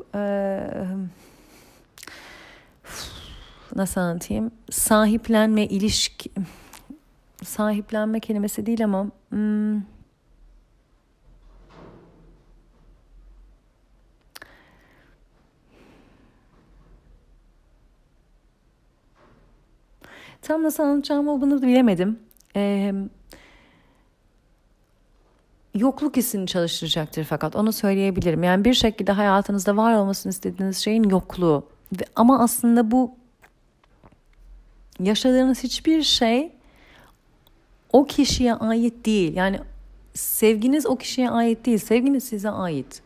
nasıl 3.79 4.01
anlatayım? 4.01 4.51
Sahiplenme, 4.71 5.65
ilişki 5.65 6.31
sahiplenme 7.43 8.19
kelimesi 8.19 8.65
değil 8.65 8.83
ama 8.83 9.07
hmm, 9.29 9.81
tam 20.41 20.63
nasıl 20.63 20.83
anlatacağımı 20.83 21.41
bunu 21.41 21.61
bilemedim. 21.61 22.19
Ee, 22.55 22.93
yokluk 25.75 26.17
hissini 26.17 26.47
çalıştıracaktır 26.47 27.23
fakat 27.23 27.55
onu 27.55 27.71
söyleyebilirim. 27.71 28.43
Yani 28.43 28.65
bir 28.65 28.73
şekilde 28.73 29.11
hayatınızda 29.11 29.77
var 29.77 29.93
olmasını 29.93 30.29
istediğiniz 30.29 30.77
şeyin 30.77 31.03
yokluğu. 31.03 31.67
Ama 32.15 32.39
aslında 32.43 32.91
bu 32.91 33.19
yaşadığınız 34.99 35.63
hiçbir 35.63 36.03
şey 36.03 36.51
o 37.93 38.05
kişiye 38.05 38.53
ait 38.53 39.05
değil. 39.05 39.35
Yani 39.35 39.59
sevginiz 40.13 40.85
o 40.85 40.95
kişiye 40.95 41.29
ait 41.29 41.65
değil. 41.65 41.77
Sevginiz 41.77 42.23
size 42.23 42.49
ait. 42.49 43.01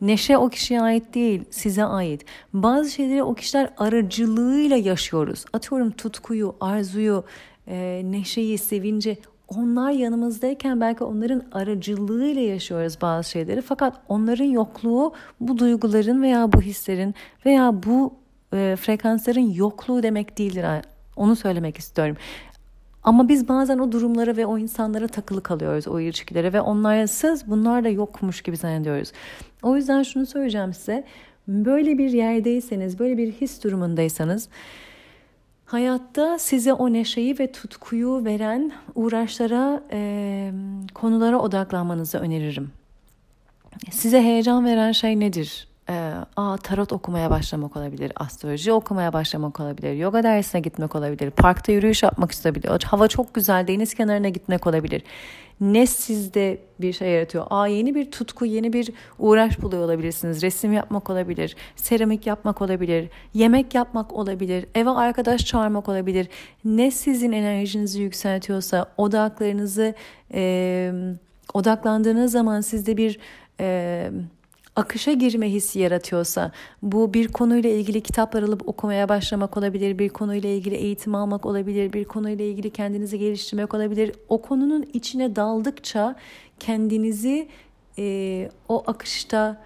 Neşe 0.00 0.38
o 0.38 0.48
kişiye 0.48 0.80
ait 0.80 1.14
değil, 1.14 1.44
size 1.50 1.84
ait. 1.84 2.24
Bazı 2.52 2.90
şeyleri 2.90 3.22
o 3.22 3.34
kişiler 3.34 3.70
aracılığıyla 3.76 4.76
yaşıyoruz. 4.76 5.44
Atıyorum 5.52 5.90
tutkuyu, 5.90 6.54
arzuyu, 6.60 7.24
e, 7.68 8.02
neşeyi, 8.04 8.58
sevinci. 8.58 9.18
Onlar 9.48 9.90
yanımızdayken 9.90 10.80
belki 10.80 11.04
onların 11.04 11.42
aracılığıyla 11.52 12.42
yaşıyoruz 12.42 12.98
bazı 13.02 13.30
şeyleri. 13.30 13.62
Fakat 13.62 14.00
onların 14.08 14.44
yokluğu 14.44 15.12
bu 15.40 15.58
duyguların 15.58 16.22
veya 16.22 16.52
bu 16.52 16.60
hislerin 16.62 17.14
veya 17.46 17.82
bu 17.82 18.14
e, 18.52 18.76
frekansların 18.80 19.54
yokluğu 19.54 20.02
demek 20.02 20.38
değildir 20.38 20.64
onu 21.16 21.36
söylemek 21.36 21.78
istiyorum. 21.78 22.16
Ama 23.02 23.28
biz 23.28 23.48
bazen 23.48 23.78
o 23.78 23.92
durumlara 23.92 24.36
ve 24.36 24.46
o 24.46 24.58
insanlara 24.58 25.08
takılı 25.08 25.42
kalıyoruz, 25.42 25.88
o 25.88 26.00
ilişkilere 26.00 26.52
ve 26.52 26.60
onlarsız 26.60 27.50
bunlar 27.50 27.84
da 27.84 27.88
yokmuş 27.88 28.42
gibi 28.42 28.56
zannediyoruz. 28.56 29.12
O 29.62 29.76
yüzden 29.76 30.02
şunu 30.02 30.26
söyleyeceğim 30.26 30.74
size. 30.74 31.04
Böyle 31.48 31.98
bir 31.98 32.10
yerdeyseniz, 32.10 32.98
böyle 32.98 33.18
bir 33.18 33.32
his 33.32 33.64
durumundaysanız 33.64 34.48
hayatta 35.66 36.38
size 36.38 36.72
o 36.72 36.92
neşeyi 36.92 37.38
ve 37.38 37.52
tutkuyu 37.52 38.24
veren 38.24 38.72
uğraşlara, 38.94 39.82
e, 39.92 40.52
konulara 40.94 41.38
odaklanmanızı 41.38 42.18
öneririm. 42.18 42.70
Size 43.90 44.22
heyecan 44.22 44.64
veren 44.64 44.92
şey 44.92 45.20
nedir? 45.20 45.68
E, 45.88 46.12
aa, 46.36 46.56
tarot 46.56 46.92
okumaya 46.92 47.30
başlamak 47.30 47.76
olabilir, 47.76 48.12
astroloji 48.16 48.72
okumaya 48.72 49.12
başlamak 49.12 49.60
olabilir, 49.60 49.92
yoga 49.92 50.22
dersine 50.22 50.60
gitmek 50.60 50.94
olabilir, 50.94 51.30
parkta 51.30 51.72
yürüyüş 51.72 52.02
yapmak 52.02 52.32
isteyebilir, 52.32 52.82
hava 52.84 53.08
çok 53.08 53.34
güzel, 53.34 53.66
deniz 53.66 53.94
kenarına 53.94 54.28
gitmek 54.28 54.66
olabilir. 54.66 55.02
Ne 55.60 55.86
sizde 55.86 56.58
bir 56.80 56.92
şey 56.92 57.10
yaratıyor? 57.10 57.46
Aa, 57.50 57.66
yeni 57.66 57.94
bir 57.94 58.10
tutku, 58.10 58.46
yeni 58.46 58.72
bir 58.72 58.90
uğraş 59.18 59.62
buluyor 59.62 59.84
olabilirsiniz. 59.84 60.42
Resim 60.42 60.72
yapmak 60.72 61.10
olabilir, 61.10 61.56
seramik 61.76 62.26
yapmak 62.26 62.62
olabilir, 62.62 63.10
yemek 63.34 63.74
yapmak 63.74 64.12
olabilir, 64.12 64.66
eve 64.74 64.90
arkadaş 64.90 65.44
çağırmak 65.46 65.88
olabilir. 65.88 66.28
Ne 66.64 66.90
sizin 66.90 67.32
enerjinizi 67.32 68.02
yükseltiyorsa, 68.02 68.86
odaklarınızı 68.96 69.94
e, 70.34 70.92
odaklandığınız 71.54 72.32
zaman 72.32 72.60
sizde 72.60 72.96
bir... 72.96 73.18
E, 73.60 74.10
akışa 74.76 75.12
girme 75.12 75.50
hissi 75.52 75.78
yaratıyorsa 75.78 76.52
bu 76.82 77.14
bir 77.14 77.28
konuyla 77.28 77.70
ilgili 77.70 78.00
kitaplar 78.00 78.42
alıp 78.42 78.68
okumaya 78.68 79.08
başlamak 79.08 79.56
olabilir, 79.56 79.98
bir 79.98 80.08
konuyla 80.08 80.48
ilgili 80.48 80.74
eğitim 80.74 81.14
almak 81.14 81.46
olabilir, 81.46 81.92
bir 81.92 82.04
konuyla 82.04 82.44
ilgili 82.44 82.70
kendinizi 82.70 83.18
geliştirmek 83.18 83.74
olabilir. 83.74 84.12
O 84.28 84.42
konunun 84.42 84.86
içine 84.92 85.36
daldıkça 85.36 86.16
kendinizi 86.60 87.48
e, 87.98 88.50
o 88.68 88.84
akışta 88.86 89.62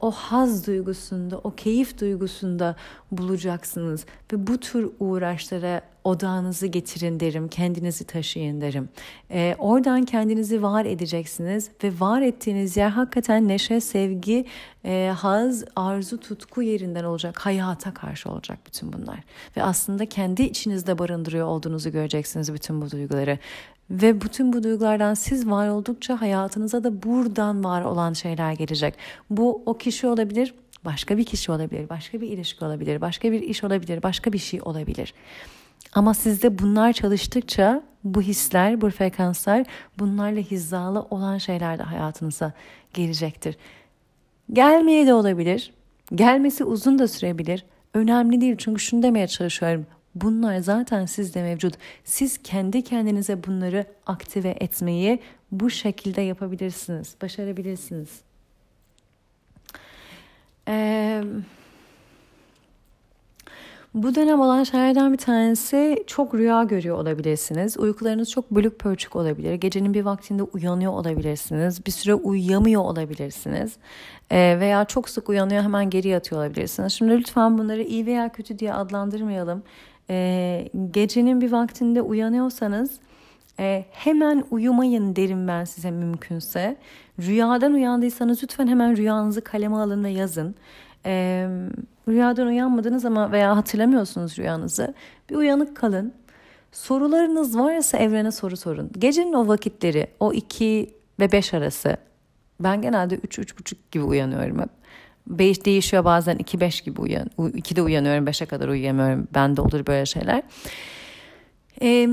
o 0.00 0.10
haz 0.10 0.66
duygusunda, 0.66 1.38
o 1.38 1.54
keyif 1.54 2.00
duygusunda 2.00 2.76
bulacaksınız. 3.12 4.06
Ve 4.32 4.46
bu 4.46 4.58
tür 4.58 4.90
uğraşlara 5.00 5.82
odağınızı 6.04 6.66
getirin 6.66 7.20
derim, 7.20 7.48
kendinizi 7.48 8.04
taşıyın 8.04 8.60
derim. 8.60 8.88
Ee, 9.30 9.56
oradan 9.58 10.04
kendinizi 10.04 10.62
var 10.62 10.84
edeceksiniz 10.84 11.70
ve 11.84 11.92
var 12.00 12.22
ettiğiniz 12.22 12.76
yer 12.76 12.88
hakikaten 12.88 13.48
neşe, 13.48 13.80
sevgi, 13.80 14.44
e, 14.84 15.12
haz, 15.16 15.64
arzu, 15.76 16.20
tutku 16.20 16.62
yerinden 16.62 17.04
olacak, 17.04 17.38
hayata 17.38 17.94
karşı 17.94 18.30
olacak 18.30 18.58
bütün 18.66 18.92
bunlar. 18.92 19.18
Ve 19.56 19.62
aslında 19.62 20.06
kendi 20.06 20.42
içinizde 20.42 20.98
barındırıyor 20.98 21.46
olduğunuzu 21.46 21.92
göreceksiniz 21.92 22.54
bütün 22.54 22.82
bu 22.82 22.90
duyguları. 22.90 23.38
Ve 23.90 24.20
bütün 24.20 24.52
bu 24.52 24.62
duygulardan 24.62 25.14
siz 25.14 25.50
var 25.50 25.68
oldukça 25.68 26.20
hayatınıza 26.20 26.84
da 26.84 27.02
buradan 27.02 27.64
var 27.64 27.82
olan 27.82 28.12
şeyler 28.12 28.52
gelecek. 28.52 28.94
Bu 29.30 29.62
o 29.66 29.78
kişi 29.78 30.06
olabilir, 30.06 30.54
başka 30.84 31.18
bir 31.18 31.24
kişi 31.24 31.52
olabilir, 31.52 31.88
başka 31.88 32.20
bir 32.20 32.28
ilişki 32.28 32.64
olabilir, 32.64 33.00
başka 33.00 33.32
bir 33.32 33.42
iş 33.42 33.64
olabilir, 33.64 34.02
başka 34.02 34.32
bir 34.32 34.38
şey 34.38 34.60
olabilir. 34.62 35.14
Ama 35.92 36.14
sizde 36.14 36.58
bunlar 36.58 36.92
çalıştıkça 36.92 37.82
bu 38.04 38.22
hisler, 38.22 38.80
bu 38.80 38.90
frekanslar 38.90 39.66
bunlarla 39.98 40.40
hizalı 40.40 41.00
olan 41.00 41.38
şeyler 41.38 41.78
de 41.78 41.82
hayatınıza 41.82 42.52
gelecektir. 42.94 43.56
Gelmeye 44.52 45.06
de 45.06 45.14
olabilir. 45.14 45.72
Gelmesi 46.14 46.64
uzun 46.64 46.98
da 46.98 47.08
sürebilir. 47.08 47.64
Önemli 47.94 48.40
değil 48.40 48.54
çünkü 48.58 48.80
şunu 48.80 49.02
demeye 49.02 49.26
çalışıyorum. 49.26 49.86
Bunlar 50.16 50.58
zaten 50.58 51.06
sizde 51.06 51.42
mevcut. 51.42 51.74
Siz 52.04 52.38
kendi 52.42 52.82
kendinize 52.82 53.44
bunları 53.44 53.84
aktive 54.06 54.56
etmeyi 54.60 55.20
bu 55.52 55.70
şekilde 55.70 56.20
yapabilirsiniz, 56.20 57.14
başarabilirsiniz. 57.22 58.08
Ee, 60.68 61.22
bu 63.94 64.14
dönem 64.14 64.40
olan 64.40 64.64
şeylerden 64.64 65.12
bir 65.12 65.18
tanesi 65.18 66.04
çok 66.06 66.34
rüya 66.34 66.62
görüyor 66.62 66.98
olabilirsiniz. 66.98 67.78
Uykularınız 67.78 68.30
çok 68.30 68.50
bölük 68.50 68.78
pörçük 68.78 69.16
olabilir. 69.16 69.54
Gecenin 69.54 69.94
bir 69.94 70.02
vaktinde 70.02 70.42
uyanıyor 70.42 70.92
olabilirsiniz. 70.92 71.86
Bir 71.86 71.90
süre 71.90 72.14
uyuyamıyor 72.14 72.82
olabilirsiniz. 72.82 73.76
Ee, 74.30 74.56
veya 74.60 74.84
çok 74.84 75.08
sık 75.08 75.28
uyanıyor 75.28 75.62
hemen 75.62 75.90
geri 75.90 76.08
yatıyor 76.08 76.40
olabilirsiniz. 76.40 76.92
Şimdi 76.92 77.12
lütfen 77.12 77.58
bunları 77.58 77.82
iyi 77.82 78.06
veya 78.06 78.32
kötü 78.32 78.58
diye 78.58 78.72
adlandırmayalım 78.72 79.62
e, 80.10 80.68
gecenin 80.90 81.40
bir 81.40 81.52
vaktinde 81.52 82.02
uyanıyorsanız 82.02 83.00
e, 83.60 83.84
hemen 83.90 84.44
uyumayın 84.50 85.16
derim 85.16 85.48
ben 85.48 85.64
size 85.64 85.90
mümkünse. 85.90 86.76
Rüyadan 87.18 87.72
uyandıysanız 87.72 88.42
lütfen 88.42 88.66
hemen 88.66 88.96
rüyanızı 88.96 89.40
kaleme 89.40 89.76
alın 89.76 90.04
ve 90.04 90.10
yazın. 90.10 90.54
E, 91.06 91.46
rüyadan 92.08 92.46
uyanmadınız 92.46 93.04
ama 93.04 93.32
veya 93.32 93.56
hatırlamıyorsunuz 93.56 94.38
rüyanızı. 94.38 94.94
Bir 95.30 95.36
uyanık 95.36 95.76
kalın. 95.76 96.12
Sorularınız 96.72 97.58
varsa 97.58 97.98
evrene 97.98 98.32
soru 98.32 98.56
sorun. 98.56 98.90
Gecenin 98.98 99.32
o 99.32 99.48
vakitleri, 99.48 100.06
o 100.20 100.32
2 100.32 100.94
ve 101.20 101.32
5 101.32 101.54
arası. 101.54 101.96
Ben 102.60 102.82
genelde 102.82 103.16
3-3.30 103.16 103.74
gibi 103.90 104.04
uyanıyorum 104.04 104.60
hep. 104.60 104.68
5 105.26 105.64
değişiyor 105.64 106.04
bazen 106.04 106.36
2-5 106.36 106.84
gibi 106.84 107.00
uyan. 107.00 107.30
2'de 107.38 107.82
uyanıyorum 107.82 108.24
5'e 108.24 108.46
kadar 108.46 108.68
uyuyamıyorum. 108.68 109.28
Bende 109.34 109.60
olur 109.60 109.86
böyle 109.86 110.06
şeyler. 110.06 110.42
Ee, 111.82 112.08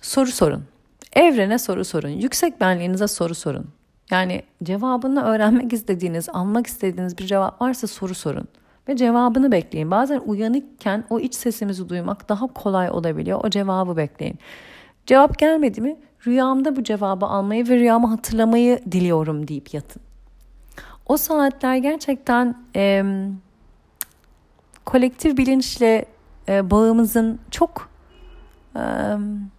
soru 0.00 0.30
sorun. 0.30 0.64
Evrene 1.12 1.58
soru 1.58 1.84
sorun. 1.84 2.08
Yüksek 2.08 2.60
benliğinize 2.60 3.08
soru 3.08 3.34
sorun. 3.34 3.66
Yani 4.10 4.42
cevabını 4.62 5.22
öğrenmek 5.24 5.72
istediğiniz, 5.72 6.28
almak 6.28 6.66
istediğiniz 6.66 7.18
bir 7.18 7.26
cevap 7.26 7.62
varsa 7.62 7.86
soru 7.86 8.14
sorun. 8.14 8.48
Ve 8.88 8.96
cevabını 8.96 9.52
bekleyin. 9.52 9.90
Bazen 9.90 10.22
uyanıkken 10.26 11.04
o 11.10 11.20
iç 11.20 11.34
sesimizi 11.34 11.88
duymak 11.88 12.28
daha 12.28 12.46
kolay 12.46 12.90
olabiliyor. 12.90 13.40
O 13.44 13.50
cevabı 13.50 13.96
bekleyin. 13.96 14.38
Cevap 15.06 15.38
gelmedi 15.38 15.80
mi? 15.80 15.96
Rüyamda 16.26 16.76
bu 16.76 16.84
cevabı 16.84 17.26
almayı 17.26 17.68
ve 17.68 17.76
rüyamı 17.76 18.06
hatırlamayı 18.06 18.78
diliyorum 18.92 19.48
deyip 19.48 19.74
yatın. 19.74 20.02
O 21.10 21.16
saatler 21.16 21.76
gerçekten 21.76 22.56
e, 22.76 23.04
kolektif 24.84 25.38
bilinçle 25.38 26.04
e, 26.48 26.70
bağımızın 26.70 27.40
çok 27.50 27.90
e, 28.76 28.82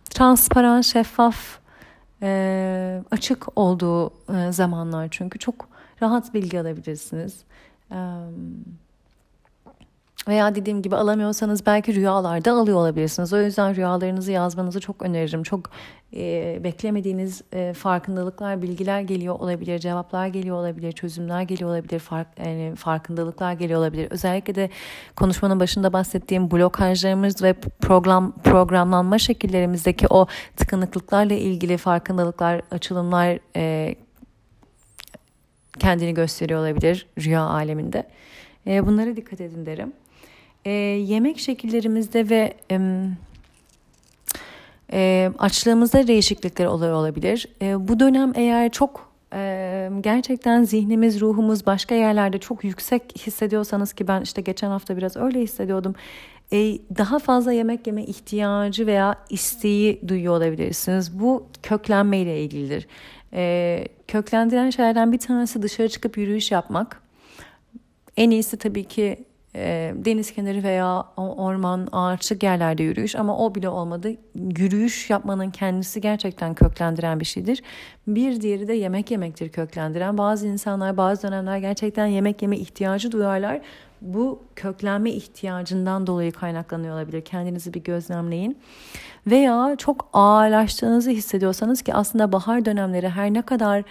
transparan, 0.09 0.81
şeffaf, 0.81 1.59
e, 2.21 3.01
açık 3.11 3.57
olduğu 3.57 4.07
e, 4.09 4.51
zamanlar 4.51 5.07
çünkü 5.11 5.39
çok 5.39 5.67
rahat 6.01 6.33
bilgi 6.33 6.59
alabilirsiniz. 6.59 7.43
E, 7.91 7.97
veya 10.27 10.55
dediğim 10.55 10.81
gibi 10.81 10.95
alamıyorsanız 10.95 11.65
belki 11.65 11.95
rüyalarda 11.95 12.51
alıyor 12.51 12.77
olabilirsiniz. 12.77 13.33
O 13.33 13.41
yüzden 13.41 13.75
rüyalarınızı 13.75 14.31
yazmanızı 14.31 14.79
çok 14.79 15.01
öneririm. 15.01 15.43
Çok 15.43 15.69
e, 16.15 16.59
beklemediğiniz 16.63 17.41
e, 17.53 17.73
farkındalıklar, 17.73 18.61
bilgiler 18.61 19.01
geliyor 19.01 19.39
olabilir, 19.39 19.79
cevaplar 19.79 20.27
geliyor 20.27 20.55
olabilir, 20.57 20.91
çözümler 20.91 21.41
geliyor 21.41 21.69
olabilir, 21.69 21.99
fark, 21.99 22.27
yani 22.39 22.75
farkındalıklar 22.75 23.53
geliyor 23.53 23.79
olabilir. 23.79 24.07
Özellikle 24.11 24.55
de 24.55 24.69
konuşmanın 25.15 25.59
başında 25.59 25.93
bahsettiğim 25.93 26.51
blokajlarımız 26.51 27.43
ve 27.43 27.53
program 27.81 28.31
programlanma 28.43 29.17
şekillerimizdeki 29.17 30.07
o 30.09 30.27
tıkanıklıklarla 30.57 31.33
ilgili 31.33 31.77
farkındalıklar, 31.77 32.61
açılımlar 32.71 33.39
e, 33.55 33.95
kendini 35.79 36.13
gösteriyor 36.13 36.59
olabilir 36.59 37.07
rüya 37.19 37.41
aleminde. 37.41 38.03
Bunlara 38.65 39.15
dikkat 39.15 39.41
edin 39.41 39.65
derim 39.65 39.93
e, 40.65 40.71
yemek 40.71 41.39
şekillerimizde 41.39 42.29
ve 42.29 42.53
e, 42.71 42.79
e, 44.93 45.31
açlığımızda 45.39 46.07
değişiklikler 46.07 46.65
oluyor 46.65 46.93
olabilir. 46.93 47.47
E, 47.61 47.87
bu 47.87 47.99
dönem 47.99 48.31
eğer 48.35 48.71
çok 48.71 49.11
e, 49.33 49.89
gerçekten 50.01 50.63
zihnimiz, 50.63 51.21
ruhumuz 51.21 51.65
başka 51.65 51.95
yerlerde 51.95 52.37
çok 52.37 52.63
yüksek 52.63 53.13
hissediyorsanız 53.17 53.93
ki 53.93 54.07
ben 54.07 54.21
işte 54.21 54.41
geçen 54.41 54.69
hafta 54.69 54.97
biraz 54.97 55.17
öyle 55.17 55.41
hissediyordum. 55.41 55.95
E, 56.53 56.57
daha 56.97 57.19
fazla 57.19 57.51
yemek 57.51 57.87
yeme 57.87 58.03
ihtiyacı 58.03 58.87
veya 58.87 59.15
isteği 59.29 60.01
duyuyor 60.07 60.37
olabilirsiniz. 60.37 61.19
Bu 61.19 61.47
köklenme 61.63 62.17
ile 62.17 62.43
ilgilidir. 62.43 62.87
E, 63.33 63.85
köklendiren 64.07 64.69
şeylerden 64.69 65.11
bir 65.11 65.19
tanesi 65.19 65.61
dışarı 65.61 65.89
çıkıp 65.89 66.17
yürüyüş 66.17 66.51
yapmak. 66.51 67.01
En 68.17 68.29
iyisi 68.29 68.57
tabii 68.57 68.83
ki 68.83 69.25
deniz 70.05 70.31
kenarı 70.31 70.63
veya 70.63 71.05
orman, 71.17 71.87
ağaçlık 71.91 72.43
yerlerde 72.43 72.83
yürüyüş 72.83 73.15
ama 73.15 73.37
o 73.37 73.55
bile 73.55 73.69
olmadı. 73.69 74.11
Yürüyüş 74.57 75.09
yapmanın 75.09 75.49
kendisi 75.49 76.01
gerçekten 76.01 76.53
köklendiren 76.53 77.19
bir 77.19 77.25
şeydir. 77.25 77.63
Bir 78.07 78.41
diğeri 78.41 78.67
de 78.67 78.73
yemek 78.73 79.11
yemektir 79.11 79.49
köklendiren. 79.49 80.17
Bazı 80.17 80.47
insanlar 80.47 80.97
bazı 80.97 81.27
dönemler 81.27 81.57
gerçekten 81.57 82.05
yemek 82.05 82.41
yeme 82.41 82.57
ihtiyacı 82.57 83.11
duyarlar. 83.11 83.61
bu 84.01 84.43
köklenme 84.55 85.11
ihtiyacından 85.11 86.07
dolayı 86.07 86.31
kaynaklanıyor 86.31 86.95
olabilir. 86.95 87.21
Kendinizi 87.21 87.73
bir 87.73 87.83
gözlemleyin. 87.83 88.57
Veya 89.27 89.75
çok 89.77 90.09
ağırlaştığınızı 90.13 91.09
hissediyorsanız 91.09 91.81
ki 91.81 91.93
aslında 91.93 92.31
bahar 92.31 92.65
dönemleri 92.65 93.09
her 93.09 93.33
ne 93.33 93.41
kadar 93.41 93.83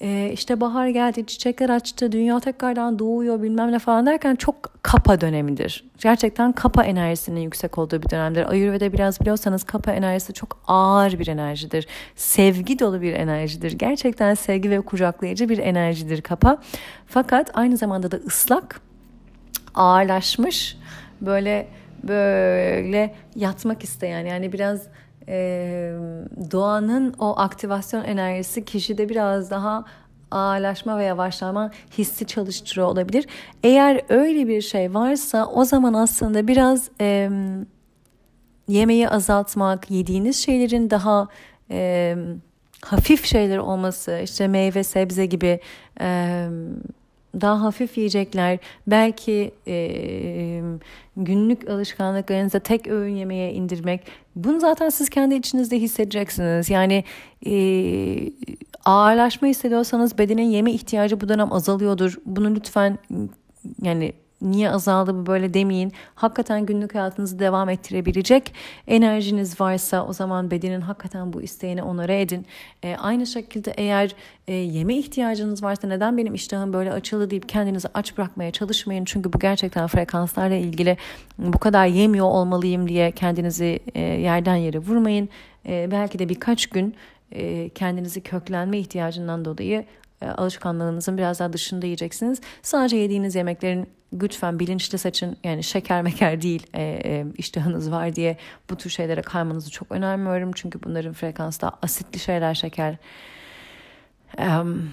e, 0.00 0.30
işte 0.32 0.60
bahar 0.60 0.88
geldi, 0.88 1.26
çiçekler 1.26 1.70
açtı, 1.70 2.12
dünya 2.12 2.40
tekrardan 2.40 2.98
doğuyor 2.98 3.42
bilmem 3.42 3.72
ne 3.72 3.78
falan 3.78 4.06
derken 4.06 4.36
çok 4.36 4.54
kapa 4.82 5.20
dönemidir. 5.20 5.84
Gerçekten 5.98 6.52
kapa 6.52 6.84
enerjisinin 6.84 7.40
yüksek 7.40 7.78
olduğu 7.78 8.02
bir 8.02 8.10
dönemdir. 8.10 8.50
Ayurveda 8.50 8.92
biraz 8.92 9.20
biliyorsanız 9.20 9.64
kapa 9.64 9.92
enerjisi 9.92 10.32
çok 10.32 10.58
ağır 10.66 11.18
bir 11.18 11.26
enerjidir. 11.26 11.86
Sevgi 12.16 12.78
dolu 12.78 13.02
bir 13.02 13.12
enerjidir. 13.12 13.72
Gerçekten 13.72 14.34
sevgi 14.34 14.70
ve 14.70 14.80
kucaklayıcı 14.80 15.48
bir 15.48 15.58
enerjidir 15.58 16.22
kapa. 16.22 16.58
Fakat 17.06 17.50
aynı 17.54 17.76
zamanda 17.76 18.10
da 18.10 18.16
ıslak, 18.16 18.80
ağırlaşmış, 19.74 20.76
böyle 21.20 21.68
böyle 22.02 23.14
yatmak 23.36 23.84
isteyen 23.84 24.26
yani 24.26 24.52
biraz 24.52 24.86
e, 25.30 25.92
doğanın 26.50 27.14
o 27.18 27.38
aktivasyon 27.38 28.04
enerjisi 28.04 28.64
kişide 28.64 29.08
biraz 29.08 29.50
daha 29.50 29.84
ağırlaşma 30.30 30.98
ve 30.98 31.04
yavaşlama 31.04 31.70
hissi 31.98 32.26
çalıştırıyor 32.26 32.86
olabilir. 32.86 33.26
Eğer 33.62 34.00
öyle 34.08 34.48
bir 34.48 34.62
şey 34.62 34.94
varsa 34.94 35.46
o 35.46 35.64
zaman 35.64 35.94
aslında 35.94 36.48
biraz 36.48 36.90
e, 37.00 37.30
yemeği 38.68 39.08
azaltmak, 39.08 39.90
yediğiniz 39.90 40.36
şeylerin 40.36 40.90
daha 40.90 41.28
e, 41.70 42.16
hafif 42.82 43.24
şeyler 43.24 43.58
olması, 43.58 44.20
işte 44.24 44.48
meyve, 44.48 44.84
sebze 44.84 45.26
gibi 45.26 45.60
e, 46.00 46.48
daha 47.40 47.62
hafif 47.62 47.98
yiyecekler, 47.98 48.58
belki 48.86 49.50
e, 49.66 50.62
günlük 51.16 51.68
alışkanlıklarınıza 51.68 52.58
tek 52.58 52.86
öğün 52.86 53.16
yemeğe 53.16 53.52
indirmek. 53.52 54.06
Bunu 54.36 54.60
zaten 54.60 54.88
siz 54.88 55.08
kendi 55.08 55.34
içinizde 55.34 55.78
hissedeceksiniz. 55.78 56.70
Yani 56.70 57.04
e, 57.46 57.54
ağırlaşma 58.84 59.48
hissediyorsanız 59.48 60.18
bedenin 60.18 60.50
yeme 60.50 60.72
ihtiyacı 60.72 61.20
bu 61.20 61.28
dönem 61.28 61.52
azalıyordur. 61.52 62.18
Bunu 62.26 62.54
lütfen 62.54 62.98
yani 63.82 64.12
niye 64.42 64.70
azaldı 64.70 65.14
bu 65.14 65.26
böyle 65.26 65.54
demeyin. 65.54 65.92
Hakikaten 66.14 66.66
günlük 66.66 66.94
hayatınızı 66.94 67.38
devam 67.38 67.68
ettirebilecek 67.68 68.54
enerjiniz 68.86 69.60
varsa 69.60 70.06
o 70.06 70.12
zaman 70.12 70.50
bedenin 70.50 70.80
hakikaten 70.80 71.32
bu 71.32 71.42
isteğini 71.42 71.82
onore 71.82 72.20
edin. 72.20 72.46
E, 72.82 72.96
aynı 72.96 73.26
şekilde 73.26 73.70
eğer 73.76 74.14
e, 74.48 74.54
yeme 74.54 74.96
ihtiyacınız 74.96 75.62
varsa 75.62 75.88
neden 75.88 76.16
benim 76.16 76.34
iştahım 76.34 76.72
böyle 76.72 76.92
açıldı 76.92 77.30
deyip 77.30 77.48
kendinizi 77.48 77.88
aç 77.94 78.18
bırakmaya 78.18 78.50
çalışmayın. 78.50 79.04
Çünkü 79.04 79.32
bu 79.32 79.38
gerçekten 79.38 79.86
frekanslarla 79.86 80.54
ilgili 80.56 80.96
bu 81.38 81.58
kadar 81.58 81.86
yemiyor 81.86 82.26
olmalıyım 82.26 82.88
diye 82.88 83.12
kendinizi 83.12 83.80
e, 83.94 84.00
yerden 84.00 84.56
yere 84.56 84.78
vurmayın. 84.78 85.28
E, 85.66 85.88
belki 85.90 86.18
de 86.18 86.28
birkaç 86.28 86.66
gün 86.66 86.94
e, 87.32 87.68
kendinizi 87.68 88.20
köklenme 88.20 88.78
ihtiyacından 88.78 89.44
dolayı 89.44 89.84
alışkanlığınızın 90.26 91.18
biraz 91.18 91.40
daha 91.40 91.52
dışında 91.52 91.86
yiyeceksiniz. 91.86 92.40
Sadece 92.62 92.96
yediğiniz 92.96 93.34
yemeklerin 93.34 93.88
lütfen 94.12 94.58
bilinçli 94.58 94.98
seçin. 94.98 95.38
Yani 95.44 95.64
şeker 95.64 96.02
meker 96.02 96.42
değil 96.42 96.66
e, 96.74 96.82
e, 96.82 97.26
iştahınız 97.38 97.90
var 97.90 98.16
diye 98.16 98.36
bu 98.70 98.76
tür 98.76 98.90
şeylere 98.90 99.22
kaymanızı 99.22 99.70
çok 99.70 99.92
önermiyorum. 99.92 100.52
Çünkü 100.54 100.82
bunların 100.82 101.12
frekansı 101.12 101.60
da 101.60 101.72
asitli 101.82 102.18
şeyler 102.18 102.54
şeker. 102.54 102.96
Um, 104.38 104.90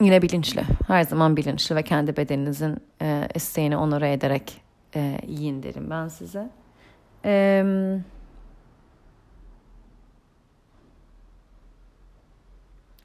yine 0.00 0.22
bilinçli. 0.22 0.62
Her 0.86 1.02
zaman 1.02 1.36
bilinçli 1.36 1.76
ve 1.76 1.82
kendi 1.82 2.16
bedeninizin 2.16 2.76
e, 3.02 3.28
isteğini 3.34 3.76
onore 3.76 4.12
ederek 4.12 4.60
e, 4.94 5.18
yiyin 5.26 5.62
derim 5.62 5.90
ben 5.90 6.08
size. 6.08 6.50
Eee 7.24 8.02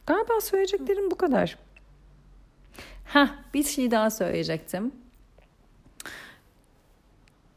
Galiba 0.07 0.41
söyleyeceklerim 0.41 1.11
bu 1.11 1.15
kadar. 1.15 1.57
Ha, 3.05 3.29
bir 3.53 3.63
şey 3.63 3.91
daha 3.91 4.09
söyleyecektim. 4.09 4.91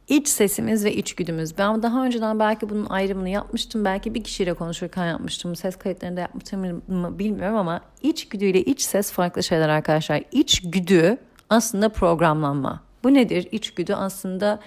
İç 0.08 0.28
sesimiz 0.28 0.84
ve 0.84 0.94
içgüdümüz. 0.94 1.58
Ben 1.58 1.82
daha 1.82 2.04
önceden 2.04 2.38
belki 2.38 2.70
bunun 2.70 2.86
ayrımını 2.86 3.28
yapmıştım. 3.28 3.84
Belki 3.84 4.14
bir 4.14 4.24
kişiyle 4.24 4.54
konuşurken 4.54 5.06
yapmıştım. 5.06 5.56
Ses 5.56 5.76
kayıtlarında 5.76 6.20
yapmıştım 6.20 6.82
mı 6.88 7.18
bilmiyorum 7.18 7.56
ama 7.56 7.80
içgüdüyle 8.02 8.62
iç 8.62 8.80
ses 8.80 9.12
farklı 9.12 9.42
şeyler 9.42 9.68
arkadaşlar. 9.68 10.22
İçgüdü 10.32 11.18
aslında 11.50 11.88
programlanma. 11.88 12.82
Bu 13.04 13.14
nedir? 13.14 13.48
İçgüdü 13.52 13.94
aslında 13.94 14.60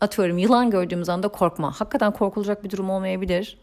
atıyorum 0.00 0.38
yılan 0.38 0.70
gördüğümüz 0.70 1.08
anda 1.08 1.28
korkma. 1.28 1.72
Hakikaten 1.72 2.12
korkulacak 2.12 2.64
bir 2.64 2.70
durum 2.70 2.90
olmayabilir. 2.90 3.58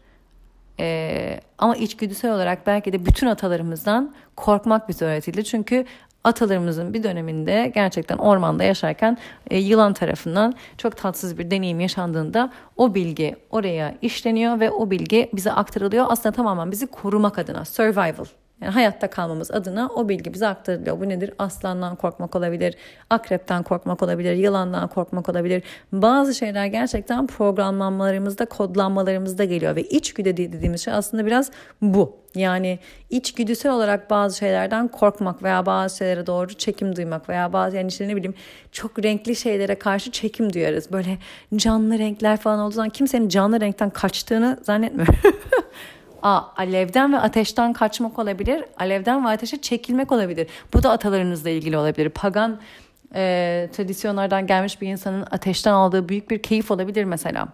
Ee, 0.80 1.40
ama 1.58 1.76
içgüdüsel 1.76 2.32
olarak 2.32 2.66
belki 2.66 2.92
de 2.92 3.06
bütün 3.06 3.26
atalarımızdan 3.26 4.14
korkmak 4.36 4.88
bize 4.88 5.04
öğretildi. 5.04 5.44
Çünkü 5.44 5.84
atalarımızın 6.24 6.94
bir 6.94 7.02
döneminde 7.02 7.72
gerçekten 7.74 8.18
ormanda 8.18 8.64
yaşarken 8.64 9.18
e, 9.50 9.58
yılan 9.58 9.92
tarafından 9.92 10.54
çok 10.78 10.96
tatsız 10.96 11.38
bir 11.38 11.50
deneyim 11.50 11.80
yaşandığında 11.80 12.52
o 12.76 12.94
bilgi 12.94 13.36
oraya 13.50 13.94
işleniyor 14.02 14.60
ve 14.60 14.70
o 14.70 14.90
bilgi 14.90 15.30
bize 15.32 15.52
aktarılıyor. 15.52 16.06
Aslında 16.08 16.36
tamamen 16.36 16.70
bizi 16.70 16.86
korumak 16.86 17.38
adına 17.38 17.64
survival 17.64 18.24
yani 18.60 18.72
hayatta 18.72 19.10
kalmamız 19.10 19.50
adına 19.50 19.88
o 19.88 20.08
bilgi 20.08 20.34
bize 20.34 20.46
aktarılıyor. 20.46 21.00
Bu 21.00 21.08
nedir? 21.08 21.32
Aslandan 21.38 21.96
korkmak 21.96 22.36
olabilir, 22.36 22.76
akrepten 23.10 23.62
korkmak 23.62 24.02
olabilir, 24.02 24.32
yılandan 24.32 24.88
korkmak 24.88 25.28
olabilir. 25.28 25.62
Bazı 25.92 26.34
şeyler 26.34 26.66
gerçekten 26.66 27.26
programlanmalarımızda, 27.26 28.44
kodlanmalarımızda 28.44 29.44
geliyor 29.44 29.76
ve 29.76 29.82
içgüdü 29.82 30.36
dediğimiz 30.36 30.84
şey 30.84 30.94
aslında 30.94 31.26
biraz 31.26 31.50
bu. 31.82 32.20
Yani 32.34 32.78
içgüdüsel 33.10 33.72
olarak 33.72 34.10
bazı 34.10 34.38
şeylerden 34.38 34.88
korkmak 34.88 35.42
veya 35.42 35.66
bazı 35.66 35.96
şeylere 35.96 36.26
doğru 36.26 36.54
çekim 36.54 36.96
duymak 36.96 37.28
veya 37.28 37.52
bazı 37.52 37.76
yani 37.76 37.88
işte 37.88 38.08
ne 38.08 38.16
bileyim 38.16 38.34
çok 38.72 39.04
renkli 39.04 39.36
şeylere 39.36 39.74
karşı 39.74 40.10
çekim 40.10 40.52
duyarız. 40.52 40.92
Böyle 40.92 41.18
canlı 41.56 41.98
renkler 41.98 42.36
falan 42.36 42.58
olduğu 42.58 42.74
zaman 42.74 42.90
kimsenin 42.90 43.28
canlı 43.28 43.60
renkten 43.60 43.90
kaçtığını 43.90 44.58
zannetmiyorum. 44.62 45.14
A. 46.22 46.42
Alevden 46.56 47.12
ve 47.12 47.18
ateşten 47.18 47.72
kaçmak 47.72 48.18
olabilir. 48.18 48.64
Alevden 48.78 49.24
ve 49.24 49.28
ateşe 49.28 49.60
çekilmek 49.60 50.12
olabilir. 50.12 50.46
Bu 50.74 50.82
da 50.82 50.90
atalarınızla 50.90 51.50
ilgili 51.50 51.76
olabilir. 51.76 52.08
Pagan 52.08 52.60
e, 53.14 53.68
tradisyonlardan 53.72 54.46
gelmiş 54.46 54.80
bir 54.80 54.88
insanın 54.88 55.26
ateşten 55.30 55.72
aldığı 55.72 56.08
büyük 56.08 56.30
bir 56.30 56.42
keyif 56.42 56.70
olabilir 56.70 57.04
mesela. 57.04 57.48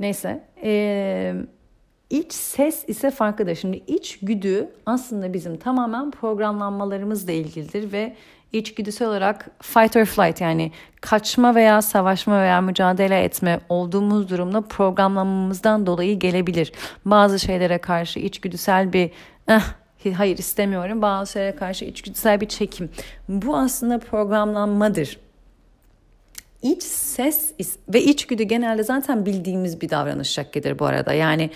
Neyse. 0.00 0.44
E, 0.62 1.34
iç 2.10 2.32
ses 2.32 2.84
ise 2.88 3.10
farklıdır. 3.10 3.54
Şimdi 3.54 3.82
iç 3.86 4.18
güdü 4.22 4.68
aslında 4.86 5.32
bizim 5.32 5.56
tamamen 5.56 6.10
programlanmalarımızla 6.10 7.32
ilgilidir 7.32 7.92
ve 7.92 8.16
içgüdüsel 8.52 9.08
olarak 9.08 9.50
fight 9.62 9.96
or 9.96 10.04
flight 10.04 10.40
yani 10.40 10.72
kaçma 11.00 11.54
veya 11.54 11.82
savaşma 11.82 12.42
veya 12.42 12.60
mücadele 12.60 13.24
etme 13.24 13.60
olduğumuz 13.68 14.30
durumda 14.30 14.60
programlamamızdan 14.60 15.86
dolayı 15.86 16.18
gelebilir. 16.18 16.72
Bazı 17.04 17.38
şeylere 17.38 17.78
karşı 17.78 18.18
içgüdüsel 18.18 18.92
bir 18.92 19.10
eh, 19.48 19.62
hayır 20.14 20.38
istemiyorum 20.38 21.02
bazı 21.02 21.32
şeylere 21.32 21.56
karşı 21.56 21.84
içgüdüsel 21.84 22.40
bir 22.40 22.48
çekim. 22.48 22.90
Bu 23.28 23.56
aslında 23.56 23.98
programlanmadır. 23.98 25.18
İç 26.62 26.82
ses 26.82 27.52
ve 27.88 28.02
içgüdü 28.02 28.42
genelde 28.42 28.82
zaten 28.82 29.26
bildiğimiz 29.26 29.80
bir 29.80 29.90
davranış 29.90 30.28
şeklidir 30.28 30.78
bu 30.78 30.86
arada. 30.86 31.12
Yani 31.12 31.50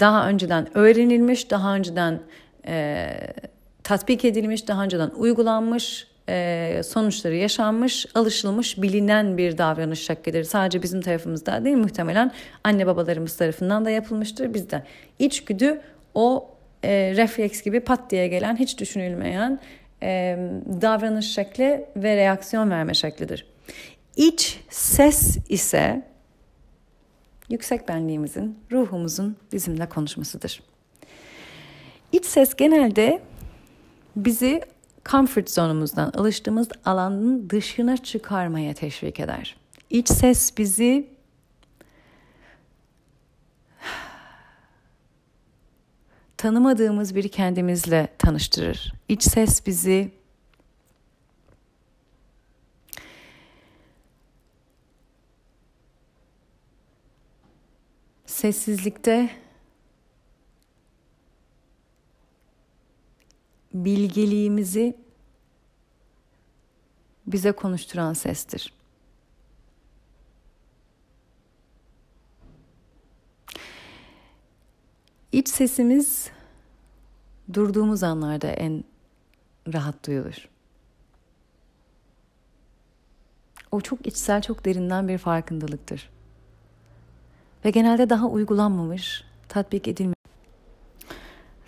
daha 0.00 0.28
önceden 0.28 0.78
öğrenilmiş, 0.78 1.50
daha 1.50 1.74
önceden 1.74 2.20
e, 2.66 3.10
tatbik 3.84 4.24
edilmiş, 4.24 4.68
daha 4.68 4.84
önceden 4.84 5.10
uygulanmış 5.16 6.07
e, 6.28 6.80
sonuçları 6.84 7.34
yaşanmış, 7.34 8.06
alışılmış, 8.14 8.82
bilinen 8.82 9.38
bir 9.38 9.58
davranış 9.58 10.00
şeklidir. 10.00 10.44
Sadece 10.44 10.82
bizim 10.82 11.00
tarafımızda 11.00 11.64
değil 11.64 11.76
muhtemelen 11.76 12.32
anne 12.64 12.86
babalarımız 12.86 13.36
tarafından 13.36 13.84
da 13.84 13.90
yapılmıştır 13.90 14.54
bizde. 14.54 14.82
İçgüdü 15.18 15.80
o 16.14 16.50
e, 16.84 17.12
refleks 17.16 17.62
gibi 17.62 17.80
pat 17.80 18.10
diye 18.10 18.28
gelen 18.28 18.56
hiç 18.56 18.78
düşünülmeyen 18.78 19.60
e, 20.02 20.38
davranış 20.82 21.32
şekli 21.32 21.84
ve 21.96 22.16
reaksiyon 22.16 22.70
verme 22.70 22.94
şeklidir. 22.94 23.46
İç 24.16 24.60
ses 24.70 25.38
ise 25.48 26.02
yüksek 27.48 27.88
benliğimizin, 27.88 28.58
ruhumuzun 28.72 29.36
bizimle 29.52 29.88
konuşmasıdır. 29.88 30.62
İç 32.12 32.24
ses 32.26 32.54
genelde 32.54 33.20
bizi 34.16 34.62
comfort 35.10 35.50
zonumuzdan, 35.50 36.10
alıştığımız 36.10 36.68
alanın 36.84 37.50
dışına 37.50 37.96
çıkarmaya 37.96 38.74
teşvik 38.74 39.20
eder. 39.20 39.56
İç 39.90 40.08
ses 40.08 40.58
bizi 40.58 41.10
tanımadığımız 46.36 47.14
bir 47.14 47.28
kendimizle 47.28 48.08
tanıştırır. 48.18 48.92
İç 49.08 49.22
ses 49.22 49.66
bizi 49.66 50.10
sessizlikte 58.26 59.30
bilgeliğimizi 63.74 64.96
bize 67.26 67.52
konuşturan 67.52 68.12
sestir. 68.12 68.72
İç 75.32 75.48
sesimiz 75.48 76.30
durduğumuz 77.52 78.02
anlarda 78.02 78.46
en 78.48 78.84
rahat 79.72 80.06
duyulur. 80.06 80.48
O 83.72 83.80
çok 83.80 84.06
içsel, 84.06 84.42
çok 84.42 84.64
derinden 84.64 85.08
bir 85.08 85.18
farkındalıktır. 85.18 86.10
Ve 87.64 87.70
genelde 87.70 88.10
daha 88.10 88.26
uygulanmamış, 88.26 89.24
tatbik 89.48 89.88
edilmemiş. 89.88 90.17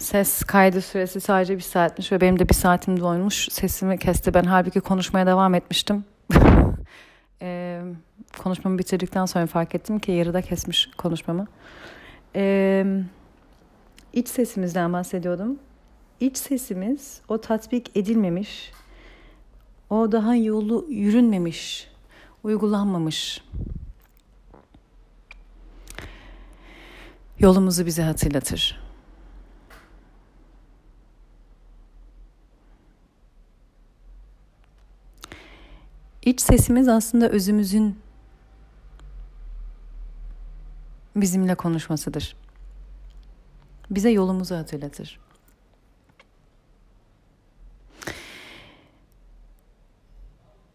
Ses 0.00 0.42
kaydı 0.42 0.80
süresi 0.80 1.20
sadece 1.20 1.56
bir 1.56 1.62
saatmiş 1.62 2.12
ve 2.12 2.20
benim 2.20 2.38
de 2.38 2.48
bir 2.48 2.54
saatim 2.54 3.00
dolmuş. 3.00 3.48
Sesimi 3.50 3.98
kesti. 3.98 4.34
Ben 4.34 4.44
halbuki 4.44 4.80
konuşmaya 4.80 5.26
devam 5.26 5.54
etmiştim. 5.54 6.04
ee, 7.42 7.82
konuşmamı 8.38 8.78
bitirdikten 8.78 9.26
sonra 9.26 9.46
fark 9.46 9.74
ettim 9.74 9.98
ki 9.98 10.12
yarıda 10.12 10.42
kesmiş 10.42 10.90
konuşmamı. 10.98 11.46
Ee, 12.36 12.86
iç 14.12 14.28
sesimizden 14.28 14.92
bahsediyordum. 14.92 15.58
İç 16.20 16.36
sesimiz 16.36 17.20
o 17.28 17.40
tatbik 17.40 17.96
edilmemiş, 17.96 18.72
o 19.90 20.12
daha 20.12 20.34
yolu 20.34 20.86
yürünmemiş, 20.88 21.90
uygulanmamış 22.42 23.44
yolumuzu 27.38 27.86
bize 27.86 28.02
hatırlatır. 28.02 28.89
İç 36.24 36.40
sesimiz 36.40 36.88
aslında 36.88 37.28
özümüzün 37.28 37.98
bizimle 41.16 41.54
konuşmasıdır. 41.54 42.36
Bize 43.90 44.10
yolumuzu 44.10 44.56
hatırlatır. 44.56 45.20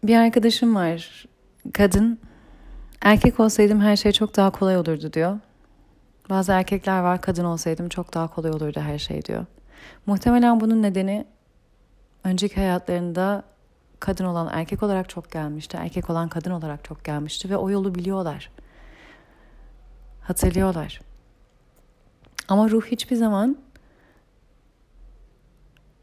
Bir 0.03 0.15
arkadaşım 0.15 0.75
var. 0.75 1.25
Kadın. 1.73 2.19
Erkek 3.01 3.39
olsaydım 3.39 3.81
her 3.81 3.95
şey 3.95 4.11
çok 4.11 4.35
daha 4.35 4.51
kolay 4.51 4.77
olurdu 4.77 5.13
diyor. 5.13 5.39
Bazı 6.29 6.51
erkekler 6.51 6.99
var 6.99 7.21
kadın 7.21 7.45
olsaydım 7.45 7.89
çok 7.89 8.13
daha 8.13 8.27
kolay 8.27 8.51
olurdu 8.51 8.79
her 8.79 8.99
şey 8.99 9.25
diyor. 9.25 9.45
Muhtemelen 10.05 10.59
bunun 10.59 10.83
nedeni 10.83 11.25
önceki 12.23 12.55
hayatlarında 12.55 13.43
kadın 13.99 14.25
olan 14.25 14.49
erkek 14.51 14.83
olarak 14.83 15.09
çok 15.09 15.31
gelmişti. 15.31 15.77
Erkek 15.77 16.09
olan 16.09 16.29
kadın 16.29 16.51
olarak 16.51 16.83
çok 16.83 17.03
gelmişti 17.03 17.49
ve 17.49 17.57
o 17.57 17.69
yolu 17.69 17.95
biliyorlar. 17.95 18.51
Hatırlıyorlar. 20.21 21.01
Ama 22.47 22.69
ruh 22.69 22.85
hiçbir 22.85 23.15
zaman 23.15 23.57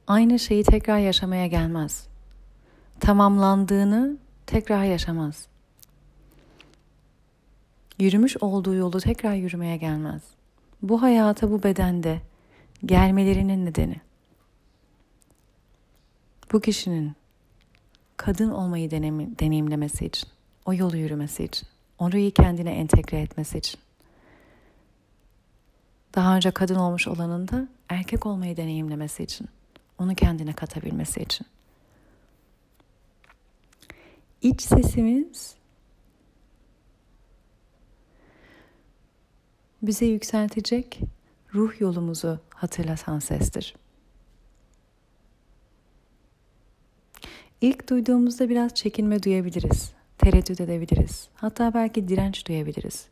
aynı 0.07 0.39
şeyi 0.39 0.65
tekrar 0.65 0.99
yaşamaya 0.99 1.47
gelmez. 1.47 2.07
Tamamlandığını 3.01 4.17
tekrar 4.47 4.85
yaşamaz. 4.85 5.47
Yürümüş 7.99 8.37
olduğu 8.41 8.75
yolu 8.75 9.01
tekrar 9.01 9.35
yürümeye 9.35 9.77
gelmez. 9.77 10.23
Bu 10.83 11.03
hayata 11.03 11.51
bu 11.51 11.63
bedende 11.63 12.21
gelmelerinin 12.85 13.67
nedeni 13.67 14.01
bu 16.53 16.61
kişinin 16.61 17.13
kadın 18.23 18.51
olmayı 18.51 18.91
deneyim, 18.91 19.39
deneyimlemesi 19.39 20.07
için, 20.07 20.29
o 20.65 20.75
yolu 20.75 20.97
yürümesi 20.97 21.45
için, 21.45 21.69
orayı 21.99 22.31
kendine 22.31 22.71
entegre 22.71 23.21
etmesi 23.21 23.59
için. 23.59 23.81
Daha 26.15 26.37
önce 26.37 26.51
kadın 26.51 26.75
olmuş 26.75 27.09
olanın 27.09 27.49
da 27.49 27.69
erkek 27.89 28.27
olmayı 28.27 28.57
deneyimlemesi 28.57 29.23
için, 29.23 29.49
onu 29.99 30.15
kendine 30.15 30.53
katabilmesi 30.53 31.21
için. 31.21 31.47
İç 34.43 34.63
sesimiz 34.63 35.55
bize 39.83 40.07
yükseltecek 40.07 41.01
ruh 41.55 41.81
yolumuzu 41.81 42.41
hatırlatan 42.51 43.19
sestir. 43.19 43.75
İlk 47.63 47.89
duyduğumuzda 47.89 48.49
biraz 48.49 48.75
çekinme 48.75 49.23
duyabiliriz, 49.23 49.93
tereddüt 50.19 50.61
edebiliriz, 50.61 51.29
hatta 51.35 51.75
belki 51.75 52.09
direnç 52.09 52.49
duyabiliriz. 52.49 53.07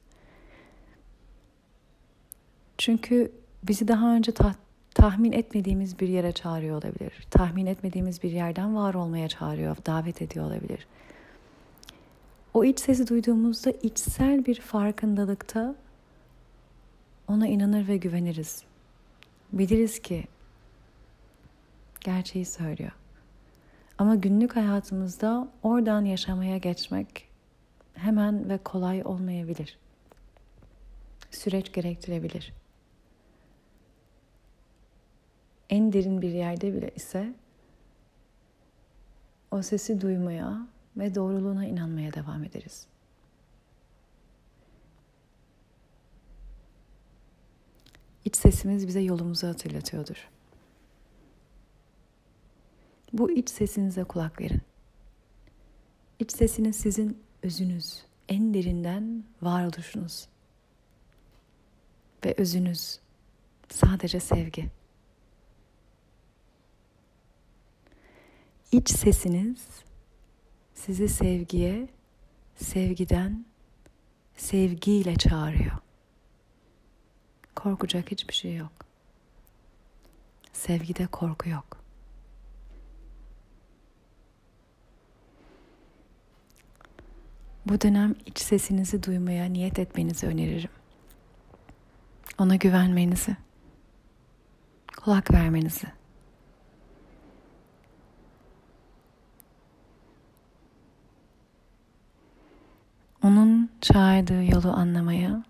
Çünkü 2.79 3.33
bizi 3.63 3.89
daha 3.89 4.15
önce 4.15 4.33
ta- 4.33 4.55
tahmin 4.95 5.33
etmediğimiz 5.33 6.01
bir 6.01 6.09
yere 6.09 6.33
çağırıyor 6.33 6.83
olabilir. 6.83 7.27
Tahmin 7.31 7.67
etmediğimiz 7.67 8.23
bir 8.23 8.31
yerden 8.31 8.77
var 8.77 8.95
olmaya 8.95 9.29
çağırıyor, 9.29 9.77
davet 9.87 10.23
ediyor 10.23 10.47
olabilir. 10.47 10.87
O 12.55 12.65
iç 12.65 12.81
sesi 12.81 13.09
duyduğumuzda 13.09 13.71
içsel 13.71 14.47
bir 14.47 14.61
farkındalıkta 14.61 15.75
ona 17.29 17.47
inanır 17.47 17.89
ve 17.89 17.97
güveniriz. 17.97 18.63
Biliriz 19.53 20.03
ki 20.03 20.25
gerçeği 22.01 22.45
söylüyor. 22.45 22.93
Ama 24.01 24.15
günlük 24.15 24.57
hayatımızda 24.57 25.49
oradan 25.63 26.05
yaşamaya 26.05 26.59
geçmek 26.59 27.29
hemen 27.95 28.49
ve 28.49 28.59
kolay 28.59 29.03
olmayabilir. 29.05 29.79
Süreç 31.31 31.73
gerektirebilir. 31.73 32.53
En 35.71 35.93
derin 35.93 36.23
bir 36.23 36.31
yerde 36.31 36.75
bile 36.75 36.91
ise 36.97 37.35
o 39.51 39.63
sesi 39.63 40.01
duymaya 40.01 40.67
ve 40.97 41.15
doğruluğuna 41.15 41.67
inanmaya 41.67 42.13
devam 42.13 42.45
ederiz. 42.45 42.87
İç 48.25 48.37
sesimiz 48.37 48.87
bize 48.87 49.01
yolumuzu 49.01 49.49
hatırlatıyordur. 49.49 50.29
Bu 53.13 53.31
iç 53.31 53.51
sesinize 53.51 54.05
kulak 54.05 54.41
verin. 54.41 54.63
İç 56.19 56.33
sesiniz 56.33 56.77
sizin 56.77 57.23
özünüz, 57.43 58.03
en 58.29 58.55
derinden 58.55 59.25
varoluşunuz. 59.43 60.29
Ve 62.25 62.35
özünüz 62.39 62.99
sadece 63.69 64.21
sevgi. 64.21 64.71
İç 68.73 68.91
sesiniz 68.91 69.67
sizi 70.75 71.09
sevgiye, 71.09 71.89
sevgiden, 72.57 73.45
sevgiyle 74.37 75.17
çağırıyor. 75.17 75.77
Korkacak 77.57 78.11
hiçbir 78.11 78.35
şey 78.35 78.57
yok. 78.57 78.73
Sevgide 80.53 81.07
korku 81.07 81.49
yok. 81.49 81.80
Bu 87.67 87.81
dönem 87.81 88.15
iç 88.27 88.39
sesinizi 88.39 89.03
duymaya 89.03 89.45
niyet 89.45 89.79
etmenizi 89.79 90.27
öneririm. 90.27 90.71
Ona 92.39 92.57
güvenmenizi, 92.57 93.37
kulak 94.97 95.31
vermenizi. 95.31 95.87
Onun 103.23 103.71
çağırdığı 103.81 104.45
yolu 104.45 104.73
anlamaya 104.73 105.45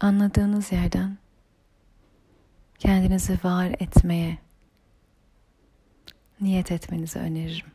anladığınız 0.00 0.72
yerden 0.72 1.18
kendinizi 2.86 3.38
var 3.44 3.66
etmeye 3.80 4.38
niyet 6.40 6.72
etmenizi 6.72 7.18
öneririm. 7.18 7.66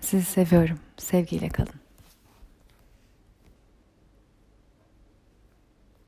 Sizi 0.00 0.24
seviyorum. 0.24 0.80
Sevgiyle 0.96 1.48
kalın. 1.48 1.87